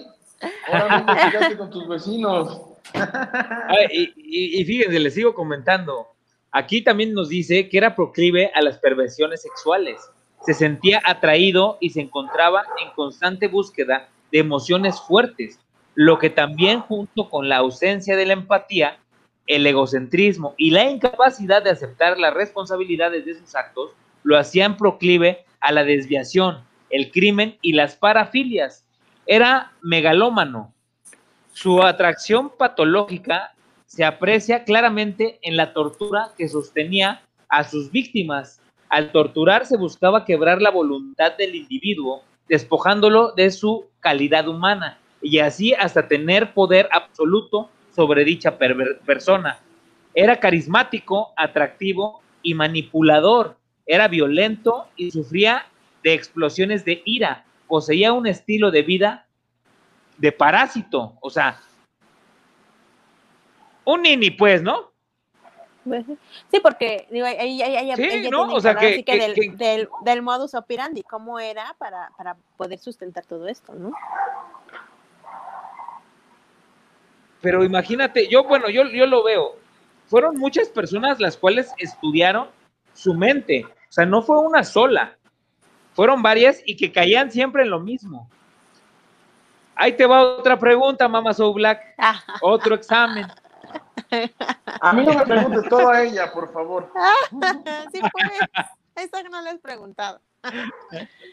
Ahora 0.66 0.98
mismo 0.98 1.14
llegaste 1.24 1.56
con 1.56 1.70
tus 1.70 1.88
vecinos. 1.88 2.60
Ah, 2.94 3.76
y, 3.92 4.12
y- 4.16 4.60
y 4.60 4.64
fíjense, 4.64 4.98
les 5.00 5.14
sigo 5.14 5.34
comentando. 5.34 6.08
Aquí 6.52 6.82
también 6.82 7.12
nos 7.14 7.28
dice 7.28 7.68
que 7.68 7.78
era 7.78 7.94
proclive 7.96 8.50
a 8.54 8.62
las 8.62 8.78
perversiones 8.78 9.42
sexuales. 9.42 10.00
Se 10.46 10.54
sentía 10.54 11.00
atraído 11.04 11.78
y 11.80 11.90
se 11.90 12.00
encontraba 12.00 12.62
en 12.84 12.90
constante 12.94 13.48
búsqueda 13.48 14.08
de 14.30 14.38
emociones 14.40 15.00
fuertes, 15.00 15.58
lo 15.94 16.18
que 16.18 16.30
también 16.30 16.80
junto 16.80 17.28
con 17.30 17.48
la 17.48 17.56
ausencia 17.58 18.16
de 18.16 18.26
la 18.26 18.34
empatía, 18.34 18.98
el 19.46 19.66
egocentrismo 19.66 20.54
y 20.56 20.70
la 20.70 20.88
incapacidad 20.90 21.62
de 21.62 21.70
aceptar 21.70 22.18
las 22.18 22.34
responsabilidades 22.34 23.24
de 23.24 23.34
sus 23.34 23.54
actos, 23.54 23.92
lo 24.22 24.38
hacían 24.38 24.76
proclive 24.76 25.44
a 25.60 25.72
la 25.72 25.82
desviación, 25.84 26.58
el 26.90 27.10
crimen 27.10 27.56
y 27.62 27.72
las 27.72 27.96
parafilias. 27.96 28.86
Era 29.26 29.72
megalómano, 29.82 30.74
su 31.54 31.84
atracción 31.84 32.50
patológica 32.50 33.54
se 33.86 34.04
aprecia 34.04 34.64
claramente 34.64 35.38
en 35.40 35.56
la 35.56 35.72
tortura 35.72 36.32
que 36.36 36.48
sostenía 36.48 37.22
a 37.48 37.62
sus 37.62 37.92
víctimas. 37.92 38.60
Al 38.88 39.12
torturar 39.12 39.64
se 39.64 39.76
buscaba 39.76 40.24
quebrar 40.24 40.60
la 40.60 40.72
voluntad 40.72 41.36
del 41.36 41.54
individuo, 41.54 42.24
despojándolo 42.48 43.30
de 43.32 43.52
su 43.52 43.86
calidad 44.00 44.48
humana 44.48 44.98
y 45.22 45.38
así 45.38 45.74
hasta 45.74 46.08
tener 46.08 46.54
poder 46.54 46.88
absoluto 46.90 47.70
sobre 47.94 48.24
dicha 48.24 48.58
persona. 48.58 49.60
Era 50.12 50.40
carismático, 50.40 51.32
atractivo 51.36 52.20
y 52.42 52.54
manipulador. 52.54 53.56
Era 53.86 54.08
violento 54.08 54.88
y 54.96 55.12
sufría 55.12 55.66
de 56.04 56.14
explosiones 56.14 56.84
de 56.84 57.02
ira. 57.04 57.44
Poseía 57.66 58.12
un 58.12 58.26
estilo 58.28 58.70
de 58.70 58.82
vida 58.82 59.26
de 60.18 60.30
parásito, 60.30 61.14
o 61.20 61.28
sea, 61.30 61.58
un 63.84 64.02
nini, 64.02 64.30
pues, 64.30 64.62
¿no? 64.62 64.92
Pues, 65.84 66.04
Sí, 66.50 66.60
porque 66.62 67.06
digo, 67.10 67.26
ahí, 67.26 67.60
ahí, 67.60 67.76
ahí- 67.76 67.96
Sí, 67.96 68.02
ella 68.04 68.30
¿no? 68.30 68.44
tiene 68.44 68.54
O 68.56 68.60
sea, 68.60 68.70
hablar 68.70 68.84
que- 68.86 68.92
así 68.94 69.02
que 69.02 69.12
que- 69.12 69.18
del, 69.20 69.34
que- 69.34 69.50
del, 69.56 69.88
del 70.02 70.22
modus 70.22 70.54
operandi, 70.54 71.02
cómo 71.02 71.40
era 71.40 71.74
para, 71.78 72.10
para 72.16 72.36
poder 72.56 72.78
sustentar 72.78 73.24
todo 73.26 73.48
esto, 73.48 73.74
¿no? 73.74 73.92
Pero 77.40 77.64
imagínate, 77.64 78.28
yo, 78.28 78.44
bueno, 78.44 78.70
yo, 78.70 78.84
yo 78.84 79.06
lo 79.06 79.22
veo. 79.22 79.56
Fueron 80.06 80.36
muchas 80.38 80.68
personas 80.68 81.20
las 81.20 81.36
cuales 81.36 81.72
estudiaron 81.78 82.48
su 82.94 83.12
mente. 83.14 83.64
O 83.66 83.92
sea, 83.92 84.06
no 84.06 84.22
fue 84.22 84.38
una 84.38 84.64
sola. 84.64 85.16
Fueron 85.94 86.22
varias 86.22 86.60
y 86.66 86.76
que 86.76 86.92
caían 86.92 87.30
siempre 87.30 87.62
en 87.62 87.70
lo 87.70 87.80
mismo. 87.80 88.28
Ahí 89.76 89.92
te 89.96 90.06
va 90.06 90.22
otra 90.22 90.58
pregunta, 90.58 91.08
Mama 91.08 91.32
So 91.34 91.52
Black. 91.52 91.80
Otro 92.42 92.74
examen. 92.74 93.26
A 94.80 94.92
mí 94.92 95.04
no 95.04 95.14
me 95.14 95.26
preguntes 95.26 95.68
todo 95.68 95.88
a 95.88 96.02
ella, 96.02 96.32
por 96.32 96.52
favor. 96.52 96.92
sí, 97.92 98.00
pues. 98.12 98.30
Eso 98.96 99.28
no 99.28 99.40
le 99.42 99.50
has 99.50 99.58
preguntado. 99.58 100.20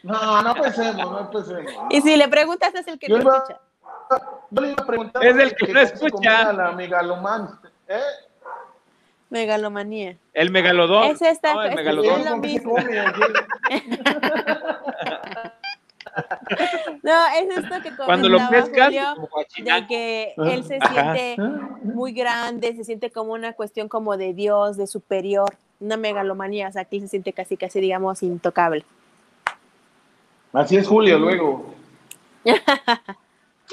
No, 0.01 0.41
no 0.41 0.55
empecemos, 0.55 1.11
no 1.11 1.19
empecemos. 1.19 1.71
Y 1.91 2.01
si 2.01 2.15
le 2.15 2.27
preguntas, 2.27 2.73
es 2.73 2.87
el 2.87 2.97
que 2.97 3.07
Yo 3.07 3.17
no 3.17 3.23
iba- 3.23 3.37
escucha. 3.37 3.59
Yo 4.49 4.61
le 4.61 4.71
iba 4.71 4.83
a 4.83 4.87
preguntar. 4.87 5.23
Es 5.23 5.37
el 5.37 5.55
que 5.55 5.67
no 5.67 5.73
cómo 5.73 5.85
se 5.87 5.93
escucha. 5.93 6.11
comía 6.11 6.53
La 6.53 6.71
megalomán. 6.71 7.59
¿Eh? 7.87 7.99
Megalomanía. 9.31 10.17
El 10.33 10.51
megalodón. 10.51 11.05
Es 11.05 11.21
esta- 11.21 11.53
No, 11.55 11.63
el 11.63 11.69
es- 11.69 11.75
megalodón. 11.75 12.21
No, 17.03 17.25
es 17.39 17.57
esto 17.57 17.75
que 17.81 17.95
Cuando 17.95 18.27
lo 18.27 18.37
comentaba 18.37 18.65
pescas, 18.65 18.87
Julio, 18.87 19.73
de 19.79 19.87
que 19.87 20.33
él 20.37 20.63
se 20.65 20.77
Ajá. 20.81 21.15
siente 21.15 21.41
muy 21.83 22.11
grande, 22.11 22.75
se 22.75 22.83
siente 22.83 23.09
como 23.11 23.31
una 23.33 23.53
cuestión 23.53 23.87
como 23.87 24.17
de 24.17 24.33
Dios, 24.33 24.75
de 24.75 24.87
superior, 24.87 25.55
una 25.79 25.95
megalomanía, 25.95 26.67
o 26.67 26.71
sea, 26.71 26.83
que 26.83 26.97
él 26.97 27.03
se 27.03 27.07
siente 27.09 27.31
casi, 27.31 27.55
casi, 27.55 27.79
digamos, 27.79 28.21
intocable. 28.23 28.83
Así 30.51 30.75
es 30.75 30.87
Julio, 30.87 31.17
luego. 31.19 31.73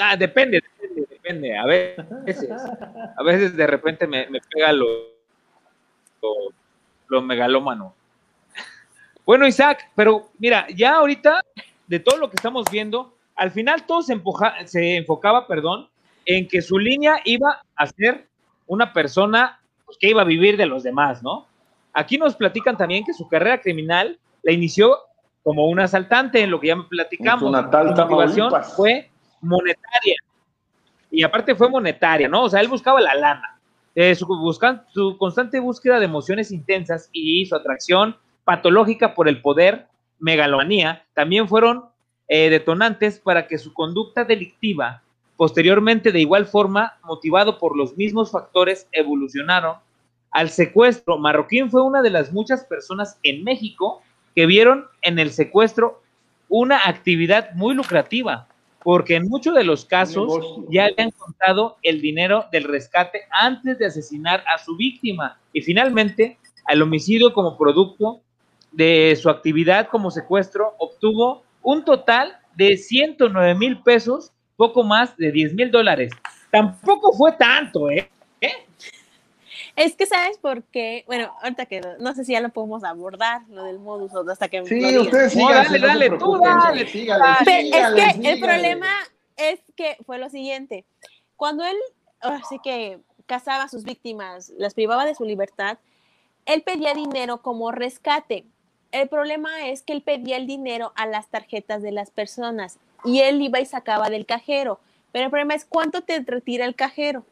Ah, 0.00 0.14
depende, 0.16 0.62
depende, 0.80 1.06
depende. 1.10 1.58
A 1.58 1.66
veces, 1.66 2.48
a 3.16 3.22
veces 3.24 3.56
de 3.56 3.66
repente 3.66 4.06
me, 4.06 4.28
me 4.30 4.40
pega 4.40 4.72
lo, 4.72 4.86
lo, 6.22 6.30
lo 7.08 7.22
megalómano. 7.22 7.94
Bueno, 9.24 9.46
Isaac, 9.46 9.90
pero 9.94 10.30
mira, 10.38 10.66
ya 10.74 10.96
ahorita, 10.96 11.44
de 11.86 12.00
todo 12.00 12.16
lo 12.16 12.30
que 12.30 12.36
estamos 12.36 12.64
viendo, 12.70 13.14
al 13.36 13.50
final 13.50 13.84
todo 13.86 14.02
se, 14.02 14.14
empuja- 14.14 14.66
se 14.66 14.96
enfocaba, 14.96 15.46
perdón, 15.46 15.88
en 16.24 16.48
que 16.48 16.62
su 16.62 16.78
línea 16.78 17.20
iba 17.24 17.62
a 17.76 17.86
ser 17.86 18.26
una 18.66 18.92
persona 18.92 19.60
pues, 19.84 19.98
que 19.98 20.08
iba 20.08 20.22
a 20.22 20.24
vivir 20.26 20.56
de 20.56 20.66
los 20.66 20.82
demás, 20.82 21.22
¿no? 21.22 21.46
Aquí 21.92 22.18
nos 22.18 22.36
platican 22.36 22.76
también 22.76 23.04
que 23.04 23.12
su 23.14 23.28
carrera 23.28 23.60
criminal 23.60 24.18
la 24.42 24.52
inició 24.52 24.96
como 25.42 25.66
un 25.68 25.80
asaltante, 25.80 26.42
en 26.42 26.50
lo 26.50 26.60
que 26.60 26.68
ya 26.68 26.76
me 26.76 26.84
platicamos. 26.84 27.50
Natal 27.50 27.88
Su 27.88 28.02
motivación 28.02 28.50
fue 28.76 29.10
monetaria. 29.40 30.16
Y 31.10 31.22
aparte 31.22 31.54
fue 31.54 31.70
monetaria, 31.70 32.28
¿no? 32.28 32.42
O 32.44 32.50
sea, 32.50 32.60
él 32.60 32.68
buscaba 32.68 33.00
la 33.00 33.14
lana. 33.14 33.57
Eh, 34.00 34.14
su, 34.14 34.28
constante 35.18 35.58
búsqueda 35.58 35.98
de 35.98 36.04
emociones 36.04 36.52
intensas 36.52 37.10
y 37.12 37.44
su 37.46 37.56
atracción 37.56 38.16
patológica 38.44 39.12
por 39.12 39.28
el 39.28 39.42
poder, 39.42 39.88
megalomanía, 40.20 41.04
también 41.14 41.48
fueron 41.48 41.86
eh, 42.28 42.48
detonantes 42.48 43.18
para 43.18 43.48
que 43.48 43.58
su 43.58 43.74
conducta 43.74 44.22
delictiva, 44.22 45.02
posteriormente 45.36 46.12
de 46.12 46.20
igual 46.20 46.46
forma, 46.46 46.96
motivado 47.02 47.58
por 47.58 47.76
los 47.76 47.96
mismos 47.96 48.30
factores, 48.30 48.86
evolucionaron 48.92 49.78
al 50.30 50.50
secuestro. 50.50 51.18
Marroquín 51.18 51.68
fue 51.68 51.82
una 51.82 52.00
de 52.00 52.10
las 52.10 52.32
muchas 52.32 52.62
personas 52.66 53.18
en 53.24 53.42
México 53.42 54.00
que 54.36 54.46
vieron 54.46 54.86
en 55.02 55.18
el 55.18 55.32
secuestro 55.32 56.02
una 56.48 56.78
actividad 56.86 57.52
muy 57.54 57.74
lucrativa, 57.74 58.46
porque 58.82 59.16
en 59.16 59.28
muchos 59.28 59.54
de 59.54 59.64
los 59.64 59.84
casos 59.84 60.40
ya 60.70 60.86
habían 60.86 61.10
contado 61.10 61.76
el 61.82 62.00
dinero 62.00 62.46
del 62.52 62.64
rescate 62.64 63.22
antes 63.30 63.78
de 63.78 63.86
asesinar 63.86 64.44
a 64.52 64.58
su 64.58 64.76
víctima 64.76 65.38
y 65.52 65.62
finalmente 65.62 66.38
al 66.64 66.82
homicidio 66.82 67.32
como 67.32 67.56
producto 67.56 68.20
de 68.72 69.18
su 69.20 69.30
actividad 69.30 69.88
como 69.88 70.10
secuestro 70.10 70.74
obtuvo 70.78 71.42
un 71.62 71.84
total 71.84 72.38
de 72.54 72.76
109 72.76 73.54
mil 73.54 73.82
pesos, 73.82 74.32
poco 74.56 74.82
más 74.82 75.16
de 75.16 75.32
10 75.32 75.54
mil 75.54 75.70
dólares. 75.70 76.12
Tampoco 76.50 77.12
fue 77.12 77.32
tanto, 77.32 77.90
¿eh? 77.90 78.10
Es 79.78 79.94
que, 79.94 80.06
¿sabes 80.06 80.38
por 80.38 80.64
qué? 80.64 81.04
Bueno, 81.06 81.32
ahorita 81.40 81.66
que 81.66 81.80
no 82.00 82.12
sé 82.12 82.24
si 82.24 82.32
ya 82.32 82.40
lo 82.40 82.48
podemos 82.48 82.82
abordar, 82.82 83.42
lo 83.48 83.62
del 83.62 83.78
modus 83.78 84.12
o 84.12 84.28
hasta 84.28 84.48
que 84.48 84.66
Sí, 84.66 84.98
ustedes 84.98 85.36
No, 85.36 85.48
dale, 85.52 85.78
dale, 85.78 86.10
tú 86.18 86.36
dale, 86.36 86.82
es 86.82 88.18
que 88.18 88.28
el 88.28 88.40
problema 88.40 88.88
es 89.36 89.60
que 89.76 89.96
fue 90.04 90.18
lo 90.18 90.30
siguiente. 90.30 90.84
Cuando 91.36 91.62
él, 91.64 91.76
así 92.18 92.58
que 92.58 92.98
cazaba 93.26 93.62
a 93.62 93.68
sus 93.68 93.84
víctimas, 93.84 94.52
las 94.58 94.74
privaba 94.74 95.04
de 95.04 95.14
su 95.14 95.24
libertad, 95.24 95.78
él 96.44 96.62
pedía 96.62 96.92
dinero 96.92 97.40
como 97.40 97.70
rescate. 97.70 98.46
El 98.90 99.08
problema 99.08 99.68
es 99.68 99.82
que 99.82 99.92
él 99.92 100.02
pedía 100.02 100.38
el 100.38 100.48
dinero 100.48 100.92
a 100.96 101.06
las 101.06 101.28
tarjetas 101.28 101.82
de 101.82 101.92
las 101.92 102.10
personas 102.10 102.80
y 103.04 103.20
él 103.20 103.40
iba 103.40 103.60
y 103.60 103.66
sacaba 103.66 104.10
del 104.10 104.26
cajero. 104.26 104.80
Pero 105.12 105.26
el 105.26 105.30
problema 105.30 105.54
es 105.54 105.64
cuánto 105.64 106.00
te 106.00 106.18
retira 106.18 106.64
el 106.64 106.74
cajero. 106.74 107.24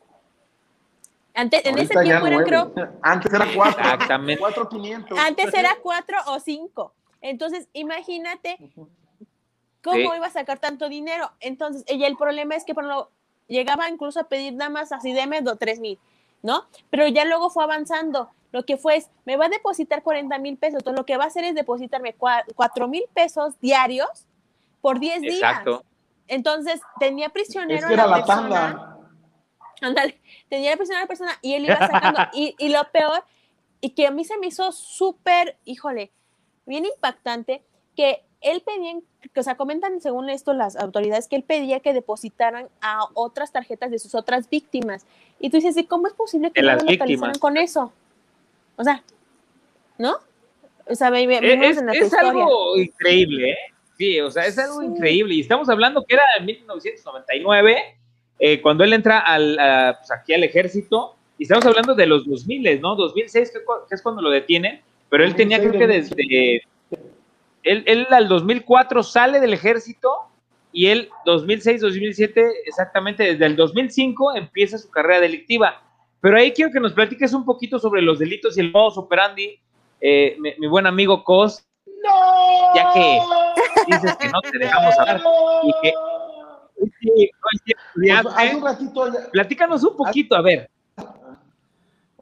Antes, 1.37 1.65
en 1.67 1.79
ese 1.79 1.95
tiempo 2.03 2.27
eran, 2.27 2.45
creo, 2.45 2.73
Antes 3.03 3.33
era 3.33 3.47
cuatro. 3.55 3.81
Exactamente. 3.83 4.41
Cuatro 4.41 4.69
quinientos. 4.69 5.19
antes 5.19 5.53
era 5.55 5.77
cuatro 5.83 6.17
o 6.29 6.41
cinco. 6.41 6.95
Entonces, 7.21 7.69
imagínate 7.75 8.57
cómo 9.83 9.97
Sí. 9.97 10.17
iba 10.17 10.27
a 10.27 10.31
sacar 10.31 10.59
tanto 10.59 10.89
dinero. 10.89 11.31
Entonces, 11.41 11.85
y 11.89 12.03
el 12.05 12.17
problema 12.17 12.55
es 12.57 12.65
que 12.65 12.75
por 12.75 12.85
lo, 12.85 13.11
llegaba 13.49 13.89
incluso 13.89 14.21
a 14.21 14.25
pedir 14.25 14.55
nada 14.55 14.71
más 14.71 14.93
así, 14.93 15.13
deme 15.13 15.43
tres 15.59 15.79
mil, 15.79 15.99
¿no? 16.43 16.65
Pero 16.91 17.07
ya 17.09 17.25
luego 17.25 17.51
fue 17.51 17.65
avanzando. 17.65 18.31
Lo 18.53 18.65
que 18.65 18.77
fue 18.79 18.97
es, 18.97 19.11
me 19.27 19.37
va 19.37 19.47
a 19.47 19.49
depositar 19.51 20.03
40 20.03 20.39
mil 20.39 20.57
pesos. 20.57 20.79
Entonces, 20.79 20.99
lo 20.99 21.05
que 21.05 21.17
va 21.19 21.25
a 21.25 21.27
hacer 21.27 21.45
es 21.45 21.55
depositarme 21.55 22.17
cua- 22.17 22.45
cuatro 22.55 22.89
mil 22.89 23.05
pesos 23.13 23.59
diarios 23.61 24.09
por 24.81 24.99
10 24.99 25.21
días. 25.21 25.35
Exacto. 25.35 25.85
Entonces, 26.29 26.81
tenía 26.99 27.29
prisionero 27.29 27.81
Es 27.81 27.87
que 27.87 27.93
era 27.95 28.07
la 28.07 28.25
tanda. 28.25 28.96
Ándale, 29.81 30.19
tenía 30.49 30.71
la 30.71 30.77
presión 30.77 30.99
a 30.99 31.03
la 31.03 31.07
persona 31.07 31.33
y 31.43 31.55
él 31.55 31.65
iba 31.67 31.79
sacando. 31.79 32.21
y, 32.35 32.55
y 32.59 32.69
lo 32.71 32.83
peor, 32.93 33.23
y 33.81 33.91
que 33.91 34.07
a 34.07 34.11
mí 34.11 34.25
se 34.25 34.39
me 34.39 34.47
hizo 34.47 34.73
súper, 34.73 35.57
híjole, 35.65 36.11
bien 36.65 36.85
impactante, 36.85 37.63
que 37.97 38.23
él 38.41 38.63
pedía, 38.63 38.95
que, 39.33 39.41
o 39.41 39.43
sea, 39.43 39.57
comentan 39.57 40.01
según 40.01 40.29
esto 40.31 40.53
las 40.53 40.77
autoridades, 40.77 41.27
que 41.29 41.37
él 41.37 41.43
pedía 41.43 41.81
que 41.81 41.93
depositaran 41.95 42.69
a 42.81 43.07
otras 43.15 43.53
tarjetas 43.53 43.91
de 43.91 43.99
sus 43.99 44.15
otras 44.15 44.49
víctimas. 44.49 45.07
Y 45.41 45.51
tú 45.51 45.57
dices, 45.57 45.77
¿y 45.77 45.85
cómo 45.87 46.07
es 46.07 46.13
posible 46.15 46.51
que 46.53 46.61
no 46.63 46.69
las 46.69 46.83
lo 46.85 46.91
localizaran 46.91 47.33
víctimas. 47.33 47.39
con 47.39 47.57
eso? 47.57 47.93
O 48.77 48.85
sea, 48.85 49.03
¿no? 49.99 50.17
O 50.89 50.95
sea, 50.95 51.11
ve- 51.11 51.27
ve- 51.27 51.39
Es, 51.69 51.79
en 51.79 51.87
la 51.87 51.93
es 51.93 52.13
algo 52.15 52.77
increíble, 52.77 53.51
¿eh? 53.53 53.57
Sí, 53.99 54.21
o 54.21 54.31
sea, 54.31 54.45
es 54.47 54.59
algo 54.59 54.81
Sí. 54.81 54.87
increíble. 54.87 55.35
Y 55.35 55.41
estamos 55.41 55.69
hablando 55.71 56.05
que 56.05 56.15
era 56.15 56.25
en 56.39 56.45
1999, 56.45 57.96
eh, 58.39 58.61
cuando 58.61 58.85
él 58.85 58.93
entra 58.93 59.19
al, 59.21 59.59
a- 59.59 59.97
pues, 59.99 60.11
aquí 60.11 60.35
al 60.35 60.45
ejército, 60.45 61.15
y 61.39 61.45
estamos 61.45 61.67
hablando 61.67 61.95
de 61.95 62.07
los 62.07 62.27
2000, 62.27 62.81
¿no? 62.81 62.95
2006, 62.97 63.51
que, 63.53 63.59
que 63.89 63.95
es 63.95 64.03
cuando 64.03 64.23
lo 64.23 64.31
detienen, 64.31 64.81
pero 65.09 65.25
él 65.25 65.35
tenía, 65.35 65.59
creo 65.59 65.73
que 65.73 65.87
2006, 65.87 66.11
desde... 66.17 66.63
Él, 67.63 67.83
él 67.87 68.07
al 68.11 68.29
2004 68.29 69.03
sale 69.03 69.41
del 69.41 69.53
ejército 69.53 70.13
y 70.73 70.87
él 70.87 71.09
2006, 71.25 71.81
2007, 71.81 72.45
exactamente 72.65 73.25
desde 73.25 73.45
el 73.47 73.57
2005 73.57 74.37
empieza 74.37 74.79
su 74.79 74.89
carrera 74.91 75.21
delictiva. 75.21 75.83
Pero 76.21 76.37
ahí 76.39 76.53
quiero 76.53 76.71
que 76.71 76.81
nos 76.81 76.93
platiques 76.93 77.33
un 77.33 77.45
poquito 77.45 77.79
sobre 77.79 78.03
los 78.03 78.19
delitos 78.19 78.57
y 78.57 78.61
el 78.61 78.71
modus 78.73 78.97
operandi, 78.99 79.59
eh, 80.01 80.37
mi, 80.39 80.53
mi 80.59 80.67
buen 80.69 80.87
amigo 80.87 81.25
Cos, 81.25 81.65
¡No! 82.05 82.75
Ya 82.75 82.93
que 82.93 83.19
dices 83.89 84.17
que 84.17 84.29
no 84.29 84.41
te 84.43 84.59
dejamos 84.59 84.97
hablar 84.99 85.23
y 85.65 85.73
que 85.83 85.93
sí- 87.01 87.31
Pues, 87.41 88.17
hace 88.37 88.57
un 88.57 88.63
ratito 88.65 89.07
ya, 89.13 89.31
platícanos 89.31 89.83
un 89.85 89.97
poquito, 89.97 90.37
a 90.37 90.43
ver. 90.43 90.71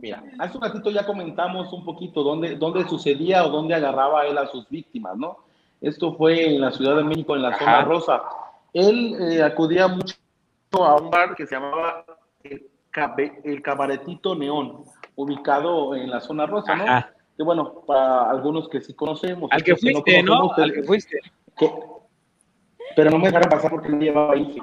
mira, 0.01 0.23
hace 0.39 0.57
un 0.57 0.63
ratito 0.63 0.91
ya 0.91 1.07
comentamos 1.07 1.73
un 1.73 1.85
poquito 1.85 2.23
dónde, 2.23 2.57
dónde 2.57 2.87
sucedía 2.89 3.45
o 3.45 3.51
dónde 3.51 3.75
agarraba 3.75 4.27
él 4.27 4.37
a 4.39 4.47
sus 4.49 4.69
víctimas, 4.69 5.17
¿no? 5.17 5.39
Esto 5.81 6.15
fue 6.15 6.55
en 6.55 6.61
la 6.61 6.71
Ciudad 6.73 6.97
de 6.97 7.05
México, 7.05 7.35
en 7.37 7.43
la 7.43 7.49
Ajá. 7.49 7.59
zona 7.59 7.81
rosa. 7.83 8.23
Él 8.73 9.17
eh, 9.21 9.43
acudía 9.43 9.89
mucho 9.89 10.15
a 10.73 10.97
un 11.01 11.11
bar 11.11 11.35
que 11.37 11.47
se 11.47 11.55
llamaba 11.55 12.05
el, 12.43 12.67
Cabe- 12.91 13.41
el 13.45 13.63
Cabaretito 13.63 14.35
Neón, 14.35 14.85
ubicado 15.17 15.95
en 15.95 16.11
la 16.11 16.21
zona 16.21 16.47
rosa, 16.47 16.75
¿no? 16.75 16.85
Ajá. 16.85 17.11
Que 17.37 17.43
bueno, 17.43 17.83
para 17.87 18.31
algunos 18.31 18.69
que 18.69 18.81
sí 18.81 18.95
conocemos. 18.95 19.51
Al 19.53 19.63
que 19.63 19.73
otros 19.73 19.91
fuiste, 19.93 20.23
¿no? 20.23 20.53
Al 20.57 20.73
que 20.73 20.83
fuiste. 20.85 21.19
que- 21.57 21.73
pero 22.97 23.11
no 23.11 23.19
me 23.19 23.27
dejaron 23.27 23.49
pasar 23.49 23.71
porque 23.71 23.89
no 23.89 23.99
llevaba 23.99 24.37
IFE. 24.37 24.61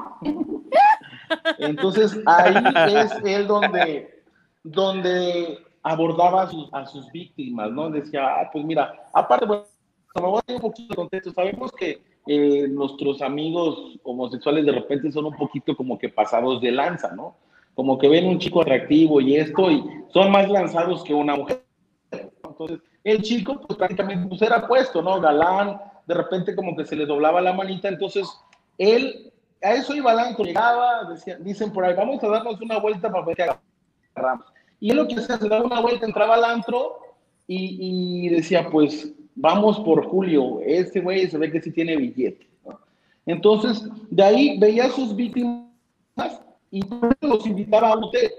Entonces 1.59 2.19
ahí 2.25 2.55
es 2.95 3.11
él 3.23 3.47
donde, 3.47 4.23
donde 4.63 5.59
abordaba 5.83 6.43
a 6.43 6.47
sus, 6.47 6.73
a 6.73 6.85
sus 6.85 7.11
víctimas, 7.11 7.71
¿no? 7.71 7.89
Decía, 7.89 8.27
ah, 8.27 8.49
pues 8.51 8.63
mira, 8.65 8.93
aparte, 9.13 9.45
bueno, 9.45 9.65
voy 10.15 10.39
a 10.39 10.43
dar 10.45 10.55
un 10.55 10.61
poquito 10.61 10.89
de 10.89 10.95
contexto. 10.95 11.31
Sabemos 11.31 11.71
que 11.71 12.01
eh, 12.27 12.67
nuestros 12.67 13.21
amigos 13.21 13.97
homosexuales 14.03 14.65
de 14.65 14.73
repente 14.73 15.11
son 15.11 15.25
un 15.25 15.35
poquito 15.35 15.75
como 15.75 15.97
que 15.97 16.09
pasados 16.09 16.61
de 16.61 16.71
lanza, 16.71 17.13
¿no? 17.15 17.35
Como 17.73 17.97
que 17.97 18.09
ven 18.09 18.27
un 18.27 18.37
chico 18.37 18.61
atractivo 18.61 19.21
y 19.21 19.37
esto, 19.37 19.71
y 19.71 19.83
son 20.13 20.31
más 20.31 20.49
lanzados 20.49 21.03
que 21.03 21.13
una 21.13 21.35
mujer. 21.35 21.63
Entonces, 22.11 22.79
el 23.03 23.21
chico, 23.21 23.59
pues 23.61 23.77
prácticamente 23.77 24.27
pues, 24.27 24.41
era 24.41 24.67
puesto, 24.67 25.01
¿no? 25.01 25.19
Galán, 25.19 25.81
de 26.07 26.13
repente 26.13 26.55
como 26.55 26.75
que 26.75 26.85
se 26.85 26.95
le 26.95 27.05
doblaba 27.05 27.41
la 27.41 27.53
manita, 27.53 27.87
entonces 27.87 28.27
él, 28.77 29.31
a 29.61 29.73
eso 29.73 29.95
iba 29.95 30.13
Lanco, 30.13 30.43
llegaba, 30.43 31.05
decía, 31.09 31.37
dicen 31.37 31.71
por 31.71 31.85
ahí, 31.85 31.95
vamos 31.95 32.23
a 32.23 32.27
darnos 32.27 32.59
una 32.61 32.79
vuelta 32.79 33.11
para 33.11 33.25
ver 33.25 33.35
qué 33.35 33.43
agarramos. 34.15 34.45
Y 34.79 34.89
él 34.91 34.97
lo 34.97 35.07
que 35.07 35.15
hacía, 35.15 35.37
se 35.37 35.47
daba 35.47 35.65
una 35.65 35.79
vuelta, 35.79 36.05
entraba 36.05 36.35
al 36.35 36.43
antro 36.43 36.97
y, 37.47 38.25
y 38.25 38.29
decía, 38.29 38.67
pues 38.71 39.13
vamos 39.35 39.79
por 39.79 40.05
Julio, 40.07 40.59
este 40.65 41.01
güey 41.01 41.29
se 41.29 41.37
ve 41.37 41.51
que 41.51 41.61
sí 41.61 41.71
tiene 41.71 41.97
billete. 41.97 42.47
Entonces, 43.25 43.87
de 44.09 44.23
ahí 44.23 44.59
veía 44.59 44.85
a 44.85 44.91
sus 44.91 45.15
víctimas 45.15 45.67
y 46.71 46.81
los 47.21 47.45
invitaba 47.45 47.89
a 47.89 47.97
un 47.97 48.05
hotel. 48.05 48.31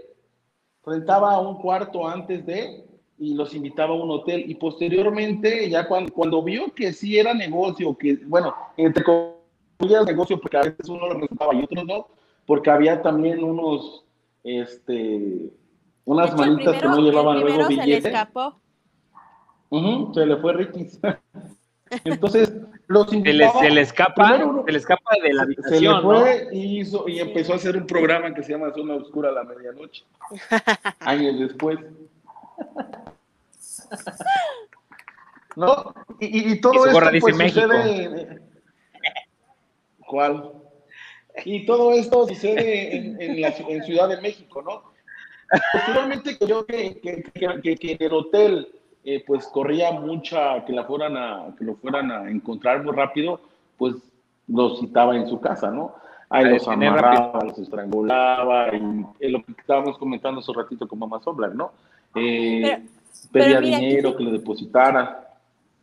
Rentaba 0.84 1.38
un 1.38 1.60
cuarto 1.60 2.08
antes 2.08 2.44
de 2.44 2.84
y 3.18 3.34
los 3.34 3.54
invitaba 3.54 3.94
a 3.94 3.98
un 3.98 4.10
hotel. 4.10 4.44
Y 4.48 4.54
posteriormente, 4.54 5.68
ya 5.70 5.86
cuando, 5.86 6.12
cuando 6.12 6.42
vio 6.42 6.72
que 6.74 6.92
sí 6.92 7.18
era 7.18 7.34
negocio, 7.34 7.96
que, 7.96 8.18
bueno, 8.26 8.54
entre 8.76 9.04
comillas 9.04 10.06
negocio, 10.06 10.40
porque 10.40 10.56
a 10.56 10.62
veces 10.62 10.88
uno 10.88 11.08
lo 11.08 11.14
resultaba 11.14 11.54
y 11.54 11.62
otros 11.62 11.84
no, 11.84 12.06
porque 12.46 12.70
había 12.70 13.02
también 13.02 13.42
unos, 13.42 14.04
este, 14.44 15.50
unas 16.04 16.28
hecho, 16.28 16.36
manitas 16.36 16.82
que 16.82 16.88
no 16.88 16.98
llevaban 16.98 17.40
luego 17.40 17.66
primero 17.66 17.82
se 17.82 17.86
le 17.86 17.96
escapó. 17.96 18.60
Se 20.14 20.26
le 20.26 20.36
fue 20.36 20.52
Ricky. 20.52 20.88
Entonces, 22.04 22.52
los 22.86 23.08
Se 23.08 23.16
le, 23.16 23.30
invitaba. 23.30 23.60
se 23.60 23.70
le 23.70 23.80
escapa, 23.80 24.28
primero 24.28 24.64
se 24.66 24.72
le 24.72 24.78
escapa 24.78 25.10
de 25.22 25.32
la 25.32 25.44
se 25.44 25.48
le 25.48 25.54
habitación, 25.54 25.94
¿no? 25.94 26.02
fue 26.02 26.48
y, 26.52 26.80
hizo, 26.80 27.08
y 27.08 27.20
empezó 27.20 27.52
a 27.52 27.56
hacer 27.56 27.76
un 27.76 27.86
programa 27.86 28.34
que 28.34 28.42
se 28.42 28.52
llama 28.52 28.72
Zona 28.74 28.94
Oscura 28.94 29.28
a 29.28 29.32
la 29.32 29.44
medianoche. 29.44 30.04
años 31.00 31.38
después. 31.38 31.78
¿No? 35.56 35.94
Y, 36.20 36.52
y- 36.52 36.60
todo 36.60 36.86
esto 36.86 37.00
pues, 37.20 37.36
México. 37.36 37.60
sucede. 37.66 38.40
¿Cuál? 40.06 40.52
Y 41.44 41.64
todo 41.66 41.92
esto 41.92 42.26
sucede 42.28 42.96
en, 42.96 43.20
en 43.20 43.40
la, 43.40 43.48
en 43.48 43.82
Ciudad 43.84 44.08
de 44.08 44.20
México, 44.20 44.62
¿no? 44.62 44.82
Posteriormente 45.72 46.38
creo 46.38 46.64
que, 46.64 47.00
que, 47.00 47.22
que- 47.78 47.92
en 47.92 47.96
el 48.00 48.12
hotel 48.12 48.68
eh, 49.04 49.22
pues 49.26 49.46
corría 49.48 49.92
mucha, 49.92 50.64
que 50.64 50.72
la 50.72 50.84
fueran 50.84 51.16
a, 51.16 51.54
que 51.58 51.64
lo 51.64 51.74
fueran 51.76 52.10
a 52.10 52.30
encontrar 52.30 52.82
muy 52.84 52.94
rápido, 52.94 53.40
pues 53.76 53.94
los 54.48 54.80
citaba 54.80 55.16
en 55.16 55.26
su 55.28 55.40
casa, 55.40 55.70
¿no? 55.70 55.94
Ahí 56.30 56.46
los 56.46 56.66
amarraba, 56.66 57.44
los 57.44 57.58
estrangulaba, 57.58 58.68
y 58.74 59.04
es 59.20 59.32
lo 59.32 59.42
que 59.44 59.52
estábamos 59.52 59.98
comentando 59.98 60.40
hace 60.40 60.50
un 60.50 60.56
ratito 60.56 60.88
con 60.88 60.98
Mamá 60.98 61.20
Soblar, 61.22 61.54
¿no? 61.54 61.72
Eh, 62.14 62.60
Pero- 62.62 63.01
pedía 63.30 63.60
mira, 63.60 63.78
dinero, 63.78 64.10
sí- 64.10 64.16
que 64.16 64.24
le 64.24 64.30
depositara. 64.32 65.18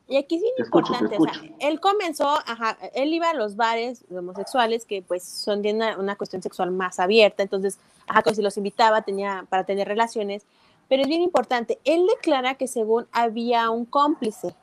Y 0.08 0.18
aquí 0.18 0.38
es 0.58 0.66
escucho, 0.66 0.94
te 0.98 1.04
importante, 1.04 1.18
o 1.22 1.34
sea, 1.60 1.70
él 1.70 1.80
comenzó, 1.80 2.28
ajá, 2.48 2.78
él 2.96 3.14
iba 3.14 3.30
a 3.30 3.36
los 3.36 3.56
bares 3.56 4.04
homosexuales 4.10 4.86
que 4.86 5.04
pues 5.04 5.24
son 5.24 5.62
de 5.62 5.72
una, 5.74 5.98
una 6.00 6.16
cuestión 6.16 6.42
sexual 6.42 6.72
más 6.72 7.00
abierta, 7.00 7.44
entonces, 7.44 7.78
ajá, 8.08 8.24
como 8.24 8.36
si 8.36 8.42
los 8.42 8.58
invitaba 8.58 9.04
tenía, 9.04 9.46
para 9.50 9.66
tener 9.66 9.88
relaciones, 9.88 10.48
pero 10.88 11.04
es 11.04 11.08
bien 11.08 11.22
importante, 11.22 11.78
él 11.86 12.08
declara 12.08 12.56
que 12.56 12.68
según 12.68 13.06
había 13.12 13.70
un 13.70 13.86
cómplice, 13.86 14.56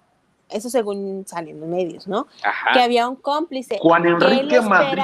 eso 0.48 0.68
según 0.68 1.24
salen 1.28 1.60
los 1.60 1.68
medios, 1.68 2.08
¿no? 2.08 2.24
Que 2.24 2.48
Ajá. 2.48 2.82
había 2.82 3.08
un 3.08 3.14
cómplice, 3.14 3.78
Juan 3.80 4.02
que 4.02 4.08
él 4.08 4.14
Enrique 4.14 4.56
lo 4.56 4.62
Madrid. 4.64 5.02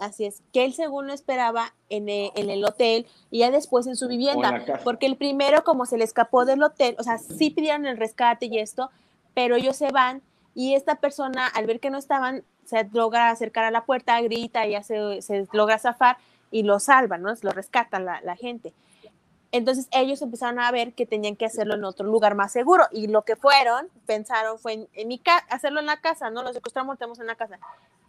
Así 0.00 0.24
es, 0.24 0.42
que 0.52 0.64
él 0.64 0.74
según 0.74 1.06
lo 1.06 1.12
esperaba 1.12 1.74
en 1.88 2.08
el, 2.08 2.30
en 2.34 2.50
el 2.50 2.64
hotel 2.64 3.06
y 3.30 3.40
ya 3.40 3.50
después 3.50 3.86
en 3.86 3.96
su 3.96 4.06
en 4.06 4.10
vivienda, 4.10 4.64
porque 4.84 5.06
el 5.06 5.16
primero, 5.16 5.64
como 5.64 5.86
se 5.86 5.98
le 5.98 6.04
escapó 6.04 6.44
del 6.44 6.62
hotel, 6.62 6.96
o 6.98 7.02
sea, 7.02 7.18
sí 7.18 7.50
pidieron 7.50 7.86
el 7.86 7.96
rescate 7.96 8.46
y 8.46 8.58
esto, 8.58 8.90
pero 9.34 9.56
ellos 9.56 9.76
se 9.76 9.90
van 9.90 10.22
y 10.54 10.74
esta 10.74 10.96
persona, 10.96 11.46
al 11.46 11.66
ver 11.66 11.80
que 11.80 11.90
no 11.90 11.98
estaban, 11.98 12.42
se 12.64 12.88
logra 12.92 13.30
acercar 13.30 13.64
a 13.64 13.70
la 13.70 13.84
puerta, 13.84 14.20
grita, 14.22 14.66
ya 14.66 14.82
se, 14.82 15.20
se 15.20 15.46
logra 15.52 15.78
zafar 15.78 16.16
y 16.50 16.62
lo 16.62 16.80
salvan, 16.80 17.22
¿no? 17.22 17.34
Lo 17.42 17.50
rescatan 17.50 18.06
la, 18.06 18.20
la 18.22 18.36
gente. 18.36 18.72
Entonces 19.56 19.88
ellos 19.90 20.20
empezaron 20.22 20.60
a 20.60 20.70
ver 20.70 20.92
que 20.92 21.06
tenían 21.06 21.34
que 21.36 21.46
hacerlo 21.46 21.74
en 21.74 21.84
otro 21.84 22.06
lugar 22.06 22.34
más 22.34 22.52
seguro 22.52 22.84
y 22.92 23.06
lo 23.06 23.22
que 23.22 23.36
fueron, 23.36 23.88
pensaron 24.06 24.58
fue 24.58 24.74
en, 24.74 24.88
en 24.92 25.08
mi 25.08 25.18
casa, 25.18 25.46
hacerlo 25.50 25.80
en 25.80 25.86
la 25.86 26.00
casa, 26.00 26.28
¿no? 26.30 26.42
Lo 26.42 26.52
secuestramos, 26.52 26.94
lo 26.94 26.98
tenemos 26.98 27.18
en 27.20 27.26
la 27.26 27.36
casa. 27.36 27.58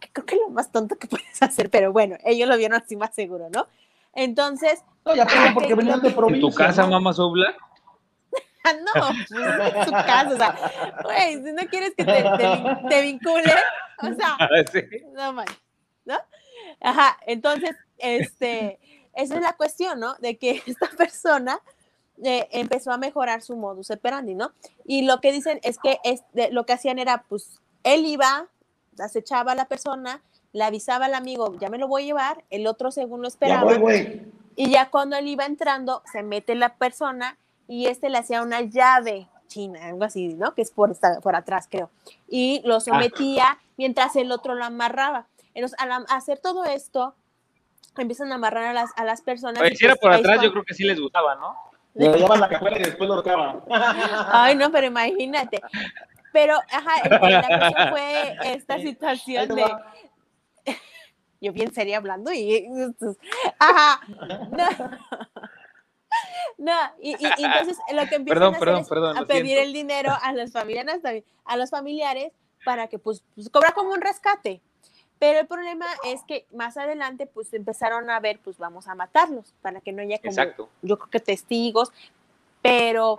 Que 0.00 0.10
creo 0.12 0.26
que 0.26 0.34
es 0.34 0.40
lo 0.42 0.50
más 0.50 0.70
tonto 0.70 0.96
que 0.96 1.06
puedes 1.08 1.42
hacer, 1.42 1.70
pero 1.70 1.92
bueno, 1.92 2.16
ellos 2.24 2.48
lo 2.48 2.56
vieron 2.56 2.80
así 2.80 2.96
más 2.96 3.14
seguro, 3.14 3.48
¿no? 3.50 3.66
Entonces, 4.14 4.82
No, 5.04 5.14
y 5.14 5.20
aparte 5.20 5.50
porque 5.54 5.74
venían 5.74 6.00
de 6.02 6.08
¿En 6.08 6.14
provincia. 6.14 6.50
tu 6.50 6.54
casa, 6.54 6.82
¿no? 6.82 6.90
mamá 6.90 7.12
Sobla? 7.12 7.54
Ah, 8.64 8.72
no, 8.84 9.08
pues 9.08 9.74
es 9.76 9.86
tu 9.86 9.92
casa, 9.92 10.28
o 10.32 10.36
sea, 10.36 10.56
güey, 11.04 11.34
si 11.42 11.52
no 11.52 11.62
quieres 11.70 11.94
que 11.96 12.04
te, 12.04 12.12
te, 12.22 12.22
vin- 12.22 12.88
te 12.88 13.02
vincule, 13.02 13.54
o 14.02 14.14
sea, 14.14 14.36
Sí. 14.72 14.80
no 15.14 15.32
man, 15.32 15.46
¿no? 16.04 16.18
Ajá, 16.80 17.16
entonces, 17.26 17.74
este, 17.96 18.78
esa 19.18 19.34
es 19.34 19.42
la 19.42 19.52
cuestión, 19.54 20.00
¿no? 20.00 20.14
De 20.14 20.36
que 20.38 20.62
esta 20.66 20.88
persona 20.96 21.60
eh, 22.22 22.48
empezó 22.52 22.92
a 22.92 22.98
mejorar 22.98 23.42
su 23.42 23.56
modus 23.56 23.90
operandi, 23.90 24.34
¿no? 24.34 24.52
Y 24.84 25.02
lo 25.02 25.20
que 25.20 25.32
dicen 25.32 25.60
es 25.62 25.78
que 25.78 25.98
es 26.04 26.22
de- 26.32 26.50
lo 26.50 26.64
que 26.64 26.72
hacían 26.72 26.98
era, 26.98 27.24
pues, 27.28 27.60
él 27.82 28.06
iba, 28.06 28.46
acechaba 28.98 29.52
a 29.52 29.54
la 29.54 29.66
persona, 29.66 30.22
le 30.52 30.64
avisaba 30.64 31.06
al 31.06 31.14
amigo, 31.14 31.56
ya 31.58 31.68
me 31.68 31.78
lo 31.78 31.88
voy 31.88 32.02
a 32.02 32.06
llevar, 32.06 32.44
el 32.50 32.66
otro 32.66 32.90
según 32.90 33.20
lo 33.20 33.28
Ya 33.28 33.32
esperaba, 33.32 33.78
voy, 33.78 34.32
y 34.56 34.70
ya 34.70 34.90
cuando 34.90 35.16
él 35.16 35.28
iba 35.28 35.44
entrando, 35.46 36.02
se 36.10 36.22
mete 36.22 36.54
la 36.54 36.74
persona 36.76 37.36
y 37.68 37.86
este 37.86 38.08
le 38.10 38.18
hacía 38.18 38.42
una 38.42 38.62
llave 38.62 39.28
china, 39.46 39.86
algo 39.86 40.04
así, 40.04 40.34
¿no? 40.34 40.54
Que 40.54 40.62
es 40.62 40.70
por, 40.70 40.96
atrás, 41.34 41.68
creo. 41.70 41.90
Y 42.28 42.62
lo 42.64 42.80
sometía 42.80 43.58
mientras 43.76 44.16
el 44.16 44.32
otro 44.32 44.54
lo 44.54 44.64
amarraba. 44.64 45.26
Entonces, 45.54 45.78
al 45.78 46.04
hacer 46.08 46.38
todo 46.38 46.64
esto, 46.64 47.14
empiezan 48.02 48.32
a 48.32 48.36
amarrar 48.36 48.64
a 48.64 48.72
las, 48.72 48.90
a 48.96 49.04
las 49.04 49.22
personas. 49.22 49.62
Oye, 49.62 49.74
si 49.76 49.84
era 49.84 49.94
pues 49.94 50.00
por 50.02 50.12
atrás, 50.12 50.42
yo 50.42 50.50
creo 50.52 50.64
que 50.64 50.74
sí 50.74 50.84
les 50.84 51.00
gustaba, 51.00 51.34
¿no? 51.36 51.56
Le 51.94 52.12
llevaban 52.12 52.40
la 52.40 52.48
cajuela 52.48 52.78
y 52.78 52.82
después 52.82 53.08
lo 53.08 53.14
ahorcaban. 53.16 53.62
Ay, 54.32 54.54
no, 54.54 54.70
pero 54.70 54.86
imagínate. 54.86 55.62
Pero, 56.32 56.54
ajá, 56.70 57.08
la 57.28 57.58
cuestión 57.58 57.88
fue 57.90 58.36
esta 58.44 58.78
situación 58.78 59.48
de, 59.48 59.64
yo 61.40 61.52
bien 61.52 61.72
sería 61.72 61.96
hablando 61.96 62.32
y 62.32 62.66
ajá 63.58 64.00
no, 64.50 64.66
No, 66.58 66.72
y, 67.00 67.12
y- 67.12 67.32
y 67.38 67.44
entonces 67.44 67.78
lo 67.92 68.06
que 68.08 68.16
empiezan 68.16 68.26
Perdón, 68.26 68.54
a 68.54 68.56
hacer 68.56 68.60
perdón, 68.68 68.80
es 68.82 68.88
perdón, 68.88 69.16
a 69.18 69.26
pedir 69.26 69.44
siento. 69.46 69.62
el 69.62 69.72
dinero 69.72 70.12
a 70.20 70.32
los 70.32 70.52
familiares 70.52 71.00
también, 71.02 71.24
a 71.44 71.56
los 71.56 71.70
familiares 71.70 72.32
para 72.64 72.88
que 72.88 72.98
pues, 72.98 73.22
pues 73.34 73.48
cobra 73.50 73.72
como 73.72 73.90
un 73.90 74.00
rescate. 74.00 74.60
Pero 75.18 75.40
el 75.40 75.46
problema 75.46 75.86
es 76.04 76.22
que 76.22 76.46
más 76.54 76.76
adelante 76.76 77.26
pues 77.26 77.52
empezaron 77.52 78.08
a 78.10 78.20
ver 78.20 78.38
pues 78.42 78.56
vamos 78.58 78.86
a 78.88 78.94
matarlos 78.94 79.52
para 79.62 79.80
que 79.80 79.92
no 79.92 80.02
haya 80.02 80.18
como 80.18 80.30
Exacto. 80.30 80.68
yo 80.82 80.96
creo 80.98 81.10
que 81.10 81.20
testigos, 81.20 81.90
pero 82.62 83.18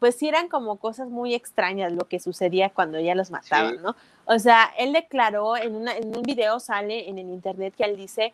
pues 0.00 0.16
sí 0.16 0.26
eran 0.28 0.48
como 0.48 0.76
cosas 0.76 1.08
muy 1.08 1.34
extrañas 1.34 1.92
lo 1.92 2.08
que 2.08 2.18
sucedía 2.18 2.70
cuando 2.70 2.98
ya 3.00 3.14
los 3.14 3.30
mataban, 3.30 3.74
Sí. 3.76 3.80
¿no? 3.82 3.94
O 4.26 4.38
sea, 4.38 4.72
él 4.78 4.94
declaró 4.94 5.56
en, 5.58 5.76
una, 5.76 5.94
en 5.96 6.16
un 6.16 6.22
video, 6.22 6.58
sale 6.60 7.08
en 7.10 7.18
el 7.18 7.28
internet, 7.28 7.74
que 7.76 7.84
él 7.84 7.96
dice 7.96 8.32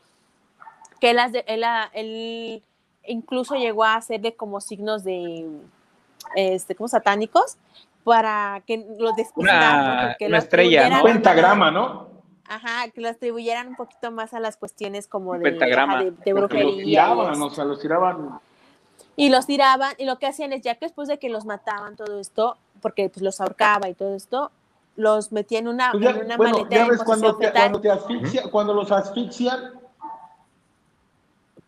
que 1.00 1.10
él, 1.10 1.18
de- 1.32 1.44
él, 1.48 1.64
él 1.94 2.62
incluso 3.04 3.56
llegó 3.56 3.82
a 3.82 3.96
hacerle 3.96 4.36
como 4.36 4.60
signos 4.60 5.02
de, 5.02 5.48
este, 6.36 6.76
como 6.76 6.86
satánicos, 6.86 7.56
para 8.04 8.62
que 8.66 8.86
lo 8.98 9.10
descuidaran, 9.12 10.14
¿no? 10.20 10.26
Una- 10.28 10.38
estrella, 10.38 10.88
¿no? 10.88 11.02
Pentagrama, 11.02 11.70
¿no? 11.72 12.08
Ajá, 12.50 12.90
que 12.90 13.00
lo 13.00 13.08
atribuyeran 13.08 13.68
un 13.68 13.76
poquito 13.76 14.10
más 14.10 14.34
a 14.34 14.40
las 14.40 14.56
cuestiones 14.56 15.06
como 15.06 15.34
de, 15.34 15.40
Pentagrama. 15.40 15.94
ajá, 16.00 16.02
de, 16.04 16.10
los 16.32 16.40
brujería. 16.40 16.82
y 16.82 16.84
tiraban, 16.84 17.40
o 17.40 17.50
sea, 17.50 17.64
los 17.64 17.78
tiraban. 17.80 18.40
y 19.14 19.28
los 19.28 19.46
tiraban 19.46 19.92
y 19.98 20.04
lo 20.04 20.18
que 20.18 20.26
hacían 20.26 20.52
es 20.52 20.62
ya 20.62 20.74
que 20.74 20.86
después 20.86 21.06
de 21.06 21.18
que 21.20 21.28
los 21.28 21.44
mataban 21.44 21.94
todo 21.94 22.18
esto 22.18 22.56
porque 22.82 23.08
pues 23.08 23.22
los 23.22 23.40
ahorcaba 23.40 23.88
y 23.88 23.94
todo 23.94 24.16
esto 24.16 24.50
los 24.96 25.30
metían 25.30 25.62
en 25.64 25.74
una, 25.74 25.92
Pues 25.92 26.02
ya- 26.02 26.10
en 26.10 26.24
una 26.24 26.36
bueno, 26.36 26.56
maletera 26.58 26.84
ya 26.86 26.90
ves 26.90 27.02
cuando 27.04 27.36
te, 27.36 27.46
fetal. 27.46 27.62
cuando 27.62 27.80
te 27.80 27.90
asfixia, 27.90 28.42
cuando 28.50 28.74
los 28.74 28.90
asfixian, 28.90 29.72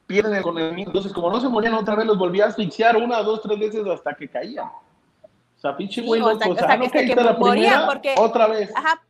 pierden 0.06 0.34
el 0.34 0.42
conocimiento. 0.42 0.90
Entonces, 0.90 1.12
como 1.12 1.30
no 1.30 1.40
se 1.40 1.48
morían 1.48 1.74
otra 1.74 1.94
vez, 1.94 2.06
los 2.06 2.18
volvía 2.18 2.44
a 2.44 2.48
asfixiar 2.48 2.96
una, 2.96 3.22
dos, 3.22 3.40
tres 3.40 3.58
veces 3.58 3.86
hasta 3.86 4.14
que 4.14 4.28
caían. 4.28 4.66
O 4.66 5.60
sea, 5.60 5.76
pinche 5.76 6.00
Sí, 6.02 6.06
güey 6.06 6.20
o 6.20 6.28
hasta- 6.28 6.48
O 6.48 6.54
sea, 6.54 6.62
hasta 6.64 6.72
ah, 6.72 6.76
no 6.76 6.90
que- 6.90 7.06
que 7.06 7.14
la 7.14 7.32
morían, 7.34 7.52
primera, 7.54 7.86
porque- 7.86 8.14
otra 8.18 8.46
vez. 8.48 8.70
Ajá, 8.74 9.00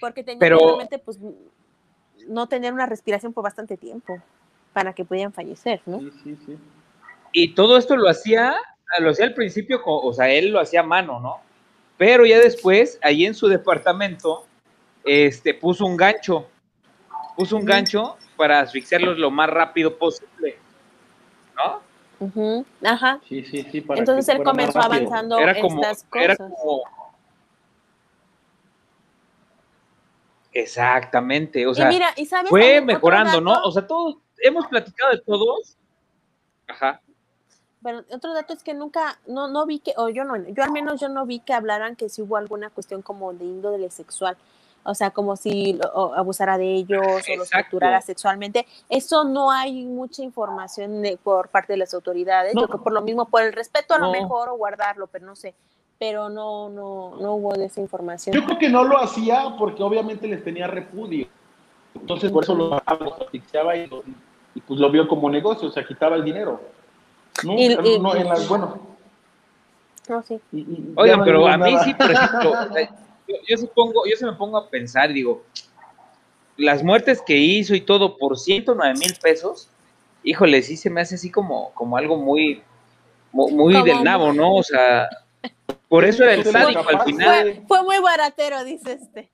porque 0.00 0.22
tenían 0.24 0.38
Pero- 0.40 0.58
que 0.58 0.64
realmente 0.64 0.98
pues 0.98 1.18
no 2.28 2.46
tener 2.48 2.72
una 2.72 2.86
respiración 2.86 3.32
por 3.32 3.44
bastante 3.44 3.76
tiempo 3.76 4.18
para 4.72 4.92
que 4.92 5.04
pudieran 5.04 5.32
fallecer, 5.32 5.80
¿no? 5.86 5.98
Sí, 6.00 6.10
sí, 6.22 6.38
sí. 6.46 6.58
Y 7.32 7.54
todo 7.54 7.76
esto 7.76 7.96
lo 7.96 8.08
hacía 8.08 8.56
lo 8.98 9.10
hacía 9.10 9.26
al 9.26 9.34
principio, 9.34 9.80
o 9.84 10.12
sea, 10.12 10.28
él 10.30 10.50
lo 10.50 10.58
hacía 10.58 10.80
a 10.80 10.82
mano, 10.82 11.20
¿no? 11.20 11.40
Pero 11.96 12.26
ya 12.26 12.40
después, 12.40 12.98
ahí 13.02 13.24
en 13.24 13.34
su 13.34 13.46
departamento, 13.46 14.46
este, 15.04 15.54
puso 15.54 15.86
un 15.86 15.96
gancho, 15.96 16.48
puso 17.36 17.56
un 17.56 17.64
gancho 17.64 18.16
para 18.36 18.58
asfixiarlos 18.60 19.16
lo 19.18 19.30
más 19.30 19.48
rápido 19.48 19.96
posible, 19.96 20.58
¿no? 21.56 21.80
Ujú, 22.26 22.66
Ajá. 22.82 23.20
Sí, 23.28 23.44
sí, 23.44 23.64
sí. 23.70 23.80
para 23.80 24.00
Entonces 24.00 24.28
él 24.34 24.42
comenzó 24.42 24.80
avanzando 24.80 25.38
Era 25.38 25.60
como, 25.60 25.82
estas 25.82 26.04
era 26.14 26.36
cosas. 26.36 26.52
como, 26.58 26.82
exactamente, 30.52 31.66
o 31.66 31.74
sea, 31.74 31.86
y 31.90 31.94
mira, 31.94 32.08
y 32.16 32.26
sabes 32.26 32.50
fue 32.50 32.80
mejorando, 32.80 33.40
¿no? 33.40 33.52
O 33.64 33.72
sea, 33.72 33.86
todos, 33.86 34.16
hemos 34.38 34.66
platicado 34.66 35.12
de 35.12 35.18
todos, 35.18 35.76
ajá, 36.68 37.00
Pero 37.82 38.02
otro 38.12 38.34
dato 38.34 38.52
es 38.52 38.62
que 38.62 38.74
nunca, 38.74 39.18
no, 39.26 39.48
no 39.48 39.64
vi 39.66 39.78
que, 39.80 39.94
o 39.96 40.08
yo 40.08 40.24
no, 40.24 40.36
yo 40.36 40.62
al 40.62 40.70
menos 40.72 41.00
yo 41.00 41.08
no 41.08 41.24
vi 41.26 41.40
que 41.40 41.52
hablaran 41.54 41.96
que 41.96 42.08
si 42.08 42.22
hubo 42.22 42.36
alguna 42.36 42.70
cuestión 42.70 43.00
como 43.02 43.32
de 43.32 43.44
índole 43.44 43.90
sexual. 43.90 44.36
O 44.82 44.94
sea, 44.94 45.10
como 45.10 45.36
si 45.36 45.74
lo- 45.74 46.14
abusara 46.14 46.56
de 46.56 46.74
ellos 46.74 47.02
o 47.04 47.36
los 47.36 47.50
torturara 47.50 48.00
sexualmente. 48.00 48.66
Eso 48.88 49.24
no 49.24 49.50
hay 49.50 49.84
mucha 49.84 50.22
información 50.22 51.02
de- 51.02 51.18
por 51.18 51.48
parte 51.50 51.74
de 51.74 51.76
las 51.76 51.92
autoridades. 51.92 52.54
No. 52.54 52.62
Yo 52.62 52.66
creo 52.66 52.78
que 52.78 52.84
por 52.84 52.92
lo 52.94 53.02
mismo, 53.02 53.26
por 53.26 53.42
el 53.42 53.52
respeto 53.52 53.92
a 53.92 53.98
lo 53.98 54.10
mejor 54.10 54.48
o 54.48 54.56
guardarlo, 54.56 55.06
pero 55.06 55.26
no 55.26 55.36
sé. 55.36 55.54
Pero 56.00 56.30
no, 56.30 56.70
no, 56.70 57.16
no 57.20 57.34
hubo 57.34 57.52
de 57.52 57.66
esa 57.66 57.82
información. 57.82 58.34
Yo 58.34 58.42
creo 58.46 58.56
que 58.58 58.70
no 58.70 58.84
lo 58.84 58.98
hacía 58.98 59.54
porque 59.58 59.82
obviamente 59.82 60.26
les 60.26 60.42
tenía 60.42 60.66
repudio. 60.66 61.26
Entonces 61.94 62.32
por 62.32 62.42
eso 62.42 62.54
lo 62.54 62.82
asfixiaba 62.86 63.76
y, 63.76 63.86
lo- 63.86 64.02
y 64.54 64.60
pues 64.62 64.80
lo 64.80 64.90
vio 64.90 65.06
como 65.06 65.28
negocio, 65.28 65.68
o 65.68 65.70
sea, 65.70 65.86
quitaba 65.86 66.16
el 66.16 66.24
dinero. 66.24 66.58
No, 67.44 67.52
Y- 67.52 67.66
y- 67.72 67.98
no, 67.98 68.14
en 68.16 68.28
las, 68.28 68.48
bueno. 68.48 68.80
No, 70.08 70.22
sí. 70.22 70.40
y- 70.52 70.60
y 70.60 70.94
ya 70.96 71.02
Oigan, 71.02 71.18
no 71.18 71.24
pero 71.26 71.46
a 71.46 71.58
mí 71.58 71.70
nada. 71.74 71.84
sí, 71.84 71.92
por 71.92 72.10
ejemplo, 72.10 72.50
o 72.52 72.54
sea, 72.72 72.90
yo, 73.28 73.34
yo 73.46 73.56
sí 73.58 73.68
pongo, 73.74 74.06
yo 74.06 74.16
se 74.16 74.24
me 74.24 74.32
pongo 74.32 74.56
a 74.56 74.70
pensar, 74.70 75.12
digo, 75.12 75.42
las 76.56 76.82
muertes 76.82 77.20
que 77.20 77.36
hizo 77.36 77.74
y 77.74 77.82
todo 77.82 78.16
por 78.16 78.38
109 78.38 78.98
mil 78.98 79.14
pesos, 79.22 79.68
híjole, 80.24 80.62
sí 80.62 80.78
se 80.78 80.88
me 80.88 81.02
hace 81.02 81.16
así 81.16 81.30
como, 81.30 81.72
como 81.74 81.98
algo 81.98 82.16
muy, 82.16 82.62
mu- 83.32 83.50
muy 83.50 83.74
Como 83.74 83.84
del 83.84 84.02
nabo, 84.02 84.32
¿no? 84.32 84.54
O 84.54 84.62
sea, 84.62 85.06
por 85.90 86.04
eso 86.04 86.22
era 86.22 86.34
el 86.34 86.44
sádico 86.44 86.88
al 86.88 87.02
final. 87.02 87.54
Fue, 87.54 87.64
fue 87.66 87.82
muy 87.82 87.98
baratero, 87.98 88.62
dice 88.64 88.92
este. 88.92 89.30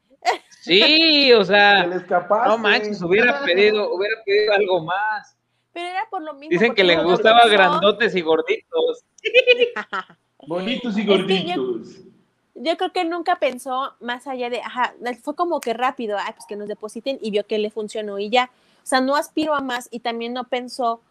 Sí, 0.62 1.30
o 1.34 1.44
Se 1.44 1.52
sea, 1.52 1.86
no 2.46 2.58
manches, 2.58 3.00
hubiera 3.02 3.44
pedido, 3.44 3.94
hubiera 3.94 4.16
pedido 4.24 4.52
algo 4.54 4.82
más. 4.84 5.36
Pero 5.72 5.88
era 5.88 6.08
por 6.10 6.22
lo 6.22 6.32
mismo. 6.32 6.48
Dicen 6.50 6.74
que 6.74 6.82
le 6.82 7.00
gustaba 7.04 7.46
grandotes 7.46 8.14
y 8.16 8.22
gorditos. 8.22 9.04
Bonitos 10.48 10.96
y 10.96 11.02
Es 11.02 11.06
que 11.06 11.44
yo- 11.44 11.56
gorditos. 11.62 12.00
Yo 12.58 12.74
creo 12.78 12.90
que 12.90 13.04
nunca 13.04 13.36
pensó 13.36 13.94
más 14.00 14.26
allá 14.26 14.48
de, 14.48 14.62
ajá, 14.62 14.94
fue 15.22 15.34
como 15.36 15.60
que 15.60 15.74
rápido, 15.74 16.16
ay, 16.18 16.32
pues 16.34 16.46
que 16.48 16.56
nos 16.56 16.68
depositen 16.68 17.18
y 17.20 17.30
vio 17.30 17.46
que 17.46 17.58
le 17.58 17.70
funcionó 17.70 18.18
y 18.18 18.30
ya. 18.30 18.50
O 18.82 18.86
sea, 18.86 19.02
no 19.02 19.14
aspiró 19.14 19.54
a 19.54 19.60
más 19.60 19.88
y 19.90 20.00
también 20.00 20.32
no 20.32 20.44
pensó 20.44 21.02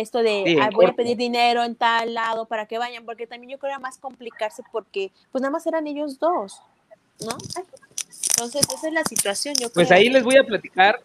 esto 0.00 0.22
de, 0.22 0.42
Sí, 0.44 0.52
en 0.52 0.62
"Ay, 0.62 0.70
voy 0.74 0.86
a 0.86 0.92
pedir 0.92 1.16
dinero 1.16 1.62
en 1.62 1.76
tal 1.76 2.14
lado 2.14 2.46
para 2.46 2.66
que 2.66 2.78
vayan, 2.78 3.04
porque 3.04 3.26
también 3.26 3.52
yo 3.52 3.58
creo 3.58 3.70
que 3.70 3.74
era 3.74 3.78
más 3.78 3.98
complicarse 3.98 4.62
porque, 4.72 5.12
pues 5.30 5.40
nada 5.42 5.52
más 5.52 5.66
eran 5.66 5.86
ellos 5.86 6.18
dos, 6.18 6.60
¿no? 7.20 7.36
Entonces, 8.30 8.66
esa 8.74 8.88
es 8.88 8.92
la 8.92 9.04
situación, 9.04 9.54
yo 9.60 9.68
Pues 9.70 9.88
creo. 9.88 9.98
ahí 9.98 10.08
les 10.08 10.24
voy 10.24 10.36
a 10.36 10.44
platicar, 10.44 11.00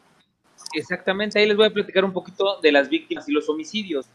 exactamente, 0.73 1.39
ahí 1.39 1.45
les 1.47 1.55
voy 1.55 1.67
a 1.67 1.71
platicar 1.71 2.03
un 2.03 2.13
poquito 2.13 2.59
de 2.61 2.71
las 2.71 2.89
víctimas 2.89 3.27
y 3.29 3.31
los 3.31 3.47
homicidios. 3.49 4.07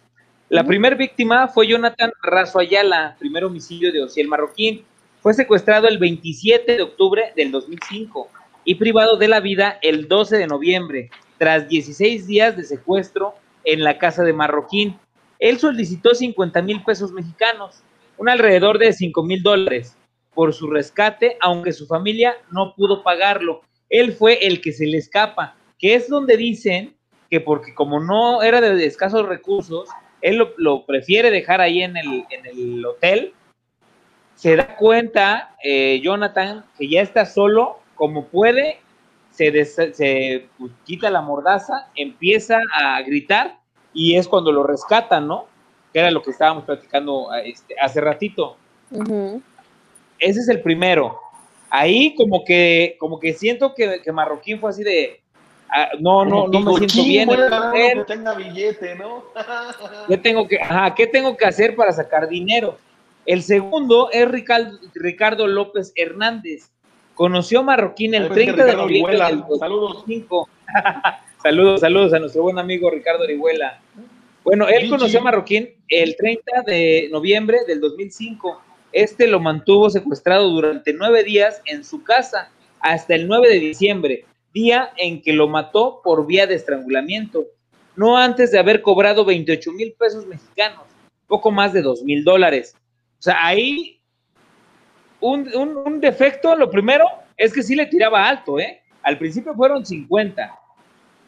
La 0.49 0.65
primera 0.65 0.95
víctima 0.97 1.49
fue 1.49 1.67
Jonathan 1.69 2.13
Razo 2.23 2.59
Ayala, 2.59 3.17
primer 3.19 3.45
homicidio 3.45 3.93
de 3.93 4.03
Ociel 4.03 4.29
Marroquín. 4.29 4.85
Fue 5.23 5.33
secuestrado 5.35 5.89
el 5.89 5.99
27 5.99 6.77
de 6.77 6.83
octubre 6.83 7.33
del 7.35 7.51
2005 7.51 8.29
y 8.65 8.75
privado 8.75 9.17
de 9.17 9.29
la 9.29 9.41
vida 9.41 9.79
el 9.83 10.07
12 10.07 10.37
de 10.37 10.47
noviembre, 10.47 11.11
tras 11.39 11.67
16 11.69 12.27
días 12.27 12.57
de 12.57 12.65
secuestro 12.65 13.35
en 13.65 13.83
la 13.83 13.99
casa 13.99 14.23
de 14.23 14.33
Marroquín. 14.33 14.99
Él 15.39 15.59
solicitó 15.59 16.15
50 16.15 16.63
mil 16.63 16.83
pesos 16.83 17.13
mexicanos, 17.13 17.83
un 18.19 18.29
alrededor 18.29 18.79
de 18.79 18.93
5 18.93 19.23
mil 19.25 19.43
dólares, 19.43 19.97
por 20.35 20.53
su 20.53 20.69
rescate, 20.69 21.37
aunque 21.41 21.73
su 21.73 21.87
familia 21.87 22.37
no 22.51 22.75
pudo 22.75 23.03
pagarlo. 23.03 23.63
Él 23.89 24.13
fue 24.13 24.47
el 24.47 24.61
que 24.61 24.73
se 24.73 24.87
le 24.87 24.99
escapa, 24.99 25.57
que 25.79 25.95
es 25.95 26.09
donde 26.09 26.37
dicen 26.37 26.95
que 27.31 27.41
porque 27.41 27.75
como 27.75 28.01
no 28.01 28.43
era 28.43 28.61
de 28.61 28.85
escasos 28.85 29.27
recursos, 29.27 29.89
él 30.21 30.43
lo, 30.57 30.87
prefiere 30.87 31.31
dejar 31.31 31.61
ahí 31.61 31.83
en 31.83 31.97
el, 31.97 32.25
en 32.31 32.47
el 32.47 32.85
hotel. 32.85 33.33
Se 34.35 34.57
da 34.57 34.77
cuenta, 34.77 35.55
eh, 35.63 36.01
Jonathan, 36.03 36.65
que 36.79 36.89
ya 36.89 37.03
está 37.03 37.27
solo, 37.27 37.79
como 37.95 38.27
puede, 38.27 38.81
se, 39.35 39.51
des- 39.51 39.75
se 39.75 40.49
pues, 40.59 40.71
quita 40.85 41.11
la 41.11 41.21
mordaza, 41.21 41.89
empieza 41.97 42.61
a 42.73 43.03
gritar 43.03 43.59
y 43.93 44.15
es 44.17 44.29
cuando 44.29 44.53
lo 44.53 44.63
rescatan, 44.63 45.27
¿no? 45.27 45.47
Que 45.93 46.01
era 46.01 46.11
lo 46.11 46.23
que 46.23 46.31
estábamos 46.31 46.65
platicando 46.65 47.29
este, 47.45 47.75
hace 47.81 48.01
ratito. 48.01 48.57
Ese 50.19 50.41
es 50.41 50.49
el 50.49 50.61
primero. 50.63 51.19
Ahí 51.71 52.15
como 52.15 52.45
que, 52.45 52.97
como 53.01 53.19
que 53.19 53.33
siento 53.33 53.75
que, 53.75 54.01
que 54.03 54.13
Marroquín 54.13 54.61
fue 54.61 54.71
así 54.71 54.85
de, 54.85 55.21
ah, 55.69 55.89
no, 55.99 56.25
no, 56.25 56.47
no 56.47 56.61
me 56.61 56.75
siento 56.75 56.95
"Chin, 56.95 57.05
bien. 57.09 57.27
voy 57.29 57.37
a 57.37 57.39
en 57.39 57.45
el 57.45 57.51
ganar 57.51 57.69
hotel". 57.71 57.93
uno 57.97 58.07
que 58.07 58.13
tenga 58.15 58.35
billete, 58.35 58.95
¿no? 58.95 59.25
¿Qué 60.09 60.17
tengo 60.19 60.47
que, 60.47 60.61
ajá, 60.61 60.95
¿qué 60.95 61.07
tengo 61.09 61.37
que 61.37 61.45
hacer 61.47 61.75
para 61.75 61.93
sacar 61.93 62.29
dinero? 62.29 62.79
El 63.27 63.43
segundo 63.43 64.11
es 64.13 64.31
Ricardo, 64.31 64.79
Ricardo 64.95 65.47
López 65.49 65.93
Hernández. 65.97 66.71
Conoció 67.15 67.61
a 67.61 67.63
Marroquín 67.63 68.15
el 68.15 68.25
Ahí 68.25 68.29
pensé 68.29 68.45
que 68.47 68.53
30 68.53 68.65
de 68.65 68.77
noviembre 68.77 69.13
del 69.13 69.45
Saludos. 69.59 69.95
2005. 69.95 70.49
saludos, 71.43 71.81
saludos 71.81 72.13
a 72.13 72.19
nuestro 72.19 72.43
buen 72.43 72.59
amigo 72.59 72.91
Ricardo 72.91 73.25
Orihuela. 73.25 73.81
Bueno, 74.43 74.69
él 74.69 74.91
conoció 74.91 75.21
a 75.21 75.23
Marroquín 75.23 75.71
el 75.89 76.17
30 76.17 76.63
de 76.67 77.09
noviembre 77.11 77.59
del 77.67 77.81
2005. 77.81 78.61
Este 78.93 79.27
lo 79.27 79.41
mantuvo 79.41 79.91
secuestrado 79.91 80.49
durante 80.51 80.93
nueve 80.93 81.25
días 81.25 81.63
en 81.67 81.85
su 81.85 82.03
casa 82.03 82.51
hasta 82.81 83.15
el 83.15 83.27
9 83.27 83.49
de 83.49 83.59
diciembre, 83.59 84.27
día 84.53 84.91
en 84.99 85.23
que 85.23 85.33
lo 85.33 85.49
mató 85.49 86.01
por 86.05 86.27
vía 86.27 86.47
de 86.47 86.55
estrangulamiento, 86.55 87.47
no 87.97 88.19
antes 88.19 88.51
de 88.51 88.59
haber 88.59 88.83
cobrado 88.83 89.25
28 89.25 89.73
mil 89.73 89.95
pesos 89.99 90.27
mexicanos, 90.27 90.85
poco 91.27 91.51
más 91.51 91.73
de 91.73 91.81
2 91.81 92.03
mil 92.03 92.23
dólares. 92.25 92.77
O 93.19 93.23
sea, 93.23 93.47
ahí 93.47 93.99
un, 95.25 95.49
un- 95.57 95.77
un 95.77 96.01
defecto, 96.01 96.55
lo 96.57 96.71
primero 96.71 97.05
es 97.37 97.53
que 97.53 97.63
sí 97.63 97.75
le 97.75 97.87
tiraba 97.87 98.29
alto, 98.29 98.59
¿eh? 98.59 98.81
Al 99.03 99.19
principio 99.19 99.55
fueron 99.55 99.85
50. 99.85 100.59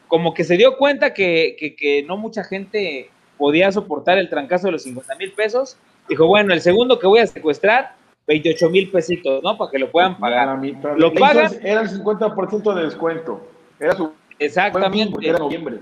Como 0.07 0.33
que 0.33 0.43
se 0.43 0.55
dio 0.57 0.77
cuenta 0.77 1.13
que, 1.13 1.55
que- 1.59 1.75
que 1.75 2.03
no 2.03 2.15
mucha 2.17 2.43
gente 2.43 3.09
podía 3.37 3.71
soportar 3.71 4.17
el 4.17 4.29
trancazo 4.29 4.67
de 4.67 4.73
los 4.73 4.83
50 4.83 5.15
mil 5.15 5.31
pesos. 5.33 5.77
Dijo, 6.09 6.25
bueno, 6.27 6.53
el 6.53 6.61
segundo 6.61 6.97
que 6.99 7.07
voy 7.07 7.19
a 7.19 7.27
secuestrar, 7.27 7.95
28 8.27 8.69
mil 8.69 8.89
pesitos, 8.91 9.41
¿no? 9.43 9.57
Para 9.57 9.71
que 9.71 9.79
lo 9.79 9.91
puedan 9.91 10.17
pagar. 10.17 10.57
mitad. 10.57 10.91
Lo 10.97 11.07
Le 11.09 11.13
hizo- 11.15 11.19
pagan. 11.19 11.51
Era 11.63 11.81
el 11.81 11.89
50% 11.89 12.73
de 12.73 12.83
descuento. 12.83 13.47
Era 13.79 13.93
su 13.95 14.13
Exactamente. 14.39 15.27
era 15.27 15.39
noviembre. 15.39 15.79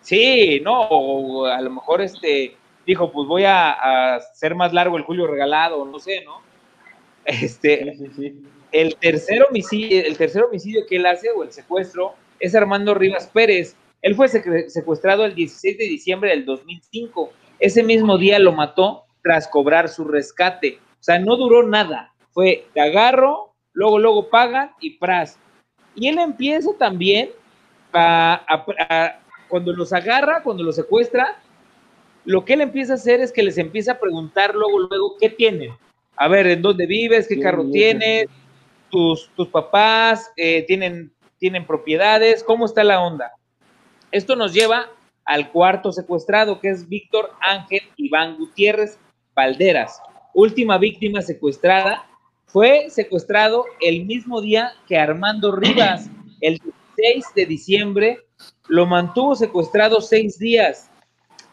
Sí, 0.00 0.60
no, 0.62 0.82
o 0.82 1.46
a 1.46 1.60
lo 1.60 1.70
mejor 1.70 2.00
este 2.02 2.56
dijo, 2.86 3.10
pues 3.10 3.26
voy 3.26 3.44
a, 3.44 3.72
a 3.72 4.14
hacer 4.16 4.54
más 4.54 4.72
largo 4.72 4.96
el 4.96 5.02
julio 5.02 5.26
regalado, 5.26 5.84
no 5.84 5.98
sé, 5.98 6.22
¿no? 6.24 6.40
Este, 7.26 7.92
Sí, 7.96 7.98
sí, 8.06 8.10
sí. 8.16 8.42
el 8.72 8.96
tercer 8.96 9.42
homicidio, 9.48 10.04
el 10.04 10.16
tercer 10.16 10.44
homicidio 10.44 10.86
que 10.88 10.96
él 10.96 11.06
hace 11.06 11.30
o 11.30 11.42
el 11.42 11.50
secuestro 11.52 12.14
es 12.40 12.54
Armando 12.54 12.94
Rivas 12.94 13.26
Pérez. 13.28 13.76
Él 14.02 14.14
fue 14.14 14.28
secuestrado 14.28 15.24
el 15.24 15.34
16 15.34 15.78
de 15.78 15.84
diciembre 15.84 16.30
del 16.30 16.44
2005. 16.44 17.32
Ese 17.58 17.82
mismo 17.82 18.18
día 18.18 18.38
lo 18.38 18.52
mató 18.52 19.04
tras 19.22 19.48
cobrar 19.48 19.88
su 19.88 20.04
rescate. 20.04 20.78
O 21.00 21.02
sea, 21.02 21.18
no 21.18 21.36
duró 21.36 21.66
nada. 21.66 22.12
Fue 22.32 22.66
te 22.74 22.80
agarro, 22.80 23.54
luego 23.72 23.98
luego 23.98 24.28
pagan 24.28 24.70
y 24.80 24.98
pras. 24.98 25.38
Y 25.94 26.08
él 26.08 26.18
empieza 26.18 26.70
también 26.78 27.30
a, 27.92 28.34
a- 28.46 28.66
a- 28.94 29.20
cuando 29.48 29.72
los 29.72 29.92
agarra, 29.92 30.42
cuando 30.42 30.62
los 30.62 30.76
secuestra, 30.76 31.40
lo 32.24 32.44
que 32.44 32.52
él 32.54 32.60
empieza 32.60 32.92
a 32.92 32.96
hacer 32.96 33.20
es 33.20 33.32
que 33.32 33.42
les 33.42 33.56
empieza 33.58 33.92
a 33.92 33.98
preguntar 33.98 34.54
luego 34.54 34.80
luego 34.80 35.16
qué 35.18 35.30
tienen. 35.30 35.70
A 36.16 36.28
ver, 36.28 36.46
¿en 36.46 36.62
dónde 36.62 36.86
vives? 36.86 37.28
¿Qué 37.28 37.38
carro 37.38 37.70
tienes? 37.70 38.26
tus, 38.90 39.30
tus 39.36 39.48
papás 39.48 40.30
eh, 40.36 40.62
tienen, 40.62 41.12
tienen 41.38 41.66
propiedades, 41.66 42.42
¿cómo 42.42 42.66
está 42.66 42.84
la 42.84 43.02
onda? 43.02 43.32
Esto 44.10 44.36
nos 44.36 44.52
lleva 44.52 44.90
al 45.24 45.50
cuarto 45.50 45.92
secuestrado, 45.92 46.60
que 46.60 46.70
es 46.70 46.88
Víctor 46.88 47.32
Ángel 47.40 47.82
Iván 47.96 48.36
Gutiérrez 48.38 48.98
Valderas, 49.34 50.00
última 50.34 50.78
víctima 50.78 51.20
secuestrada. 51.20 52.06
Fue 52.46 52.88
secuestrado 52.90 53.64
el 53.80 54.06
mismo 54.06 54.40
día 54.40 54.72
que 54.86 54.96
Armando 54.96 55.54
Rivas, 55.54 56.08
el 56.40 56.58
16 56.96 57.26
de 57.34 57.46
diciembre, 57.46 58.18
lo 58.68 58.86
mantuvo 58.86 59.34
secuestrado 59.34 60.00
seis 60.00 60.38
días. 60.38 60.90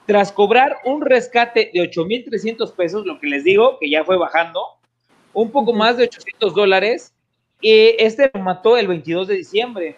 Tras 0.05 0.31
cobrar 0.31 0.77
un 0.85 1.01
rescate 1.01 1.71
de 1.73 1.81
8.300 1.81 2.73
pesos, 2.73 3.05
lo 3.05 3.19
que 3.19 3.27
les 3.27 3.43
digo, 3.43 3.77
que 3.79 3.89
ya 3.89 4.03
fue 4.03 4.17
bajando, 4.17 4.61
un 5.33 5.51
poco 5.51 5.73
más 5.73 5.97
de 5.97 6.03
800 6.05 6.53
dólares, 6.53 7.13
y 7.61 7.95
este 7.97 8.29
lo 8.33 8.41
mató 8.41 8.77
el 8.77 8.87
22 8.87 9.27
de 9.27 9.35
diciembre. 9.35 9.97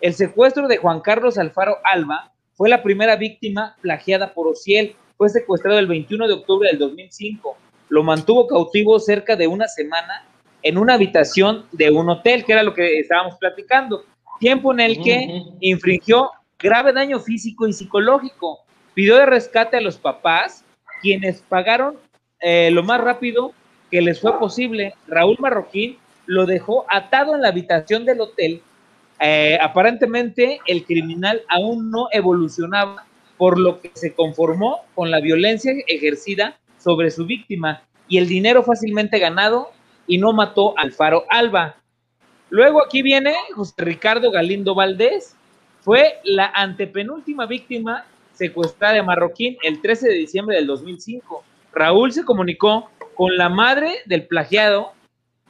El 0.00 0.14
secuestro 0.14 0.66
de 0.66 0.78
Juan 0.78 1.00
Carlos 1.00 1.38
Alfaro 1.38 1.78
Alba 1.84 2.32
fue 2.54 2.68
la 2.68 2.82
primera 2.82 3.16
víctima 3.16 3.76
plagiada 3.80 4.34
por 4.34 4.48
Ociel. 4.48 4.96
Fue 5.16 5.28
secuestrado 5.28 5.78
el 5.78 5.86
21 5.86 6.26
de 6.26 6.34
octubre 6.34 6.68
del 6.68 6.78
2005. 6.78 7.56
Lo 7.88 8.02
mantuvo 8.02 8.48
cautivo 8.48 8.98
cerca 8.98 9.36
de 9.36 9.46
una 9.46 9.68
semana 9.68 10.26
en 10.62 10.76
una 10.76 10.94
habitación 10.94 11.66
de 11.72 11.90
un 11.90 12.10
hotel, 12.10 12.44
que 12.44 12.52
era 12.52 12.62
lo 12.62 12.74
que 12.74 12.98
estábamos 12.98 13.36
platicando. 13.38 14.04
Tiempo 14.40 14.72
en 14.72 14.80
el 14.80 15.02
que 15.02 15.44
infringió 15.60 16.30
grave 16.58 16.92
daño 16.92 17.20
físico 17.20 17.68
y 17.68 17.72
psicológico. 17.72 18.63
Pidió 18.94 19.16
de 19.16 19.26
rescate 19.26 19.76
a 19.76 19.80
los 19.80 19.98
papás, 19.98 20.64
quienes 21.02 21.42
pagaron 21.42 21.96
eh, 22.40 22.70
lo 22.70 22.82
más 22.82 23.00
rápido 23.00 23.52
que 23.90 24.00
les 24.00 24.20
fue 24.20 24.38
posible. 24.38 24.94
Raúl 25.08 25.36
Marroquín 25.40 25.98
lo 26.26 26.46
dejó 26.46 26.86
atado 26.88 27.34
en 27.34 27.42
la 27.42 27.48
habitación 27.48 28.04
del 28.04 28.20
hotel. 28.20 28.62
Eh, 29.20 29.58
aparentemente 29.60 30.60
el 30.66 30.84
criminal 30.84 31.42
aún 31.48 31.90
no 31.90 32.08
evolucionaba, 32.12 33.04
por 33.36 33.58
lo 33.58 33.80
que 33.80 33.90
se 33.94 34.14
conformó 34.14 34.80
con 34.94 35.10
la 35.10 35.20
violencia 35.20 35.72
ejercida 35.86 36.58
sobre 36.78 37.10
su 37.10 37.26
víctima 37.26 37.82
y 38.08 38.18
el 38.18 38.28
dinero 38.28 38.62
fácilmente 38.62 39.18
ganado 39.18 39.70
y 40.06 40.18
no 40.18 40.32
mató 40.32 40.76
al 40.78 40.92
Faro 40.92 41.24
Alba. 41.30 41.76
Luego 42.50 42.84
aquí 42.84 43.02
viene 43.02 43.34
José 43.54 43.74
Ricardo 43.78 44.30
Galindo 44.30 44.74
Valdés, 44.74 45.34
fue 45.80 46.20
la 46.24 46.46
antepenúltima 46.54 47.46
víctima 47.46 48.04
secuestrada 48.34 48.94
de 48.94 49.02
Marroquín 49.02 49.56
el 49.62 49.80
13 49.80 50.08
de 50.08 50.14
diciembre 50.14 50.56
del 50.56 50.66
2005. 50.66 51.44
Raúl 51.72 52.12
se 52.12 52.24
comunicó 52.24 52.90
con 53.14 53.36
la 53.36 53.48
madre 53.48 53.98
del 54.06 54.26
plagiado. 54.26 54.92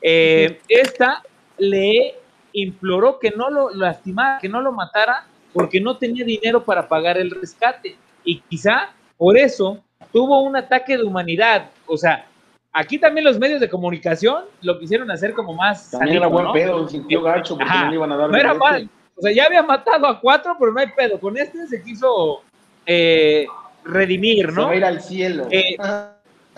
Eh, 0.00 0.60
esta 0.68 1.22
le 1.58 2.14
imploró 2.52 3.18
que 3.18 3.30
no 3.30 3.50
lo 3.50 3.70
lastimara, 3.70 4.38
que 4.38 4.48
no 4.48 4.60
lo 4.60 4.72
matara, 4.72 5.26
porque 5.52 5.80
no 5.80 5.96
tenía 5.96 6.24
dinero 6.24 6.64
para 6.64 6.88
pagar 6.88 7.18
el 7.18 7.30
rescate. 7.30 7.96
Y 8.24 8.40
quizá 8.40 8.90
por 9.16 9.36
eso 9.36 9.82
tuvo 10.12 10.40
un 10.42 10.56
ataque 10.56 10.96
de 10.96 11.02
humanidad. 11.02 11.70
O 11.86 11.96
sea, 11.96 12.26
aquí 12.72 12.98
también 12.98 13.24
los 13.24 13.38
medios 13.38 13.60
de 13.60 13.68
comunicación 13.68 14.44
lo 14.62 14.78
quisieron 14.78 15.10
hacer 15.10 15.32
como 15.34 15.54
más. 15.54 15.90
También 15.90 16.18
era 16.18 16.26
buen 16.26 16.52
pedo, 16.52 16.88
sintió 16.88 17.22
gacho 17.22 17.56
porque 17.56 17.72
no 17.72 17.90
le 17.90 17.96
iban 17.96 18.12
a 18.12 18.16
dar. 18.16 18.30
No 18.30 18.36
era 18.36 18.54
mal. 18.54 18.88
O 19.16 19.22
sea, 19.22 19.32
ya 19.32 19.44
había 19.44 19.62
matado 19.62 20.06
a 20.06 20.20
cuatro, 20.20 20.56
pero 20.58 20.72
no 20.72 20.80
hay 20.80 20.88
pedo. 20.88 21.20
Con 21.20 21.36
este 21.36 21.66
se 21.66 21.82
quiso 21.82 22.42
eh, 22.86 23.46
redimir, 23.84 24.52
¿no? 24.52 24.62
Se 24.62 24.66
va 24.66 24.70
a 24.70 24.76
ir 24.76 24.84
al 24.84 25.00
cielo. 25.00 25.46
Eh, 25.50 25.76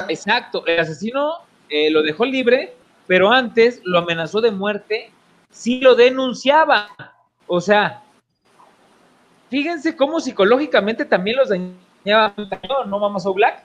exacto. 0.08 0.66
El 0.66 0.80
asesino 0.80 1.34
eh, 1.68 1.90
lo 1.90 2.02
dejó 2.02 2.24
libre, 2.24 2.74
pero 3.06 3.30
antes 3.30 3.80
lo 3.84 3.98
amenazó 3.98 4.40
de 4.40 4.50
muerte 4.50 5.10
si 5.50 5.80
lo 5.80 5.94
denunciaba. 5.94 6.88
O 7.46 7.60
sea, 7.60 8.02
fíjense 9.48 9.96
cómo 9.96 10.20
psicológicamente 10.20 11.04
también 11.04 11.36
los 11.36 11.48
dañaba, 11.48 12.34
¿no, 12.86 13.00
Vamos 13.00 13.26
a 13.26 13.30
Black? 13.30 13.64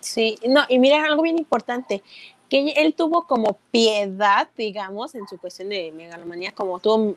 Sí, 0.00 0.36
no, 0.48 0.62
y 0.68 0.78
mira 0.78 1.04
algo 1.04 1.22
bien 1.22 1.38
importante, 1.38 2.02
que 2.48 2.70
él 2.76 2.94
tuvo 2.94 3.22
como 3.26 3.58
piedad, 3.70 4.48
digamos, 4.56 5.14
en 5.14 5.28
su 5.28 5.38
cuestión 5.38 5.68
de 5.68 5.92
megalomanía, 5.92 6.52
como 6.52 6.80
tuvo, 6.80 7.14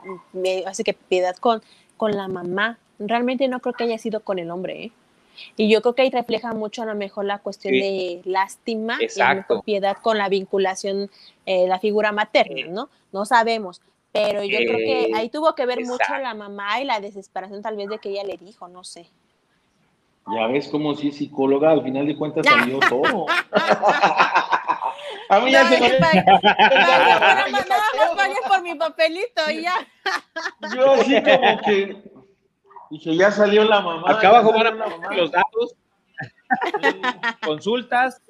así 0.67 0.83
que 0.83 0.93
piedad 0.93 1.35
con, 1.37 1.61
con 1.97 2.11
la 2.11 2.27
mamá. 2.27 2.77
Realmente 2.99 3.47
no 3.47 3.59
creo 3.59 3.73
que 3.73 3.83
haya 3.85 3.97
sido 3.97 4.21
con 4.21 4.39
el 4.39 4.51
hombre, 4.51 4.85
¿eh? 4.85 4.91
Y 5.57 5.69
yo 5.69 5.81
creo 5.81 5.95
que 5.95 6.03
ahí 6.03 6.09
refleja 6.09 6.53
mucho 6.53 6.83
a 6.83 6.85
lo 6.85 6.95
mejor 6.95 7.25
la 7.25 7.39
cuestión 7.39 7.73
de 7.73 8.21
lástima 8.23 8.97
y 9.01 9.07
piedad 9.65 9.97
con 10.01 10.17
la 10.17 10.29
vinculación, 10.29 11.09
eh, 11.45 11.67
la 11.67 11.79
figura 11.79 12.13
materna, 12.13 12.67
¿no? 12.69 12.89
No 13.11 13.25
sabemos, 13.25 13.81
pero 14.11 14.43
yo 14.43 14.57
creo 14.57 14.77
que 14.77 15.11
ahí 15.13 15.29
tuvo 15.29 15.53
que 15.55 15.65
ver 15.65 15.83
mucho 15.85 16.17
la 16.21 16.33
mamá 16.33 16.79
y 16.79 16.85
la 16.85 17.01
desesperación 17.01 17.61
tal 17.61 17.75
vez 17.75 17.89
de 17.89 17.99
que 17.99 18.09
ella 18.09 18.23
le 18.23 18.37
dijo, 18.37 18.67
no 18.69 18.83
sé. 18.83 19.07
Ya 20.33 20.47
ves 20.47 20.69
como 20.69 20.95
si 20.95 21.09
es 21.09 21.17
psicóloga, 21.17 21.71
al 21.71 21.83
final 21.83 22.07
de 22.07 22.15
cuentas 22.15 22.45
salió 22.45 22.79
todo. 22.79 23.25
A 25.29 25.39
mí 25.39 25.51
ya 25.51 25.67
se 25.69 25.79
me... 25.79 25.89
por 28.47 28.61
mi 28.61 28.75
papelito 28.75 29.41
y 29.51 29.63
ya. 29.63 29.75
Yo 30.73 30.93
así 30.93 31.21
como 31.21 31.61
que 31.61 32.03
dije, 32.89 33.15
ya 33.15 33.31
salió 33.31 33.63
la 33.63 33.81
mamá. 33.81 34.11
Acá 34.11 34.29
abajo 34.29 34.51
van 34.51 34.81
a 34.81 35.13
los 35.15 35.31
datos. 35.31 35.75
Consultas. 37.45 38.21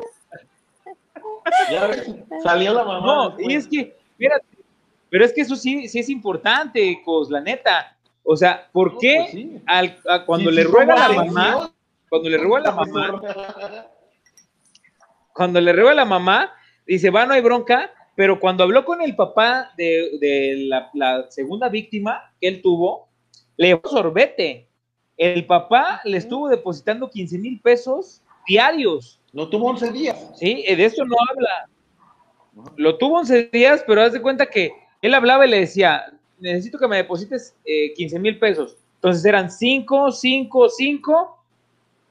Ya 1.69 1.91
salió 2.43 2.73
la 2.73 2.83
mamá. 2.83 3.05
No, 3.05 3.35
y 3.39 3.55
es 3.55 3.67
que, 3.67 3.95
pero 5.09 5.25
es 5.25 5.33
que 5.33 5.41
eso 5.41 5.55
sí, 5.55 5.87
sí 5.87 5.99
es 5.99 6.09
importante, 6.09 7.01
Cos, 7.03 7.29
la 7.29 7.41
neta. 7.41 7.95
O 8.23 8.35
sea, 8.35 8.67
¿por 8.71 8.97
qué 8.97 9.61
pues 9.65 10.23
cuando 10.25 10.49
le 10.49 10.63
ruega 10.63 10.93
a 10.93 11.09
la 11.09 11.23
mamá, 11.23 11.71
cuando 12.09 12.29
le 12.29 12.37
ruega 12.37 12.71
la 12.71 12.71
mamá, 12.71 13.21
cuando 15.31 15.61
le 15.61 15.73
ruega 15.73 15.93
la 15.93 16.05
mamá, 16.05 16.51
dice, 16.87 17.11
va, 17.11 17.25
no 17.25 17.33
hay 17.33 17.41
bronca, 17.41 17.91
pero 18.15 18.39
cuando 18.39 18.63
habló 18.63 18.83
con 18.83 19.01
el 19.01 19.15
papá 19.15 19.71
de, 19.77 20.67
la, 20.93 21.25
segunda 21.29 21.69
víctima 21.69 22.33
que 22.39 22.47
él 22.47 22.61
tuvo, 22.61 23.04
le 23.57 23.67
dio 23.67 23.81
sorbete. 23.83 24.67
El 25.17 25.45
papá 25.45 26.01
le 26.03 26.17
estuvo 26.17 26.49
depositando 26.49 27.09
15 27.09 27.37
mil 27.37 27.59
pesos 27.61 28.21
diarios. 28.47 29.19
Lo 29.33 29.49
tuvo 29.49 29.69
11 29.69 29.91
días. 29.91 30.31
Sí, 30.35 30.63
de 30.67 30.85
eso 30.85 31.05
no 31.05 31.15
habla. 31.29 31.69
Lo 32.77 32.97
tuvo 32.97 33.19
11 33.19 33.49
días, 33.51 33.83
pero 33.85 34.01
haz 34.01 34.13
de 34.13 34.21
cuenta 34.21 34.45
que 34.45 34.71
él 35.01 35.13
hablaba 35.13 35.45
y 35.45 35.49
le 35.49 35.59
decía, 35.61 36.13
necesito 36.39 36.77
que 36.77 36.87
me 36.87 36.97
deposites 36.97 37.55
15 37.95 38.15
eh, 38.15 38.19
mil 38.19 38.39
pesos. 38.39 38.77
Entonces 38.95 39.23
eran 39.25 39.51
5, 39.51 40.11
5, 40.11 40.69
5. 40.69 41.37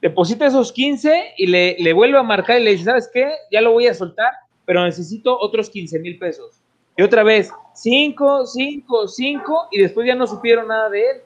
Deposita 0.00 0.46
esos 0.46 0.72
15 0.72 1.34
y 1.38 1.46
le, 1.46 1.76
le 1.78 1.92
vuelve 1.92 2.18
a 2.18 2.22
marcar 2.22 2.60
y 2.60 2.64
le 2.64 2.72
dice, 2.72 2.84
¿sabes 2.84 3.10
qué? 3.12 3.32
Ya 3.50 3.60
lo 3.60 3.72
voy 3.72 3.86
a 3.86 3.94
soltar 3.94 4.32
pero 4.64 4.84
necesito 4.84 5.38
otros 5.38 5.70
15 5.70 5.98
mil 5.98 6.18
pesos. 6.18 6.60
Y 6.96 7.02
otra 7.02 7.22
vez, 7.22 7.50
5, 7.74 8.46
5, 8.46 9.08
5, 9.08 9.68
y 9.72 9.80
después 9.80 10.06
ya 10.06 10.14
no 10.14 10.26
supieron 10.26 10.68
nada 10.68 10.88
de 10.90 11.00
él. 11.00 11.16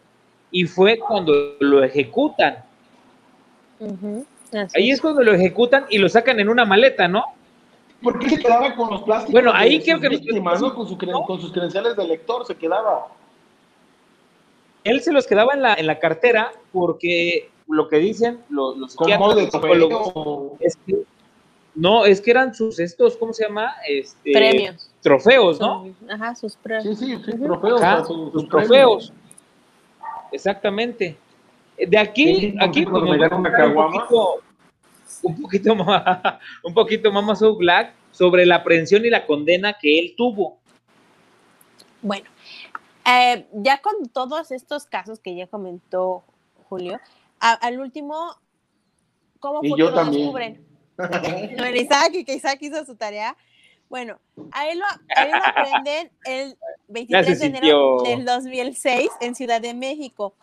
Y 0.51 0.65
fue 0.65 0.99
cuando 0.99 1.57
lo 1.61 1.83
ejecutan. 1.83 2.65
Ahí 4.75 4.91
es 4.91 5.01
cuando 5.01 5.23
lo 5.23 5.33
ejecutan 5.33 5.85
y 5.91 5.99
lo 5.99 6.09
sacan 6.09 6.41
en 6.41 6.49
una 6.49 6.65
maleta, 6.65 7.07
¿no? 7.07 7.25
¿Por 8.03 8.19
qué 8.19 8.31
se 8.31 8.39
quedaba 8.39 8.75
con 8.75 8.91
los 8.91 9.03
plásticos? 9.03 9.33
Bueno, 9.33 9.53
ahí 9.53 9.81
creo 9.83 10.01
que... 10.01 10.09
Víctimas, 10.09 10.61
¿no? 10.61 10.75
con, 10.75 10.87
con, 11.25 11.41
sus 11.41 11.53
credenciales 11.53 11.97
de 11.97 12.07
lector 12.07 12.47
se 12.47 12.55
quedaba. 12.55 13.09
Él 14.85 15.03
se 15.03 15.13
los 15.13 15.27
quedaba 15.27 15.53
en 15.55 15.63
la, 15.63 15.75
en 15.75 15.87
la 15.87 15.99
cartera 15.99 16.53
porque 16.73 17.51
lo 17.67 17.89
que 17.89 17.99
dicen 17.99 18.41
los, 18.49 18.77
los 18.79 18.93
psicólogos 18.93 20.57
es 20.61 20.77
que 20.87 21.05
no, 21.75 22.05
es 22.05 22.21
que 22.21 22.33
eran 22.33 22.55
sus 22.55 22.81
estos, 22.81 23.17
¿cómo 23.17 23.33
se 23.33 23.45
llama? 23.45 23.75
Este, 23.89 24.33
Premios. 24.33 24.91
Trofeos, 25.01 25.61
¿no? 25.61 25.87
Ajá, 26.09 26.35
sus 26.35 26.57
premios. 26.57 26.99
Sí, 26.99 27.07
sí, 27.07 27.23
sí 27.25 27.39
trofeos. 27.39 28.09
sus, 28.09 28.49
trofeos. 28.49 29.13
Exactamente. 30.33 31.17
De 31.77 31.99
aquí, 31.99 32.55
aquí 32.61 32.85
pues, 32.85 33.03
un, 33.03 33.45
poquito, 33.45 34.43
un 35.23 35.43
poquito 35.43 35.75
más, 35.77 36.39
un 36.65 36.75
poquito 36.75 37.13
más 37.13 37.41
Black 37.57 37.95
sobre 38.11 38.45
la 38.45 38.57
aprehensión 38.57 39.05
y 39.05 39.11
la 39.11 39.27
condena 39.27 39.75
que 39.75 39.99
él 39.99 40.15
tuvo. 40.17 40.59
Bueno, 42.03 42.29
eh, 43.07 43.47
ya 43.53 43.79
con 43.79 44.09
todos 44.13 44.51
estos 44.51 44.87
casos 44.87 45.21
que 45.21 45.35
ya 45.35 45.47
comentó 45.47 46.25
Julio, 46.69 46.99
al 47.39 47.79
último, 47.81 48.35
¿cómo 49.39 49.61
fue 49.61 49.77
que 49.77 49.83
lo 49.83 50.05
descubren? 50.05 50.67
bueno, 50.97 51.77
Isaac, 51.77 52.13
que 52.27 52.35
Isaac 52.35 52.59
hizo 52.61 52.85
su 52.85 52.97
tarea. 52.97 53.37
Bueno, 53.89 54.19
a 54.53 54.69
él 54.69 54.79
lo, 54.79 54.85
aprenden 55.45 56.11
el 56.25 56.59
23 56.89 57.39
de 57.39 57.47
enero 57.47 58.03
del 58.03 58.25
2006 58.25 59.11
en 59.21 59.35
Ciudad 59.35 59.61
de 59.61 59.75
México, 59.75 60.35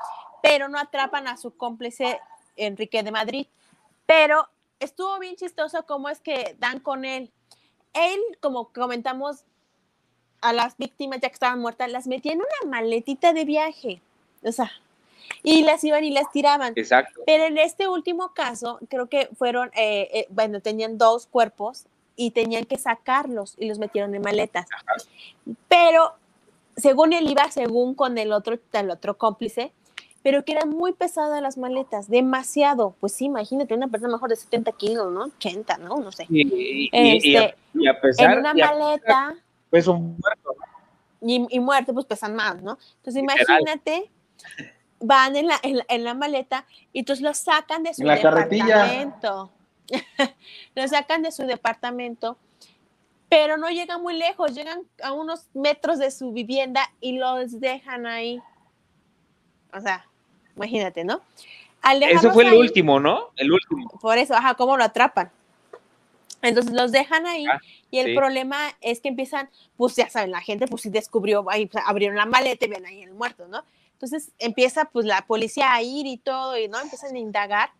pero 0.41 0.67
no 0.67 0.79
atrapan 0.79 1.27
a 1.27 1.37
su 1.37 1.55
cómplice 1.55 2.19
Enrique 2.55 3.03
de 3.03 3.11
Madrid. 3.11 3.47
Pero 4.05 4.47
estuvo 4.79 5.19
bien 5.19 5.35
chistoso 5.35 5.85
cómo 5.85 6.09
es 6.09 6.19
que 6.19 6.55
dan 6.59 6.79
con 6.79 7.05
él. 7.05 7.31
Él, 7.93 8.19
como 8.39 8.69
comentamos, 8.69 9.43
a 10.41 10.53
las 10.53 10.77
víctimas 10.77 11.19
ya 11.21 11.29
que 11.29 11.33
estaban 11.33 11.59
muertas, 11.59 11.91
las 11.91 12.07
metía 12.07 12.33
en 12.33 12.39
una 12.39 12.69
maletita 12.69 13.33
de 13.33 13.45
viaje. 13.45 14.01
O 14.43 14.51
sea, 14.51 14.71
y 15.43 15.63
las 15.63 15.83
iban 15.83 16.03
y 16.03 16.11
las 16.11 16.31
tiraban. 16.31 16.73
Exacto. 16.75 17.21
Pero 17.25 17.45
en 17.45 17.57
este 17.57 17.87
último 17.87 18.33
caso, 18.33 18.79
creo 18.89 19.07
que 19.07 19.29
fueron, 19.37 19.69
eh, 19.75 20.09
eh, 20.13 20.27
bueno, 20.29 20.61
tenían 20.61 20.97
dos 20.97 21.27
cuerpos 21.27 21.85
y 22.15 22.31
tenían 22.31 22.65
que 22.65 22.77
sacarlos 22.77 23.55
y 23.57 23.67
los 23.67 23.79
metieron 23.79 24.13
en 24.15 24.21
maletas. 24.21 24.65
Pero 25.67 26.13
según 26.75 27.13
él 27.13 27.29
iba, 27.29 27.49
según 27.51 27.93
con 27.95 28.17
el 28.17 28.31
otro, 28.31 28.57
el 28.73 28.89
otro 28.89 29.17
cómplice, 29.17 29.71
pero 30.23 30.43
que 30.43 30.53
eran 30.53 30.69
muy 30.69 30.93
pesadas 30.93 31.41
las 31.41 31.57
maletas, 31.57 32.09
demasiado. 32.09 32.95
Pues 32.99 33.13
sí, 33.13 33.25
imagínate, 33.25 33.73
una 33.75 33.87
persona 33.87 34.13
mejor 34.13 34.29
de 34.29 34.35
70 34.35 34.71
kilos, 34.71 35.11
¿no? 35.11 35.25
80, 35.25 35.77
¿no? 35.77 35.97
No 35.97 36.11
sé. 36.11 36.25
Y, 36.29 36.41
y- 36.47 36.89
y- 36.91 37.29
y 37.31 37.35
a, 37.37 37.41
Este, 37.45 37.55
y 37.75 37.87
a 37.87 38.01
pesar, 38.01 38.31
en 38.33 38.39
una 38.39 38.53
y 38.55 38.61
a- 38.61 38.65
maleta 38.71 39.35
pues 39.69 39.87
un 39.87 40.17
muerto, 40.19 40.55
y, 41.21 41.45
y 41.49 41.59
muerte, 41.59 41.93
pues 41.93 42.05
pesan 42.05 42.35
más, 42.35 42.61
¿no? 42.61 42.77
Entonces 42.97 43.21
imagínate, 43.21 44.09
van 44.99 45.35
en 45.35 45.47
la, 45.47 45.59
en, 45.61 45.77
la, 45.77 45.85
en 45.89 46.03
la 46.03 46.13
maleta 46.13 46.65
y 46.93 46.99
entonces 46.99 47.21
los 47.23 47.37
sacan 47.37 47.83
de 47.83 47.93
su 47.93 48.01
En 48.01 48.07
la 48.07 48.21
carretilla. 48.21 49.01
los 50.75 50.89
sacan 50.91 51.21
de 51.21 51.31
su 51.31 51.43
departamento, 51.43 52.37
pero 53.29 53.57
no 53.57 53.69
llegan 53.69 54.01
muy 54.01 54.15
lejos, 54.17 54.53
llegan 54.55 54.81
a 55.03 55.11
unos 55.11 55.47
metros 55.53 55.99
de 55.99 56.11
su 56.11 56.31
vivienda 56.31 56.89
y 57.01 57.17
los 57.17 57.59
dejan 57.59 58.05
ahí. 58.05 58.41
O 59.73 59.81
sea, 59.81 60.05
imagínate, 60.55 61.03
¿no? 61.03 61.21
Al 61.81 62.01
Eso 62.03 62.31
fue 62.31 62.43
el 62.43 62.49
ahí- 62.51 62.57
último, 62.57 62.99
¿no? 62.99 63.29
El 63.35 63.51
último. 63.51 63.89
por 64.01 64.17
eso, 64.17 64.33
ajá, 64.35 64.55
¿cómo 64.55 64.77
lo 64.77 64.83
atrapan? 64.83 65.31
Entonces 66.41 66.73
los 66.73 66.91
dejan 66.91 67.25
ahí 67.25 67.45
Ah, 67.47 67.59
y 67.89 67.97
el 67.99 68.07
sí. 68.07 68.15
problema 68.15 68.57
es 68.81 69.01
que 69.01 69.09
empiezan, 69.09 69.49
pues 69.77 69.95
ya 69.95 70.09
saben, 70.09 70.31
la 70.31 70.41
gente 70.41 70.67
pues 70.67 70.83
sí 70.83 70.89
descubrió, 70.89 71.43
ahí 71.49 71.65
pues, 71.65 71.83
abrieron 71.87 72.17
la 72.17 72.25
maleta 72.27 72.65
y 72.65 72.69
ven 72.69 72.85
ahí 72.85 73.01
el 73.01 73.13
muerto, 73.13 73.47
¿no? 73.47 73.63
Entonces 73.93 74.31
empieza 74.37 74.85
pues 74.85 75.05
la 75.05 75.21
policía 75.25 75.73
a 75.73 75.81
ir 75.81 76.05
y 76.05 76.17
todo 76.17 76.57
y 76.57 76.67
no 76.67 76.79
empiezan 76.79 77.15
a 77.15 77.19
indagar 77.19 77.71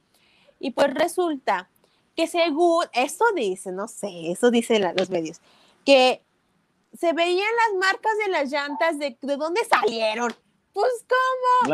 y 0.60 0.72
pues 0.72 0.92
resulta 0.94 1.70
que 2.16 2.28
según, 2.28 2.86
eso 2.94 3.26
dice, 3.36 3.72
no 3.72 3.88
sé, 3.88 4.32
eso 4.32 4.52
dicen 4.52 4.82
la- 4.82 4.94
los 4.94 5.10
medios, 5.10 5.40
que 5.86 6.22
se 6.98 7.14
veían 7.14 7.50
las 7.68 7.80
marcas 7.80 8.12
de 8.26 8.32
las 8.32 8.50
llantas 8.52 8.98
de, 9.00 9.18
de 9.22 9.38
dónde 9.38 9.62
salieron. 9.66 10.34
Pues 10.72 10.92
cómo, 11.08 11.70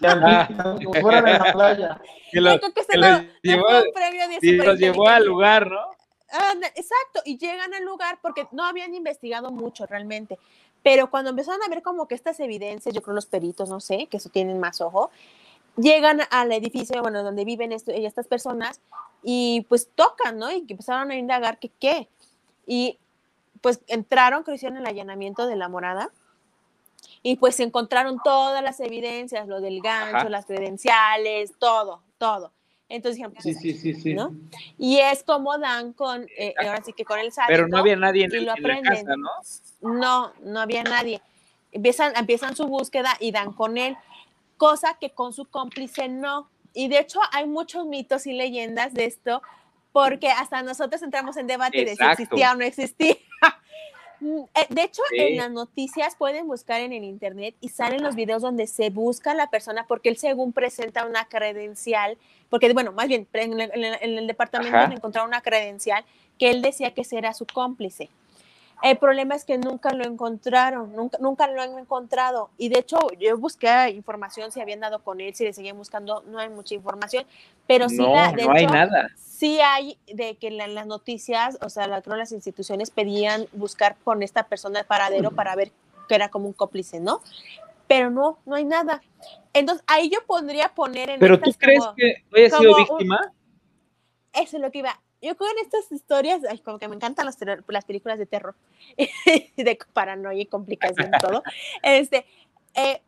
Las 0.00 0.16
llantitas, 0.20 0.84
como 0.84 1.00
fuera 1.00 1.22
de 1.22 1.38
la 1.38 1.52
playa. 1.52 2.00
Que 2.30 2.40
lo- 2.40 2.52
Yo 2.52 2.60
creo 2.60 2.72
que 2.74 2.82
se 2.82 2.88
que 2.92 2.98
lo, 2.98 3.08
los 3.10 3.20
le 3.22 3.30
llevó- 3.42 3.68
y 4.40 4.52
los 4.52 4.66
al 5.08 5.24
lugar, 5.24 5.66
¿no? 5.70 5.80
Exacto, 6.74 7.22
y 7.24 7.38
llegan 7.38 7.72
al 7.74 7.84
lugar 7.84 8.18
porque 8.20 8.46
no 8.52 8.64
habían 8.64 8.94
investigado 8.94 9.50
mucho 9.52 9.86
realmente, 9.86 10.38
pero 10.82 11.08
cuando 11.10 11.30
empezaron 11.30 11.62
a 11.62 11.68
ver 11.68 11.82
como 11.82 12.08
que 12.08 12.14
estas 12.16 12.38
evidencias, 12.40 12.92
yo 12.94 13.02
creo 13.02 13.14
los 13.14 13.26
peritos, 13.26 13.68
no 13.68 13.78
sé, 13.80 14.06
que 14.06 14.16
eso 14.16 14.28
tienen 14.30 14.58
más 14.58 14.80
ojo, 14.80 15.10
llegan 15.76 16.20
al 16.30 16.52
edificio, 16.52 17.00
bueno, 17.02 17.22
donde 17.22 17.44
viven 17.44 17.72
esto- 17.72 17.92
estas 17.92 18.26
personas 18.26 18.80
y 19.22 19.66
pues 19.68 19.88
tocan, 19.94 20.38
¿no? 20.38 20.50
Y 20.52 20.64
empezaron 20.68 21.10
a 21.10 21.16
indagar 21.16 21.58
que 21.58 21.68
qué. 21.80 22.08
Y 22.66 22.98
pues 23.60 23.80
entraron, 23.86 24.42
creo 24.42 24.52
que 24.52 24.56
hicieron 24.56 24.78
el 24.78 24.86
allanamiento 24.86 25.46
de 25.46 25.56
la 25.56 25.68
morada 25.68 26.10
y 27.22 27.36
pues 27.36 27.58
encontraron 27.60 28.18
todas 28.22 28.62
las 28.62 28.80
evidencias, 28.80 29.48
lo 29.48 29.60
del 29.60 29.80
gancho, 29.80 30.16
Ajá. 30.16 30.28
las 30.28 30.44
credenciales, 30.46 31.52
todo, 31.58 32.02
todo. 32.18 32.52
Entonces 32.90 33.16
dijeron, 33.16 33.32
pues, 33.32 33.44
Sí, 33.44 33.54
sí, 33.54 33.72
sí, 33.72 33.94
sí. 33.94 34.14
¿no? 34.14 34.34
Y 34.78 34.98
es 34.98 35.24
como 35.24 35.56
dan 35.58 35.94
con, 35.94 36.26
eh, 36.36 36.54
ahora 36.58 36.82
sí 36.84 36.92
que 36.92 37.04
con 37.06 37.18
el 37.18 37.32
sádico. 37.32 37.48
Pero 37.52 37.68
no 37.68 37.78
había 37.78 37.96
nadie 37.96 38.24
en, 38.26 38.34
el- 38.34 38.48
en 38.48 38.62
la 38.62 38.82
casa, 38.82 39.16
¿no? 39.16 39.30
No, 39.80 40.32
no 40.42 40.60
había 40.60 40.82
nadie. 40.84 41.22
Empiezan, 41.72 42.14
empiezan 42.16 42.54
su 42.54 42.66
búsqueda 42.66 43.16
y 43.18 43.32
dan 43.32 43.52
con 43.54 43.78
él, 43.78 43.96
cosa 44.64 44.96
que 45.00 45.10
con 45.10 45.32
su 45.32 45.44
cómplice 45.46 46.08
no. 46.08 46.48
Y 46.72 46.88
de 46.88 46.98
hecho 47.00 47.20
hay 47.32 47.46
muchos 47.46 47.86
mitos 47.86 48.26
y 48.26 48.32
leyendas 48.32 48.94
de 48.94 49.04
esto, 49.04 49.42
porque 49.92 50.28
hasta 50.30 50.62
nosotros 50.62 51.02
entramos 51.02 51.36
en 51.36 51.46
debate 51.46 51.84
de 51.84 51.94
si 51.96 52.04
existía 52.04 52.52
o 52.52 52.56
no 52.56 52.64
existía. 52.64 53.16
Eh, 54.54 54.66
De 54.70 54.84
hecho, 54.84 55.02
Sí. 55.10 55.18
en 55.18 55.36
las 55.36 55.50
noticias 55.50 56.14
pueden 56.16 56.46
buscar 56.46 56.80
en 56.80 56.94
el 56.94 57.04
internet 57.04 57.54
y 57.60 57.68
salen 57.68 58.02
los 58.02 58.14
videos 58.14 58.40
donde 58.40 58.66
se 58.66 58.88
busca 58.88 59.32
a 59.32 59.34
la 59.34 59.50
persona 59.50 59.84
porque 59.86 60.08
él 60.08 60.16
según 60.16 60.52
presenta 60.54 61.04
una 61.04 61.26
credencial, 61.26 62.16
porque 62.48 62.72
bueno, 62.72 62.92
más 62.92 63.06
bien 63.08 63.26
en 63.34 63.60
el, 63.60 63.70
en 63.74 64.18
el- 64.18 64.26
departamento 64.26 64.78
encontraron 64.96 65.28
una 65.28 65.42
credencial 65.42 66.06
que 66.38 66.50
él 66.50 66.62
decía 66.62 66.94
que 66.94 67.02
ese 67.02 67.18
era 67.18 67.34
su 67.34 67.44
cómplice. 67.44 68.08
El 68.82 68.98
problema 68.98 69.34
es 69.34 69.44
que 69.44 69.56
nunca 69.56 69.94
lo 69.94 70.04
encontraron, 70.04 70.94
nunca, 70.94 71.16
nunca 71.18 71.46
lo 71.46 71.62
han 71.62 71.78
encontrado. 71.78 72.50
Y 72.58 72.68
de 72.68 72.80
hecho, 72.80 72.98
yo 73.18 73.38
busqué 73.38 73.90
información 73.90 74.52
si 74.52 74.60
habían 74.60 74.80
dado 74.80 75.02
con 75.02 75.20
él, 75.20 75.34
si 75.34 75.44
le 75.44 75.52
seguían 75.54 75.76
buscando, 75.78 76.22
no 76.26 76.38
hay 76.38 76.50
mucha 76.50 76.74
información, 76.74 77.24
pero 77.66 77.88
sí, 77.88 77.96
no, 77.98 78.12
la- 78.14 78.32
de 78.32 78.44
no 78.44 78.52
hay 78.52 78.64
hecho, 78.64 78.74
nada. 78.74 79.08
sí 79.16 79.58
hay 79.60 79.98
de 80.06 80.36
que 80.36 80.50
la- 80.50 80.66
las 80.66 80.86
noticias, 80.86 81.56
o 81.62 81.70
sea, 81.70 81.86
la- 81.86 82.02
creo 82.02 82.16
las 82.16 82.32
instituciones 82.32 82.90
pedían 82.90 83.46
buscar 83.52 83.96
con 84.04 84.22
esta 84.22 84.44
persona 84.48 84.80
el 84.80 84.86
paradero 84.86 85.30
para 85.30 85.54
ver 85.56 85.72
que 86.08 86.14
era 86.16 86.28
como 86.28 86.46
un 86.46 86.52
cómplice, 86.52 87.00
¿no? 87.00 87.22
Pero 87.86 88.10
no, 88.10 88.38
no 88.44 88.54
hay 88.56 88.64
nada. 88.64 89.02
Entonces, 89.54 89.82
ahí 89.86 90.10
yo 90.10 90.18
podría 90.26 90.68
poner 90.74 91.08
en 91.10 91.20
Pero 91.20 91.40
tú 91.40 91.50
crees 91.58 91.78
como- 91.80 91.94
que 91.94 92.24
haya 92.36 92.50
sido 92.58 92.72
un- 92.72 92.76
víctima? 92.76 93.32
eso 94.34 94.56
es 94.56 94.62
lo 94.62 94.70
que 94.70 94.78
iba. 94.80 95.00
Yo 95.24 95.36
creo 95.36 95.50
en 95.52 95.64
estas 95.64 95.90
historias, 95.90 96.42
ay, 96.48 96.58
como 96.58 96.78
que 96.78 96.86
me 96.86 96.96
encantan 96.96 97.24
las, 97.24 97.38
las 97.66 97.84
películas 97.86 98.18
de 98.18 98.26
terror, 98.26 98.54
de 99.56 99.78
paranoia 99.92 100.42
y 100.42 100.46
complicación 100.46 101.10
y 101.14 101.18
todo. 101.18 101.42
Este, 101.82 102.26
eh, 102.74 103.00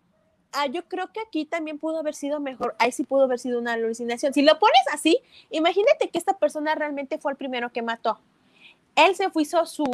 ah, 0.53 0.67
yo 0.67 0.85
creo 0.85 1.13
que 1.13 1.21
aquí 1.21 1.45
también 1.45 1.79
pudo 1.79 1.99
haber 1.99 2.15
sido 2.15 2.41
mejor, 2.41 2.75
ahí 2.79 2.91
sí 2.93 3.05
pudo 3.05 3.25
haber 3.25 3.39
sido 3.39 3.59
una 3.59 3.75
alucinación. 3.75 4.33
Si 4.33 4.43
lo 4.43 4.59
pones 4.59 4.81
así, 4.93 5.21
imagínate 5.51 6.09
que 6.09 6.19
esta 6.19 6.39
persona 6.39 6.75
realmente 6.75 7.19
fue 7.19 7.33
el 7.33 7.39
primero 7.39 7.71
que 7.71 7.83
mató. 7.83 8.19
Él 8.95 9.15
se 9.15 9.29
fue, 9.31 9.43
hizo 9.43 9.67
su 9.67 9.85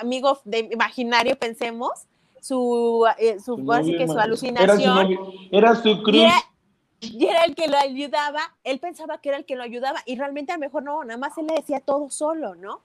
amigo 0.00 0.40
de 0.44 0.70
imaginario, 0.72 1.36
pensemos, 1.36 2.06
su, 2.40 3.06
eh, 3.18 3.38
su, 3.38 3.56
Su 3.56 3.72
ahora 3.72 3.84
sí 3.84 3.92
novio, 3.92 3.98
que 3.98 4.06
su 4.06 4.14
man. 4.14 4.16
Era 4.16 4.16
su, 4.16 4.20
alucinación. 4.20 4.94
novio, 4.94 5.32
era 5.50 5.74
su 5.74 6.02
cruz. 6.02 6.22
era, 6.22 6.34
y 7.00 7.26
era 7.26 7.44
el 7.44 7.54
que 7.54 7.68
lo 7.68 7.76
ayudaba, 7.76 8.54
él 8.64 8.78
pensaba 8.78 9.18
que 9.20 9.28
era 9.30 9.38
el 9.38 9.44
que 9.44 9.56
lo 9.56 9.62
ayudaba 9.62 10.02
y 10.06 10.16
realmente 10.16 10.52
a 10.52 10.56
lo 10.56 10.60
mejor 10.60 10.82
no, 10.82 11.04
nada 11.04 11.18
más 11.18 11.36
él 11.38 11.46
le 11.46 11.54
decía 11.54 11.80
todo 11.80 12.10
solo, 12.10 12.54
¿no? 12.54 12.80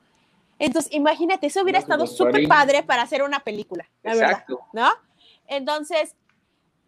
Entonces, 0.59 0.93
imagínate, 0.93 1.47
eso 1.47 1.61
hubiera 1.63 1.79
No, 1.79 1.83
estado 1.83 2.07
súper 2.07 2.47
padre 2.47 2.83
para 2.83 3.01
hacer 3.01 3.23
una 3.23 3.39
película, 3.39 3.89
la 4.03 4.13
verdad, 4.13 4.31
Exacto. 4.31 4.59
¿no? 4.73 4.89
Entonces, 5.47 6.15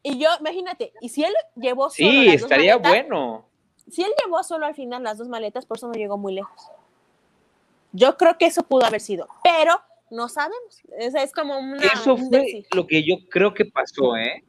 y 0.03 0.19
yo, 0.19 0.29
imagínate, 0.39 0.93
y 1.01 1.09
si 1.09 1.23
él 1.23 1.33
llevó 1.55 1.89
solo 1.89 2.09
Sí, 2.09 2.25
las 2.25 2.41
dos 2.41 2.51
estaría 2.51 2.77
maletas, 2.77 3.07
bueno. 3.07 3.45
si 3.89 4.03
él 4.03 4.11
llevó 4.23 4.43
solo 4.43 4.65
al 4.65 4.75
final 4.75 5.01
las 5.01 5.17
dos 5.17 5.27
maletas, 5.27 5.65
por 5.65 5.77
eso 5.77 5.87
no 5.87 5.93
llegó 5.93 6.17
muy 6.17 6.33
lejos. 6.33 6.69
Yo 7.93 8.17
creo 8.17 8.37
que 8.37 8.45
eso 8.45 8.63
pudo 8.63 8.85
haber 8.85 9.01
sido, 9.01 9.27
pero 9.43 9.81
no 10.09 10.27
sabemos. 10.29 10.81
Es, 10.97 11.15
es 11.15 11.31
como 11.31 11.57
una, 11.57 11.85
Eso 11.85 12.17
fue 12.17 12.65
lo 12.73 12.85
que 12.85 13.03
yo 13.03 13.15
creo 13.29 13.53
que 13.53 13.65
pasó, 13.65 14.15
¿eh? 14.17 14.43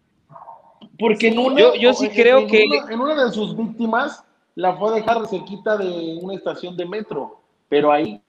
Porque 0.98 1.28
en 1.28 1.38
una, 1.38 1.60
Yo- 1.60 1.74
yo 1.74 1.92
sí 1.94 2.06
en- 2.06 2.12
creo 2.12 2.38
en 2.40 2.46
que- 2.48 2.64
una- 2.66 2.92
en 2.92 3.00
una 3.00 3.24
de 3.24 3.30
sus 3.32 3.56
víctimas 3.56 4.24
la 4.54 4.76
fue 4.76 4.90
a 4.90 4.94
dejar 4.94 5.26
cerquita 5.26 5.76
de 5.76 6.18
una 6.22 6.34
estación 6.34 6.76
de 6.76 6.86
metro, 6.86 7.40
pero 7.68 7.90
ahí 7.90 8.20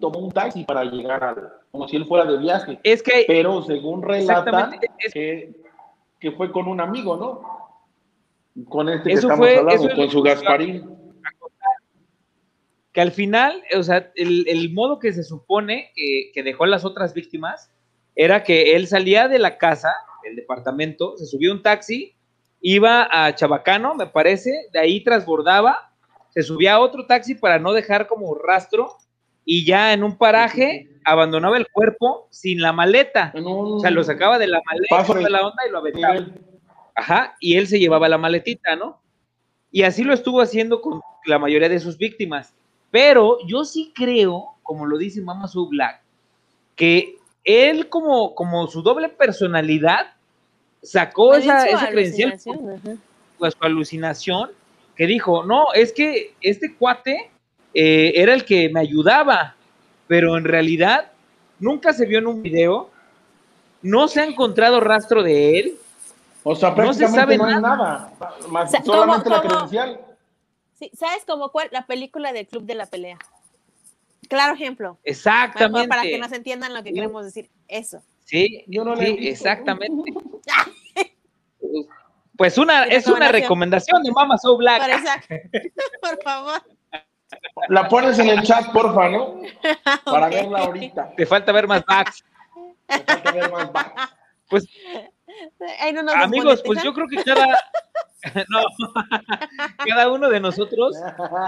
tomó 0.00 0.18
un 0.20 0.32
taxi 0.32 0.64
para 0.64 0.84
llegar 0.84 1.22
al, 1.22 1.52
como 1.70 1.86
si 1.86 1.96
él 1.96 2.06
fuera 2.06 2.24
de 2.24 2.38
viaje. 2.38 2.80
Es 2.82 3.02
que 3.02 3.24
Pero 3.26 3.62
según 3.62 4.02
exactamente 4.12 4.90
es- 4.98 5.12
que, 5.12 5.52
que 6.18 6.32
fue 6.32 6.50
con 6.50 6.66
un 6.68 6.80
amigo, 6.80 7.16
¿no? 7.16 8.64
Con 8.68 8.88
este 8.88 9.08
que 9.10 9.14
Eso 9.14 9.28
estamos 9.28 9.46
fue- 9.46 9.58
hablando, 9.58 9.86
eso 9.86 9.96
con 9.96 10.10
su 10.10 10.22
Gasparín. 10.22 10.98
que 12.92 13.00
al 13.00 13.12
final, 13.12 13.62
o 13.78 13.82
sea, 13.82 14.10
el, 14.16 14.46
el 14.48 14.72
modo 14.74 14.98
que 14.98 15.12
se 15.12 15.22
supone 15.22 15.90
que, 15.94 16.30
que 16.34 16.42
dejó 16.42 16.66
las 16.66 16.84
otras 16.84 17.14
víctimas 17.14 17.70
era 18.14 18.42
que 18.44 18.76
él 18.76 18.86
salía 18.86 19.28
de 19.28 19.38
la 19.38 19.56
casa, 19.56 19.94
del 20.22 20.36
departamento, 20.36 21.16
se 21.16 21.26
subió 21.26 21.52
un 21.52 21.62
taxi, 21.62 22.14
iba 22.60 23.08
a 23.10 23.34
Chabacano, 23.34 23.94
me 23.94 24.06
parece, 24.06 24.68
de 24.72 24.78
ahí 24.78 25.02
transbordaba, 25.02 25.92
se 26.30 26.42
subía 26.42 26.74
a 26.74 26.80
otro 26.80 27.06
taxi 27.06 27.34
para 27.34 27.58
no 27.58 27.72
dejar 27.72 28.06
como 28.06 28.34
rastro 28.34 28.96
y 29.44 29.64
ya 29.64 29.92
en 29.92 30.02
un 30.04 30.16
paraje 30.16 30.88
abandonaba 31.04 31.56
el 31.56 31.66
cuerpo 31.70 32.28
sin 32.30 32.60
la 32.60 32.72
maleta. 32.72 33.32
En 33.34 33.46
un 33.46 33.74
O 33.74 33.78
sea, 33.80 33.90
lo 33.90 34.04
sacaba 34.04 34.38
de 34.38 34.46
la 34.46 34.60
maleta, 34.64 35.14
de- 35.14 35.30
la 35.30 35.46
onda 35.46 35.66
y 35.66 35.70
lo 35.70 35.78
aventaba. 35.78 36.26
Ajá, 36.94 37.36
y 37.40 37.56
él 37.56 37.66
se 37.66 37.78
llevaba 37.78 38.08
la 38.08 38.18
maletita, 38.18 38.76
¿no? 38.76 39.00
Y 39.70 39.82
así 39.82 40.04
lo 40.04 40.12
estuvo 40.14 40.40
haciendo 40.40 40.80
con 40.80 41.00
la 41.26 41.38
mayoría 41.38 41.68
de 41.68 41.80
sus 41.80 41.96
víctimas. 41.98 42.54
Pero 42.90 43.38
yo 43.46 43.64
sí 43.64 43.92
creo, 43.94 44.54
como 44.62 44.86
lo 44.86 44.98
dice 44.98 45.22
Mama 45.22 45.48
Sue 45.48 45.66
Black, 45.70 46.02
que 46.76 47.16
él 47.44 47.88
como, 47.88 48.34
como 48.34 48.66
su 48.66 48.82
doble 48.82 49.08
personalidad 49.08 50.12
sacó 50.82 51.30
bien 51.30 51.42
esa, 51.42 51.66
esa 51.66 51.88
credencial 51.88 52.38
pues, 53.38 53.54
su 53.54 53.64
alucinación, 53.64 54.50
que 54.96 55.06
dijo, 55.06 55.44
no, 55.44 55.72
es 55.74 55.92
que 55.92 56.34
este 56.40 56.74
cuate 56.74 57.30
eh, 57.74 58.12
era 58.16 58.34
el 58.34 58.44
que 58.44 58.68
me 58.68 58.80
ayudaba, 58.80 59.56
pero 60.06 60.36
en 60.36 60.44
realidad 60.44 61.10
nunca 61.58 61.92
se 61.92 62.06
vio 62.06 62.18
en 62.18 62.26
un 62.26 62.42
video, 62.42 62.90
no 63.82 64.06
se 64.08 64.20
ha 64.20 64.24
encontrado 64.24 64.80
rastro 64.80 65.22
de 65.22 65.58
él, 65.58 65.78
O 66.44 66.54
sea, 66.56 66.70
No 66.70 66.92
se 66.92 67.06
prácticamente 67.06 67.20
sabe 67.20 67.38
no 67.38 67.44
hay 67.46 67.54
nada, 67.62 68.12
más 68.48 68.68
O 68.68 68.70
sea, 68.70 68.82
solamente 68.84 69.24
¿cómo- 69.24 69.36
la 69.36 69.42
cómo? 69.42 69.54
credencial. 69.54 70.00
Sí, 70.78 70.90
¿Sabes 70.98 71.24
como 71.24 71.50
cuál? 71.50 71.68
La 71.70 71.86
película 71.86 72.32
del 72.32 72.46
Club 72.48 72.64
de 72.64 72.74
la 72.74 72.86
Pelea. 72.86 73.16
Claro 74.32 74.54
ejemplo. 74.54 74.88
Mejor 74.92 75.00
exactamente. 75.04 75.88
para 75.88 76.02
que 76.04 76.18
nos 76.18 76.32
entiendan 76.32 76.72
lo 76.72 76.82
que 76.82 76.90
queremos 76.94 77.22
decir. 77.22 77.50
Eso. 77.68 78.02
Sí, 78.24 78.64
Yo 78.66 78.82
no 78.82 78.96
sí, 78.96 79.28
exactamente. 79.28 80.10
Pues 82.38 82.56
una, 82.56 82.84
es 82.84 83.06
una 83.08 83.30
recomendación 83.30 84.02
de 84.02 84.10
Mama 84.10 84.38
So 84.38 84.56
Black. 84.56 84.80
Por, 86.00 86.22
favor. 86.22 86.62
La 87.68 87.86
pones 87.88 88.18
en 88.20 88.30
el 88.30 88.42
chat, 88.42 88.72
porfa, 88.72 89.10
¿no? 89.10 89.42
Para 90.06 90.28
verla 90.30 90.60
ahorita. 90.60 91.12
Te 91.14 91.26
falta 91.26 91.52
ver 91.52 91.68
más 91.68 91.84
backs. 91.84 92.24
Me 92.88 93.00
falta 93.00 93.32
ver 93.32 93.52
más 93.52 93.70
back. 93.70 94.16
Pues 94.48 94.66
Ay, 95.78 95.92
no 95.92 96.02
nos 96.02 96.14
amigos, 96.14 96.62
pues 96.64 96.82
yo 96.82 96.94
creo 96.94 97.06
que 97.06 97.22
cada, 97.22 97.46
no, 98.48 98.60
cada 99.86 100.10
uno 100.12 100.28
de 100.30 100.40
nosotros, 100.40 100.96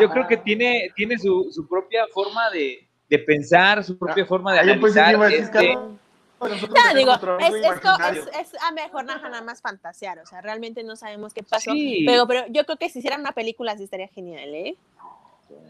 yo 0.01 0.09
creo 0.11 0.27
que 0.27 0.37
tiene, 0.39 0.91
tiene 0.97 1.19
su, 1.19 1.49
su 1.53 1.67
propia 1.69 2.07
forma 2.13 2.51
de, 2.51 2.89
de 3.09 3.19
pensar, 3.21 3.85
su 3.85 3.97
propia 3.99 4.27
forma 4.27 4.53
de 4.53 4.59
Ah, 4.59 4.63
analizar. 4.63 5.13
iba 5.15 5.27
a 5.27 5.29
decir 5.29 5.45
este, 5.45 5.75
No, 5.75 6.95
digo, 6.95 7.13
es, 7.39 7.55
es, 7.55 8.27
es, 8.29 8.53
es 8.55 8.63
a 8.63 8.73
mejor 8.73 9.05
nada 9.05 9.29
nada 9.29 9.43
más 9.43 9.61
fantasear, 9.63 10.19
o 10.19 10.27
sea, 10.27 10.41
realmente 10.41 10.83
no 10.83 10.97
sabemos 10.97 11.33
qué 11.33 11.43
pasó, 11.43 11.73
Sí. 11.73 12.03
pero, 12.07 12.27
pero 12.27 12.45
yo 12.49 12.65
creo 12.65 12.77
que 12.77 12.89
si 12.91 12.99
hicieran 12.99 13.21
una 13.21 13.33
película 13.33 13.77
sí 13.77 13.85
estaría 13.85 14.09
genial, 14.09 14.53
¿eh? 14.55 14.77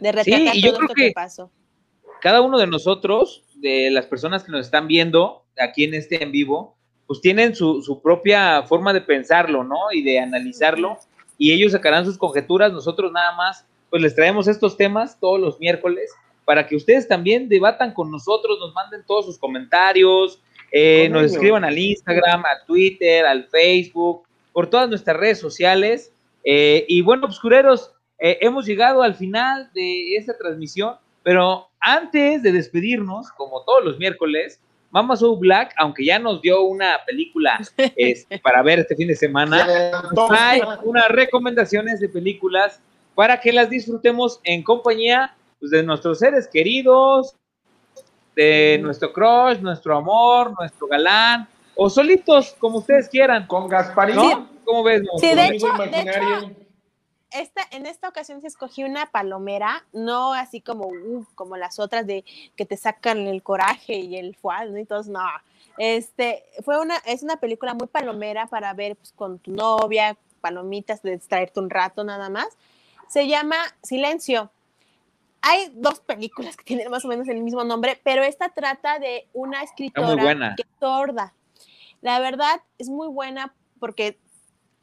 De 0.00 0.24
Sí, 0.24 0.48
y 0.54 0.62
yo 0.62 0.70
todo 0.70 0.78
creo 0.78 0.86
esto 0.88 0.94
que, 0.94 1.06
que- 1.08 1.12
pasó. 1.12 1.50
cada 2.20 2.40
uno 2.40 2.58
de 2.58 2.66
nosotros, 2.66 3.44
de 3.56 3.90
las 3.90 4.06
personas 4.06 4.42
que 4.44 4.52
nos 4.52 4.62
están 4.64 4.88
viendo 4.88 5.44
aquí 5.58 5.84
en 5.84 5.94
este 5.94 6.22
en 6.22 6.32
vivo, 6.32 6.76
pues 7.06 7.20
tienen 7.20 7.54
su, 7.54 7.82
su 7.82 8.00
propia 8.00 8.62
forma 8.62 8.92
de 8.92 9.00
pensarlo, 9.00 9.64
¿no? 9.64 9.92
Y 9.92 10.02
de 10.02 10.18
analizarlo, 10.18 10.98
y 11.38 11.52
ellos 11.52 11.72
sacarán 11.72 12.04
sus 12.04 12.18
conjeturas, 12.18 12.72
nosotros 12.72 13.12
nada 13.12 13.34
más, 13.36 13.66
pues 13.90 14.02
les 14.02 14.14
traemos 14.14 14.48
estos 14.48 14.76
temas 14.76 15.18
todos 15.20 15.40
los 15.40 15.60
miércoles 15.60 16.10
para 16.44 16.66
que 16.66 16.76
ustedes 16.76 17.08
también 17.08 17.48
debatan 17.48 17.92
con 17.92 18.10
nosotros, 18.10 18.58
nos 18.60 18.74
manden 18.74 19.02
todos 19.06 19.26
sus 19.26 19.38
comentarios, 19.38 20.40
eh, 20.70 21.08
nos 21.08 21.24
escriban 21.24 21.64
al 21.64 21.78
Instagram, 21.78 22.44
al 22.44 22.66
Twitter, 22.66 23.24
al 23.24 23.44
Facebook, 23.44 24.24
por 24.52 24.68
todas 24.68 24.88
nuestras 24.88 25.16
redes 25.16 25.38
sociales. 25.38 26.12
Eh, 26.44 26.84
y 26.88 27.00
bueno, 27.00 27.26
obscureros, 27.26 27.92
eh, 28.18 28.38
hemos 28.40 28.66
llegado 28.66 29.02
al 29.02 29.14
final 29.14 29.70
de 29.74 30.16
esta 30.16 30.36
transmisión, 30.36 30.96
pero 31.22 31.68
antes 31.80 32.42
de 32.42 32.52
despedirnos, 32.52 33.30
como 33.32 33.62
todos 33.64 33.84
los 33.84 33.98
miércoles, 33.98 34.60
Mama 34.94 35.16
So 35.16 35.36
Black, 35.36 35.74
aunque 35.76 36.04
ya 36.04 36.20
nos 36.20 36.40
dio 36.40 36.62
una 36.62 36.98
película 37.04 37.58
este, 37.96 38.38
para 38.38 38.62
ver 38.62 38.78
este 38.78 38.94
fin 38.94 39.08
de 39.08 39.16
semana, 39.16 39.66
hay 40.30 40.62
unas 40.84 41.08
recomendaciones 41.08 41.98
de 41.98 42.08
películas 42.08 42.80
para 43.16 43.40
que 43.40 43.52
las 43.52 43.68
disfrutemos 43.68 44.38
en 44.44 44.62
compañía 44.62 45.34
pues, 45.58 45.72
de 45.72 45.82
nuestros 45.82 46.20
seres 46.20 46.46
queridos, 46.46 47.34
de 48.36 48.78
nuestro 48.82 49.12
crush, 49.12 49.58
nuestro 49.58 49.96
amor, 49.96 50.54
nuestro 50.56 50.86
galán, 50.86 51.48
o 51.74 51.90
solitos, 51.90 52.54
como 52.60 52.78
ustedes 52.78 53.08
quieran. 53.08 53.48
Con 53.48 53.68
Gasparín. 53.68 54.14
¿No? 54.14 54.48
¿Cómo 54.64 54.84
ves? 54.84 55.02
Mo? 55.02 55.18
Sí, 55.18 55.34
de 55.34 55.46
hecho, 55.48 55.66
de. 55.76 56.63
Esta, 57.34 57.62
en 57.72 57.84
esta 57.86 58.08
ocasión 58.08 58.40
se 58.40 58.46
escogió 58.46 58.86
una 58.86 59.06
palomera, 59.06 59.84
no 59.92 60.34
así 60.34 60.60
como, 60.60 60.86
uh, 60.86 61.26
como 61.34 61.56
las 61.56 61.80
otras 61.80 62.06
de 62.06 62.24
que 62.54 62.64
te 62.64 62.76
sacan 62.76 63.26
el 63.26 63.42
coraje 63.42 63.96
y 63.96 64.16
el 64.16 64.36
fual, 64.36 64.72
¿no? 64.72 64.78
Y 64.78 64.84
todos, 64.84 65.08
no. 65.08 65.20
Este, 65.76 66.44
fue 66.64 66.80
una, 66.80 66.96
es 66.98 67.24
una 67.24 67.36
película 67.38 67.74
muy 67.74 67.88
palomera 67.88 68.46
para 68.46 68.72
ver 68.72 68.94
pues, 68.94 69.12
con 69.12 69.40
tu 69.40 69.50
novia, 69.50 70.16
palomitas, 70.40 71.02
de 71.02 71.16
distraerte 71.16 71.58
un 71.58 71.70
rato 71.70 72.04
nada 72.04 72.28
más. 72.28 72.46
Se 73.08 73.26
llama 73.26 73.56
Silencio. 73.82 74.52
Hay 75.42 75.72
dos 75.74 76.00
películas 76.00 76.56
que 76.56 76.64
tienen 76.64 76.90
más 76.90 77.04
o 77.04 77.08
menos 77.08 77.28
el 77.28 77.42
mismo 77.42 77.64
nombre, 77.64 78.00
pero 78.04 78.22
esta 78.22 78.50
trata 78.50 78.98
de 78.98 79.28
una 79.32 79.62
escritora 79.62 80.54
que 80.56 80.62
es 80.62 80.68
sorda. 80.78 81.34
La 82.00 82.20
verdad 82.20 82.62
es 82.78 82.88
muy 82.88 83.08
buena 83.08 83.54
porque 83.80 84.18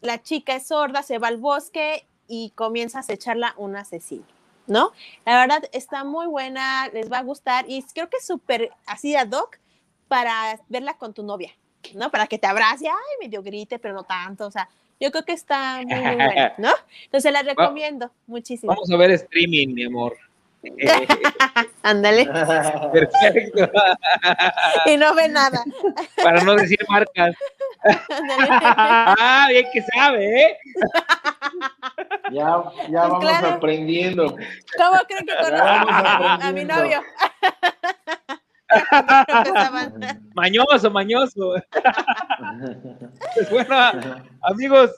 la 0.01 0.21
chica 0.21 0.55
es 0.55 0.67
sorda, 0.67 1.01
se 1.01 1.17
va 1.17 1.29
al 1.29 1.37
bosque 1.37 2.07
y 2.33 2.51
comienza 2.55 2.99
a 2.99 3.01
acecharla 3.01 3.53
un 3.57 3.75
asesino, 3.75 4.23
¿no? 4.65 4.93
La 5.25 5.41
verdad 5.41 5.69
está 5.73 6.05
muy 6.05 6.27
buena, 6.27 6.87
les 6.93 7.11
va 7.11 7.17
a 7.17 7.23
gustar 7.23 7.65
y 7.67 7.83
creo 7.93 8.09
que 8.09 8.17
es 8.17 8.25
súper 8.25 8.71
así 8.85 9.17
ad 9.17 9.29
hoc 9.33 9.59
para 10.07 10.57
verla 10.69 10.93
con 10.93 11.13
tu 11.13 11.23
novia, 11.23 11.51
¿no? 11.93 12.09
Para 12.09 12.27
que 12.27 12.39
te 12.39 12.47
abrace, 12.47 12.87
ay, 12.87 13.17
medio 13.19 13.43
grite, 13.43 13.79
pero 13.79 13.93
no 13.93 14.03
tanto, 14.03 14.47
o 14.47 14.51
sea, 14.51 14.69
yo 14.97 15.11
creo 15.11 15.25
que 15.25 15.33
está 15.33 15.81
muy, 15.85 15.93
muy 15.93 16.15
buena, 16.15 16.53
¿no? 16.57 16.71
Entonces 17.03 17.33
la 17.33 17.41
recomiendo 17.43 18.09
muchísimo. 18.27 18.71
Vamos 18.71 18.89
a 18.89 18.95
ver 18.95 19.11
streaming, 19.11 19.73
mi 19.73 19.83
amor. 19.83 20.17
Ándale, 21.83 22.27
perfecto. 22.93 23.71
y 24.85 24.97
no 24.97 25.15
ve 25.15 25.27
nada. 25.27 25.63
Para 26.23 26.43
no 26.43 26.55
decir 26.55 26.77
marcas. 26.87 27.35
Ah, 27.83 29.47
bien 29.49 29.65
que 29.73 29.81
sabe, 29.81 30.43
¿eh? 30.43 30.57
Ya, 32.31 32.63
ya 32.89 33.01
vamos 33.01 33.19
claro. 33.21 33.47
aprendiendo. 33.49 34.35
¿Cómo 34.77 34.97
creen 35.07 35.25
que 35.25 35.35
conozco 35.35 35.65
Vamos 35.65 36.43
a, 36.43 36.51
mi 36.51 36.65
novio? 36.65 37.01
Mañoso, 40.35 40.91
mañoso. 40.91 41.55
Pues 43.33 43.49
bueno, 43.49 43.75
amigos, 44.43 44.91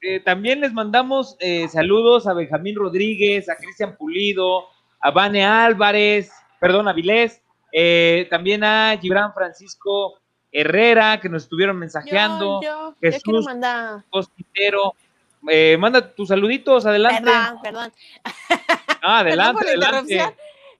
eh, 0.00 0.20
también 0.20 0.60
les 0.60 0.72
mandamos 0.72 1.36
eh, 1.40 1.68
saludos 1.68 2.26
a 2.26 2.34
Benjamín 2.34 2.76
Rodríguez, 2.76 3.48
a 3.48 3.56
Cristian 3.56 3.96
Pulido, 3.96 4.71
a 5.02 5.10
Vane 5.10 5.44
Álvarez, 5.44 6.30
perdón, 6.60 6.88
a 6.88 6.92
Vilés, 6.92 7.42
eh, 7.72 8.26
también 8.30 8.62
a 8.64 8.96
Gibran 9.00 9.34
Francisco 9.34 10.18
Herrera, 10.50 11.18
que 11.20 11.28
nos 11.28 11.44
estuvieron 11.44 11.78
mensajeando, 11.78 12.60
Yo, 12.62 12.68
yo, 12.68 12.90
yo 12.90 12.96
Jesús. 13.00 13.22
quiero 13.24 13.42
mandar. 13.42 14.04
Costitero. 14.10 14.94
Eh, 15.48 15.76
manda 15.78 16.14
tus 16.14 16.28
saluditos, 16.28 16.86
adelante. 16.86 17.22
Perdón, 17.30 17.62
perdón. 17.62 17.92
Ah, 19.02 19.18
adelante, 19.18 19.64
Perdón 19.64 19.84
adelante. 19.84 20.36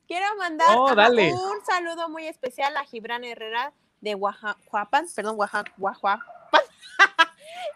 Quiero 0.07 0.27
mandar 0.37 0.69
dale. 0.95 1.33
un 1.33 1.65
saludo 1.65 2.09
muy 2.09 2.27
especial 2.27 2.77
a 2.77 2.85
Gibran 2.85 3.25
Herrera 3.25 3.73
de 4.01 4.15
Oaxaca, 4.15 4.59
perdón, 5.17 5.37
Oaxaca, 5.39 5.73
Oaxaca. 5.79 6.25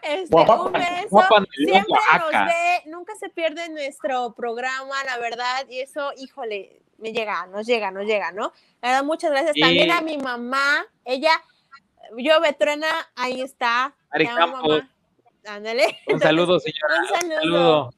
Este, 0.08 0.34
Oaxaca. 0.34 0.62
un 0.62 0.72
beso. 0.72 1.46
Siempre 1.54 1.92
Oaxaca. 1.92 2.18
nos 2.18 2.46
ve, 2.46 2.82
nunca 2.86 3.14
se 3.16 3.28
pierde 3.28 3.68
nuestro 3.68 4.34
programa, 4.34 4.94
la 5.04 5.18
verdad, 5.18 5.66
y 5.68 5.80
eso, 5.80 6.10
híjole, 6.16 6.82
me 6.98 7.12
llega, 7.12 7.46
nos 7.46 7.66
llega, 7.66 7.90
nos 7.90 8.06
llega, 8.06 8.32
¿no? 8.32 8.52
La 8.82 8.88
verdad, 8.88 9.04
muchas 9.04 9.30
gracias. 9.30 9.52
Sí. 9.54 9.60
También 9.60 9.90
a 9.90 10.00
mi 10.00 10.18
mamá, 10.18 10.86
ella, 11.04 11.32
yo, 12.16 12.40
Betruena, 12.40 12.88
ahí 13.16 13.40
está. 13.40 13.94
Ari 14.10 14.26
Campos. 14.26 14.82
Ándale. 15.46 15.98
Un 16.06 16.20
saludo, 16.20 16.58
señora. 16.60 17.00
Un 17.00 17.08
saludo. 17.08 17.40
saludo. 17.40 17.90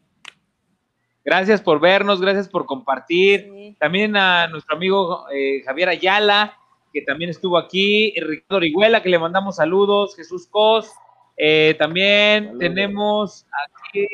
Gracias 1.25 1.61
por 1.61 1.79
vernos, 1.79 2.21
gracias 2.21 2.49
por 2.49 2.65
compartir. 2.65 3.51
Sí. 3.53 3.77
También 3.79 4.17
a 4.17 4.49
nuestro 4.49 4.77
amigo 4.77 5.27
eh, 5.31 5.63
Javier 5.65 5.91
Ayala, 5.91 6.59
que 6.93 7.03
también 7.03 7.31
estuvo 7.31 7.59
aquí. 7.59 8.15
Ricardo 8.19 8.57
Orihuela, 8.57 9.03
que 9.03 9.11
le 9.11 9.19
mandamos 9.19 9.57
saludos. 9.57 10.17
Jesús 10.17 10.47
Cos. 10.51 10.91
Eh, 11.39 11.77
también 11.79 12.45
Saludos. 12.45 12.59
tenemos 12.59 13.47
aquí, 13.89 14.07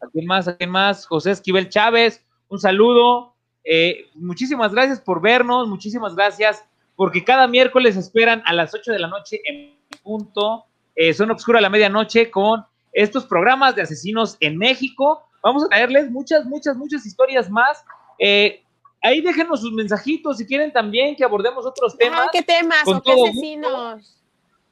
¿a 0.00 0.06
quién 0.06 0.26
más? 0.26 0.48
¿A 0.48 0.56
quién 0.56 0.70
más? 0.70 1.06
José 1.06 1.32
Esquivel 1.32 1.68
Chávez. 1.68 2.24
Un 2.48 2.60
saludo. 2.60 3.34
Eh, 3.64 4.06
muchísimas 4.14 4.72
gracias 4.72 5.00
por 5.00 5.20
vernos, 5.20 5.68
muchísimas 5.68 6.14
gracias, 6.14 6.62
porque 6.96 7.24
cada 7.24 7.48
miércoles 7.48 7.96
esperan 7.96 8.42
a 8.44 8.52
las 8.52 8.74
8 8.74 8.92
de 8.92 8.98
la 8.98 9.08
noche 9.08 9.40
en 9.44 9.74
punto. 10.02 10.66
Eh, 10.94 11.12
Son 11.14 11.30
Obscura 11.30 11.58
a 11.58 11.62
la 11.62 11.70
medianoche 11.70 12.30
con 12.30 12.64
estos 12.92 13.24
programas 13.24 13.74
de 13.74 13.82
asesinos 13.82 14.36
en 14.40 14.56
México. 14.58 15.26
Vamos 15.42 15.64
a 15.64 15.68
traerles 15.68 16.10
muchas, 16.10 16.44
muchas, 16.44 16.76
muchas 16.76 17.04
historias 17.04 17.50
más. 17.50 17.84
Eh, 18.18 18.62
ahí 19.02 19.20
déjenos 19.20 19.60
sus 19.60 19.72
mensajitos 19.72 20.36
si 20.38 20.46
quieren 20.46 20.72
también 20.72 21.16
que 21.16 21.24
abordemos 21.24 21.66
otros 21.66 21.96
temas. 21.96 22.20
Ah, 22.22 22.30
¿Qué 22.32 22.42
temas 22.42 22.84
Con 22.84 22.98
o 22.98 23.02
qué 23.02 23.14
gusto. 23.14 23.98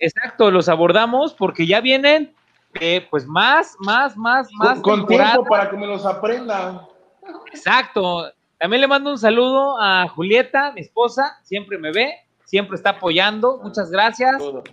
Exacto, 0.03 0.51
los 0.51 0.69
abordamos 0.69 1.33
porque 1.33 1.65
ya 1.65 1.81
vienen, 1.81 2.35
eh, 2.81 3.07
pues 3.09 3.25
más, 3.25 3.77
más, 3.79 4.17
más, 4.17 4.49
más. 4.55 4.81
Con, 4.81 5.07
tiempo 5.07 5.45
para 5.45 5.71
que 5.71 5.77
me 5.77 5.87
los 5.87 6.05
aprenda. 6.05 6.89
Exacto. 7.53 8.25
También 8.59 8.81
le 8.81 8.89
mando 8.89 9.11
un 9.11 9.19
saludo 9.19 9.81
a 9.81 10.09
Julieta, 10.09 10.73
mi 10.73 10.81
esposa, 10.81 11.39
siempre 11.45 11.79
me 11.79 11.93
ve, 11.93 12.17
siempre 12.45 12.75
está 12.75 12.91
apoyando. 12.91 13.61
Muchas 13.63 13.93
gracias. 13.93 14.39
Todo. 14.39 14.65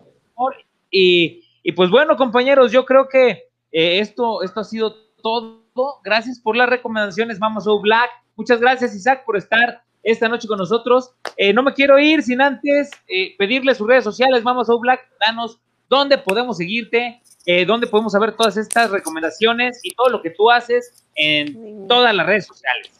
Y, 0.90 1.44
y 1.62 1.72
pues 1.74 1.92
bueno, 1.92 2.18
compañeros, 2.18 2.72
yo 2.72 2.84
creo 2.84 3.08
que 3.08 3.50
eh, 3.72 4.00
esto, 4.00 4.42
esto 4.42 4.62
ha 4.62 4.64
sido 4.64 4.96
todo. 5.22 5.62
Gracias 6.04 6.40
por 6.40 6.56
las 6.56 6.70
recomendaciones, 6.70 7.38
Vamos 7.38 7.66
So 7.66 7.80
Black. 7.80 8.10
Muchas 8.36 8.60
gracias, 8.60 8.96
Isaac, 8.96 9.26
por 9.26 9.38
estar 9.38 9.84
esta 10.12 10.30
noche 10.30 10.48
con 10.48 10.58
nosotros. 10.58 11.12
Eh, 11.38 11.54
no 11.54 11.64
me 11.64 11.74
quiero 11.74 12.00
ir 12.00 12.24
sin 12.24 12.42
antes 12.42 12.92
eh, 13.08 13.36
pedirle 13.38 13.76
sus 13.76 13.88
redes 13.88 14.04
sociales, 14.04 14.44
Vamos 14.44 14.68
So 14.68 14.80
Black. 14.80 15.08
Danos 15.20 15.60
dónde 15.90 16.18
podemos 16.18 16.58
seguirte, 16.58 17.22
eh, 17.46 17.66
dónde 17.66 17.88
podemos 17.88 18.14
saber 18.14 18.36
todas 18.36 18.58
estas 18.58 18.92
recomendaciones 18.92 19.80
y 19.84 19.94
todo 19.96 20.10
lo 20.10 20.22
que 20.22 20.30
tú 20.30 20.52
haces 20.52 21.04
en 21.16 21.88
todas 21.88 22.14
las 22.16 22.26
redes 22.26 22.46
sociales. 22.46 22.92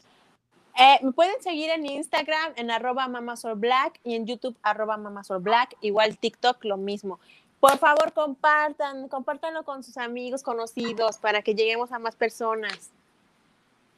Eh, 0.80 0.98
me 1.04 1.12
pueden 1.12 1.42
seguir 1.42 1.70
en 1.72 1.86
Instagram 1.86 2.54
en 2.56 2.72
arroba 2.72 3.08
mamasolblack 3.08 4.00
y 4.04 4.16
en 4.16 4.26
YouTube 4.26 4.56
arroba 4.64 4.96
mamasolblack, 4.98 5.76
igual 5.82 6.18
TikTok 6.18 6.64
lo 6.64 6.78
mismo. 6.78 7.20
Por 7.60 7.78
favor, 7.78 8.14
compartan, 8.14 9.10
compártanlo 9.10 9.64
con 9.64 9.84
sus 9.84 9.98
amigos, 9.98 10.42
conocidos, 10.42 11.18
para 11.18 11.42
que 11.42 11.54
lleguemos 11.54 11.92
a 11.92 12.00
más 12.00 12.16
personas. 12.16 12.92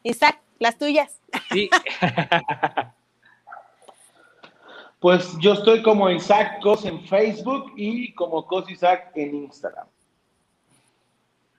Isaac, 0.02 0.40
las 0.58 0.80
tuyas. 0.80 1.20
Sí. 1.52 1.70
Pues 5.02 5.36
yo 5.40 5.53
estoy 5.53 5.82
como 5.82 6.10
Isaac 6.11 6.60
Cos 6.61 6.86
en 6.86 7.03
Facebook 7.07 7.73
y 7.76 8.14
como 8.14 8.45
Cos 8.45 8.69
Isaac 8.69 9.11
en 9.15 9.34
Instagram. 9.36 9.88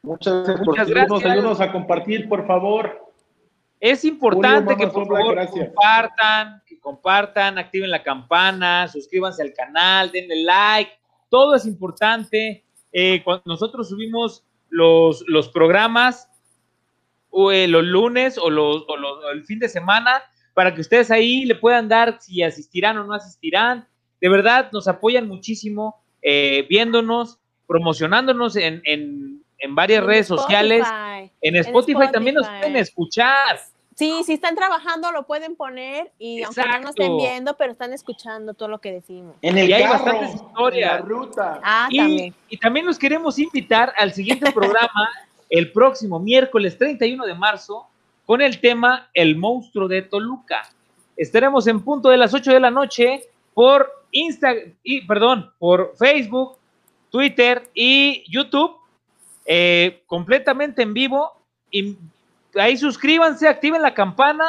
Muchas 0.03 0.47
gracias 0.47 0.67
por 0.67 0.77
seguirnos. 0.87 1.25
Ayúdanos 1.25 1.61
a 1.61 1.73
compartir, 1.73 2.29
por 2.29 2.47
favor. 2.47 3.13
Es 3.81 4.05
importante 4.05 4.75
Julio, 4.75 4.79
que 4.89 4.93
por 4.95 5.07
favor 5.09 5.35
gracias. 5.35 5.67
compartan, 5.67 6.63
que 6.67 6.79
compartan, 6.79 7.59
activen 7.59 7.91
la 7.91 8.03
campana, 8.05 8.87
suscríbanse 8.87 9.43
al 9.43 9.53
canal, 9.53 10.13
denle 10.13 10.45
like, 10.45 10.93
todo 11.29 11.57
es 11.57 11.67
importante. 11.67 12.65
Eh, 12.93 13.23
cuando 13.25 13.43
nosotros 13.47 13.89
subimos 13.89 14.45
los, 14.71 15.25
los 15.27 15.49
programas 15.49 16.29
o, 17.31 17.51
eh, 17.51 17.67
los 17.67 17.83
lunes 17.83 18.39
o, 18.39 18.51
los, 18.51 18.85
o 18.87 18.97
los- 18.97 19.25
o 19.25 19.31
el 19.31 19.43
fin 19.45 19.59
de 19.59 19.69
semana 19.69 20.23
para 20.55 20.75
que 20.75 20.81
ustedes 20.81 21.11
ahí 21.11 21.45
le 21.45 21.55
puedan 21.55 21.89
dar 21.89 22.19
si 22.21 22.43
asistirán 22.43 22.99
o 22.99 23.05
no 23.05 23.15
asistirán. 23.15 23.87
De 24.21 24.29
verdad, 24.29 24.71
nos 24.73 24.87
apoyan 24.89 25.27
muchísimo 25.29 25.97
eh, 26.23 26.67
viéndonos, 26.69 27.39
promocionándonos 27.67 28.57
en, 28.57 28.81
en- 28.85 29.43
en 29.59 29.75
varias 29.77 30.03
redes 30.05 30.27
sociales. 30.27 30.81
Spotify. 30.85 31.31
En 31.41 31.57
Spotify, 31.57 32.13
también 32.13 32.35
nos 32.35 32.45
Spotify. 32.45 32.63
pueden 32.63 32.77
escuchar. 32.83 33.61
Sí, 33.95 34.23
si 34.25 34.33
están 34.33 34.57
trabajando 34.57 35.13
lo 35.13 35.27
pueden 35.27 35.55
poner 35.55 36.11
y 36.19 36.43
aunque 36.43 36.63
no 36.63 36.81
nos 36.81 36.91
estén 36.91 37.07
Exacto. 37.07 37.17
viendo, 37.19 37.57
pero 37.57 37.73
están 37.73 37.93
escuchando 37.93 38.55
todo 38.55 38.69
lo 38.69 38.81
que 38.81 38.91
decimos. 38.91 39.37
En 39.43 39.59
el 39.59 39.69
Y 39.69 39.73
hay 39.73 39.83
carro, 39.83 39.93
bastantes 40.05 40.35
historias. 40.35 40.91
en 40.93 40.97
la 40.97 41.03
ruta. 41.03 41.61
Ah, 41.63 41.87
Y, 41.91 41.97
también. 41.99 42.35
y 42.49 42.57
también 42.57 42.87
los 42.87 42.99
queremos 42.99 43.39
invitar 43.39 43.93
al 43.97 44.13
siguiente 44.13 44.51
programa 44.53 45.09
el 45.51 45.71
próximo 45.73 46.19
miércoles 46.19 46.77
31 46.79 47.25
de 47.27 47.35
marzo 47.35 47.87
con 48.27 48.41
el 48.41 48.61
tema 48.61 49.11
El 49.15 49.37
monstruo 49.37 49.89
de 49.89 50.03
Toluca. 50.03 50.63
Estaremos 51.17 51.67
en 51.67 51.83
punto 51.83 52.09
de 52.09 52.17
las 52.17 52.35
8 52.35 52.53
de 52.53 52.61
la 52.61 52.71
noche 52.71 53.29
por 53.55 53.91
Insta 54.11 54.53
y 54.83 55.07
perdón, 55.07 55.53
por 55.59 55.95
Facebook, 55.97 56.57
Twitter 57.11 57.71
y 57.75 58.25
YouTube 58.31 58.77
eh, 59.47 60.03
completamente 60.07 60.83
en 60.83 60.95
vivo. 60.95 61.31
Y 61.71 61.97
ahí 62.55 62.77
suscríbanse, 62.77 63.49
activen 63.49 63.83
la 63.83 63.95
campana, 63.95 64.45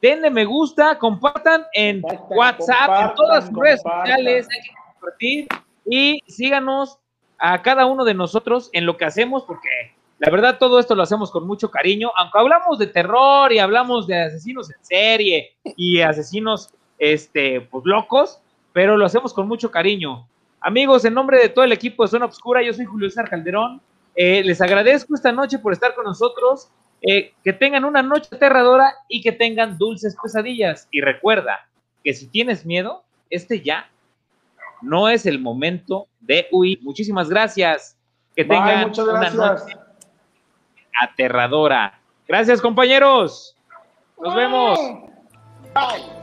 denle 0.00 0.30
me 0.30 0.44
gusta, 0.44 0.98
compartan 0.98 1.64
en 1.74 2.00
Compartan, 2.00 2.36
WhatsApp, 2.36 3.10
en 3.10 3.14
todas 3.14 3.46
sus 3.46 3.58
redes 3.58 3.82
sociales, 3.82 4.48
hay 4.50 4.62
que 4.62 4.74
compartir. 4.92 5.48
Y 5.88 6.22
síganos 6.26 6.98
a 7.38 7.60
cada 7.62 7.86
uno 7.86 8.04
de 8.04 8.14
nosotros 8.14 8.70
en 8.72 8.86
lo 8.86 8.96
que 8.96 9.04
hacemos, 9.04 9.44
porque 9.44 9.95
la 10.18 10.30
verdad 10.30 10.58
todo 10.58 10.78
esto 10.78 10.94
lo 10.94 11.02
hacemos 11.02 11.30
con 11.30 11.46
mucho 11.46 11.70
cariño, 11.70 12.10
aunque 12.16 12.38
hablamos 12.38 12.78
de 12.78 12.86
terror 12.86 13.52
y 13.52 13.58
hablamos 13.58 14.06
de 14.06 14.22
asesinos 14.22 14.70
en 14.70 14.82
serie 14.82 15.56
y 15.76 16.00
asesinos 16.00 16.70
este, 16.98 17.60
pues, 17.60 17.84
locos, 17.84 18.40
pero 18.72 18.96
lo 18.96 19.04
hacemos 19.04 19.34
con 19.34 19.46
mucho 19.46 19.70
cariño. 19.70 20.26
Amigos, 20.60 21.04
en 21.04 21.14
nombre 21.14 21.38
de 21.38 21.50
todo 21.50 21.64
el 21.64 21.72
equipo 21.72 22.02
de 22.02 22.08
Zona 22.08 22.24
Obscura, 22.24 22.62
yo 22.62 22.72
soy 22.72 22.86
Julio 22.86 23.10
César 23.10 23.28
Calderón. 23.28 23.80
Eh, 24.14 24.42
les 24.42 24.60
agradezco 24.62 25.14
esta 25.14 25.32
noche 25.32 25.58
por 25.58 25.72
estar 25.72 25.94
con 25.94 26.04
nosotros. 26.04 26.70
Eh, 27.02 27.34
que 27.44 27.52
tengan 27.52 27.84
una 27.84 28.02
noche 28.02 28.30
aterradora 28.34 28.90
y 29.06 29.20
que 29.20 29.32
tengan 29.32 29.76
dulces 29.76 30.16
pesadillas. 30.20 30.88
Y 30.90 31.02
recuerda 31.02 31.68
que 32.02 32.14
si 32.14 32.26
tienes 32.26 32.64
miedo, 32.64 33.04
este 33.28 33.60
ya 33.60 33.90
no 34.80 35.10
es 35.10 35.26
el 35.26 35.38
momento 35.38 36.08
de 36.20 36.46
huir. 36.50 36.80
Muchísimas 36.82 37.28
gracias. 37.28 37.98
Que 38.34 38.44
tengan 38.44 38.92
una 38.98 39.30
noche 39.30 39.76
aterradora. 41.00 41.98
Gracias, 42.28 42.60
compañeros. 42.60 43.56
Nos 44.20 44.34
vemos. 44.34 44.78
Bye. 45.74 46.15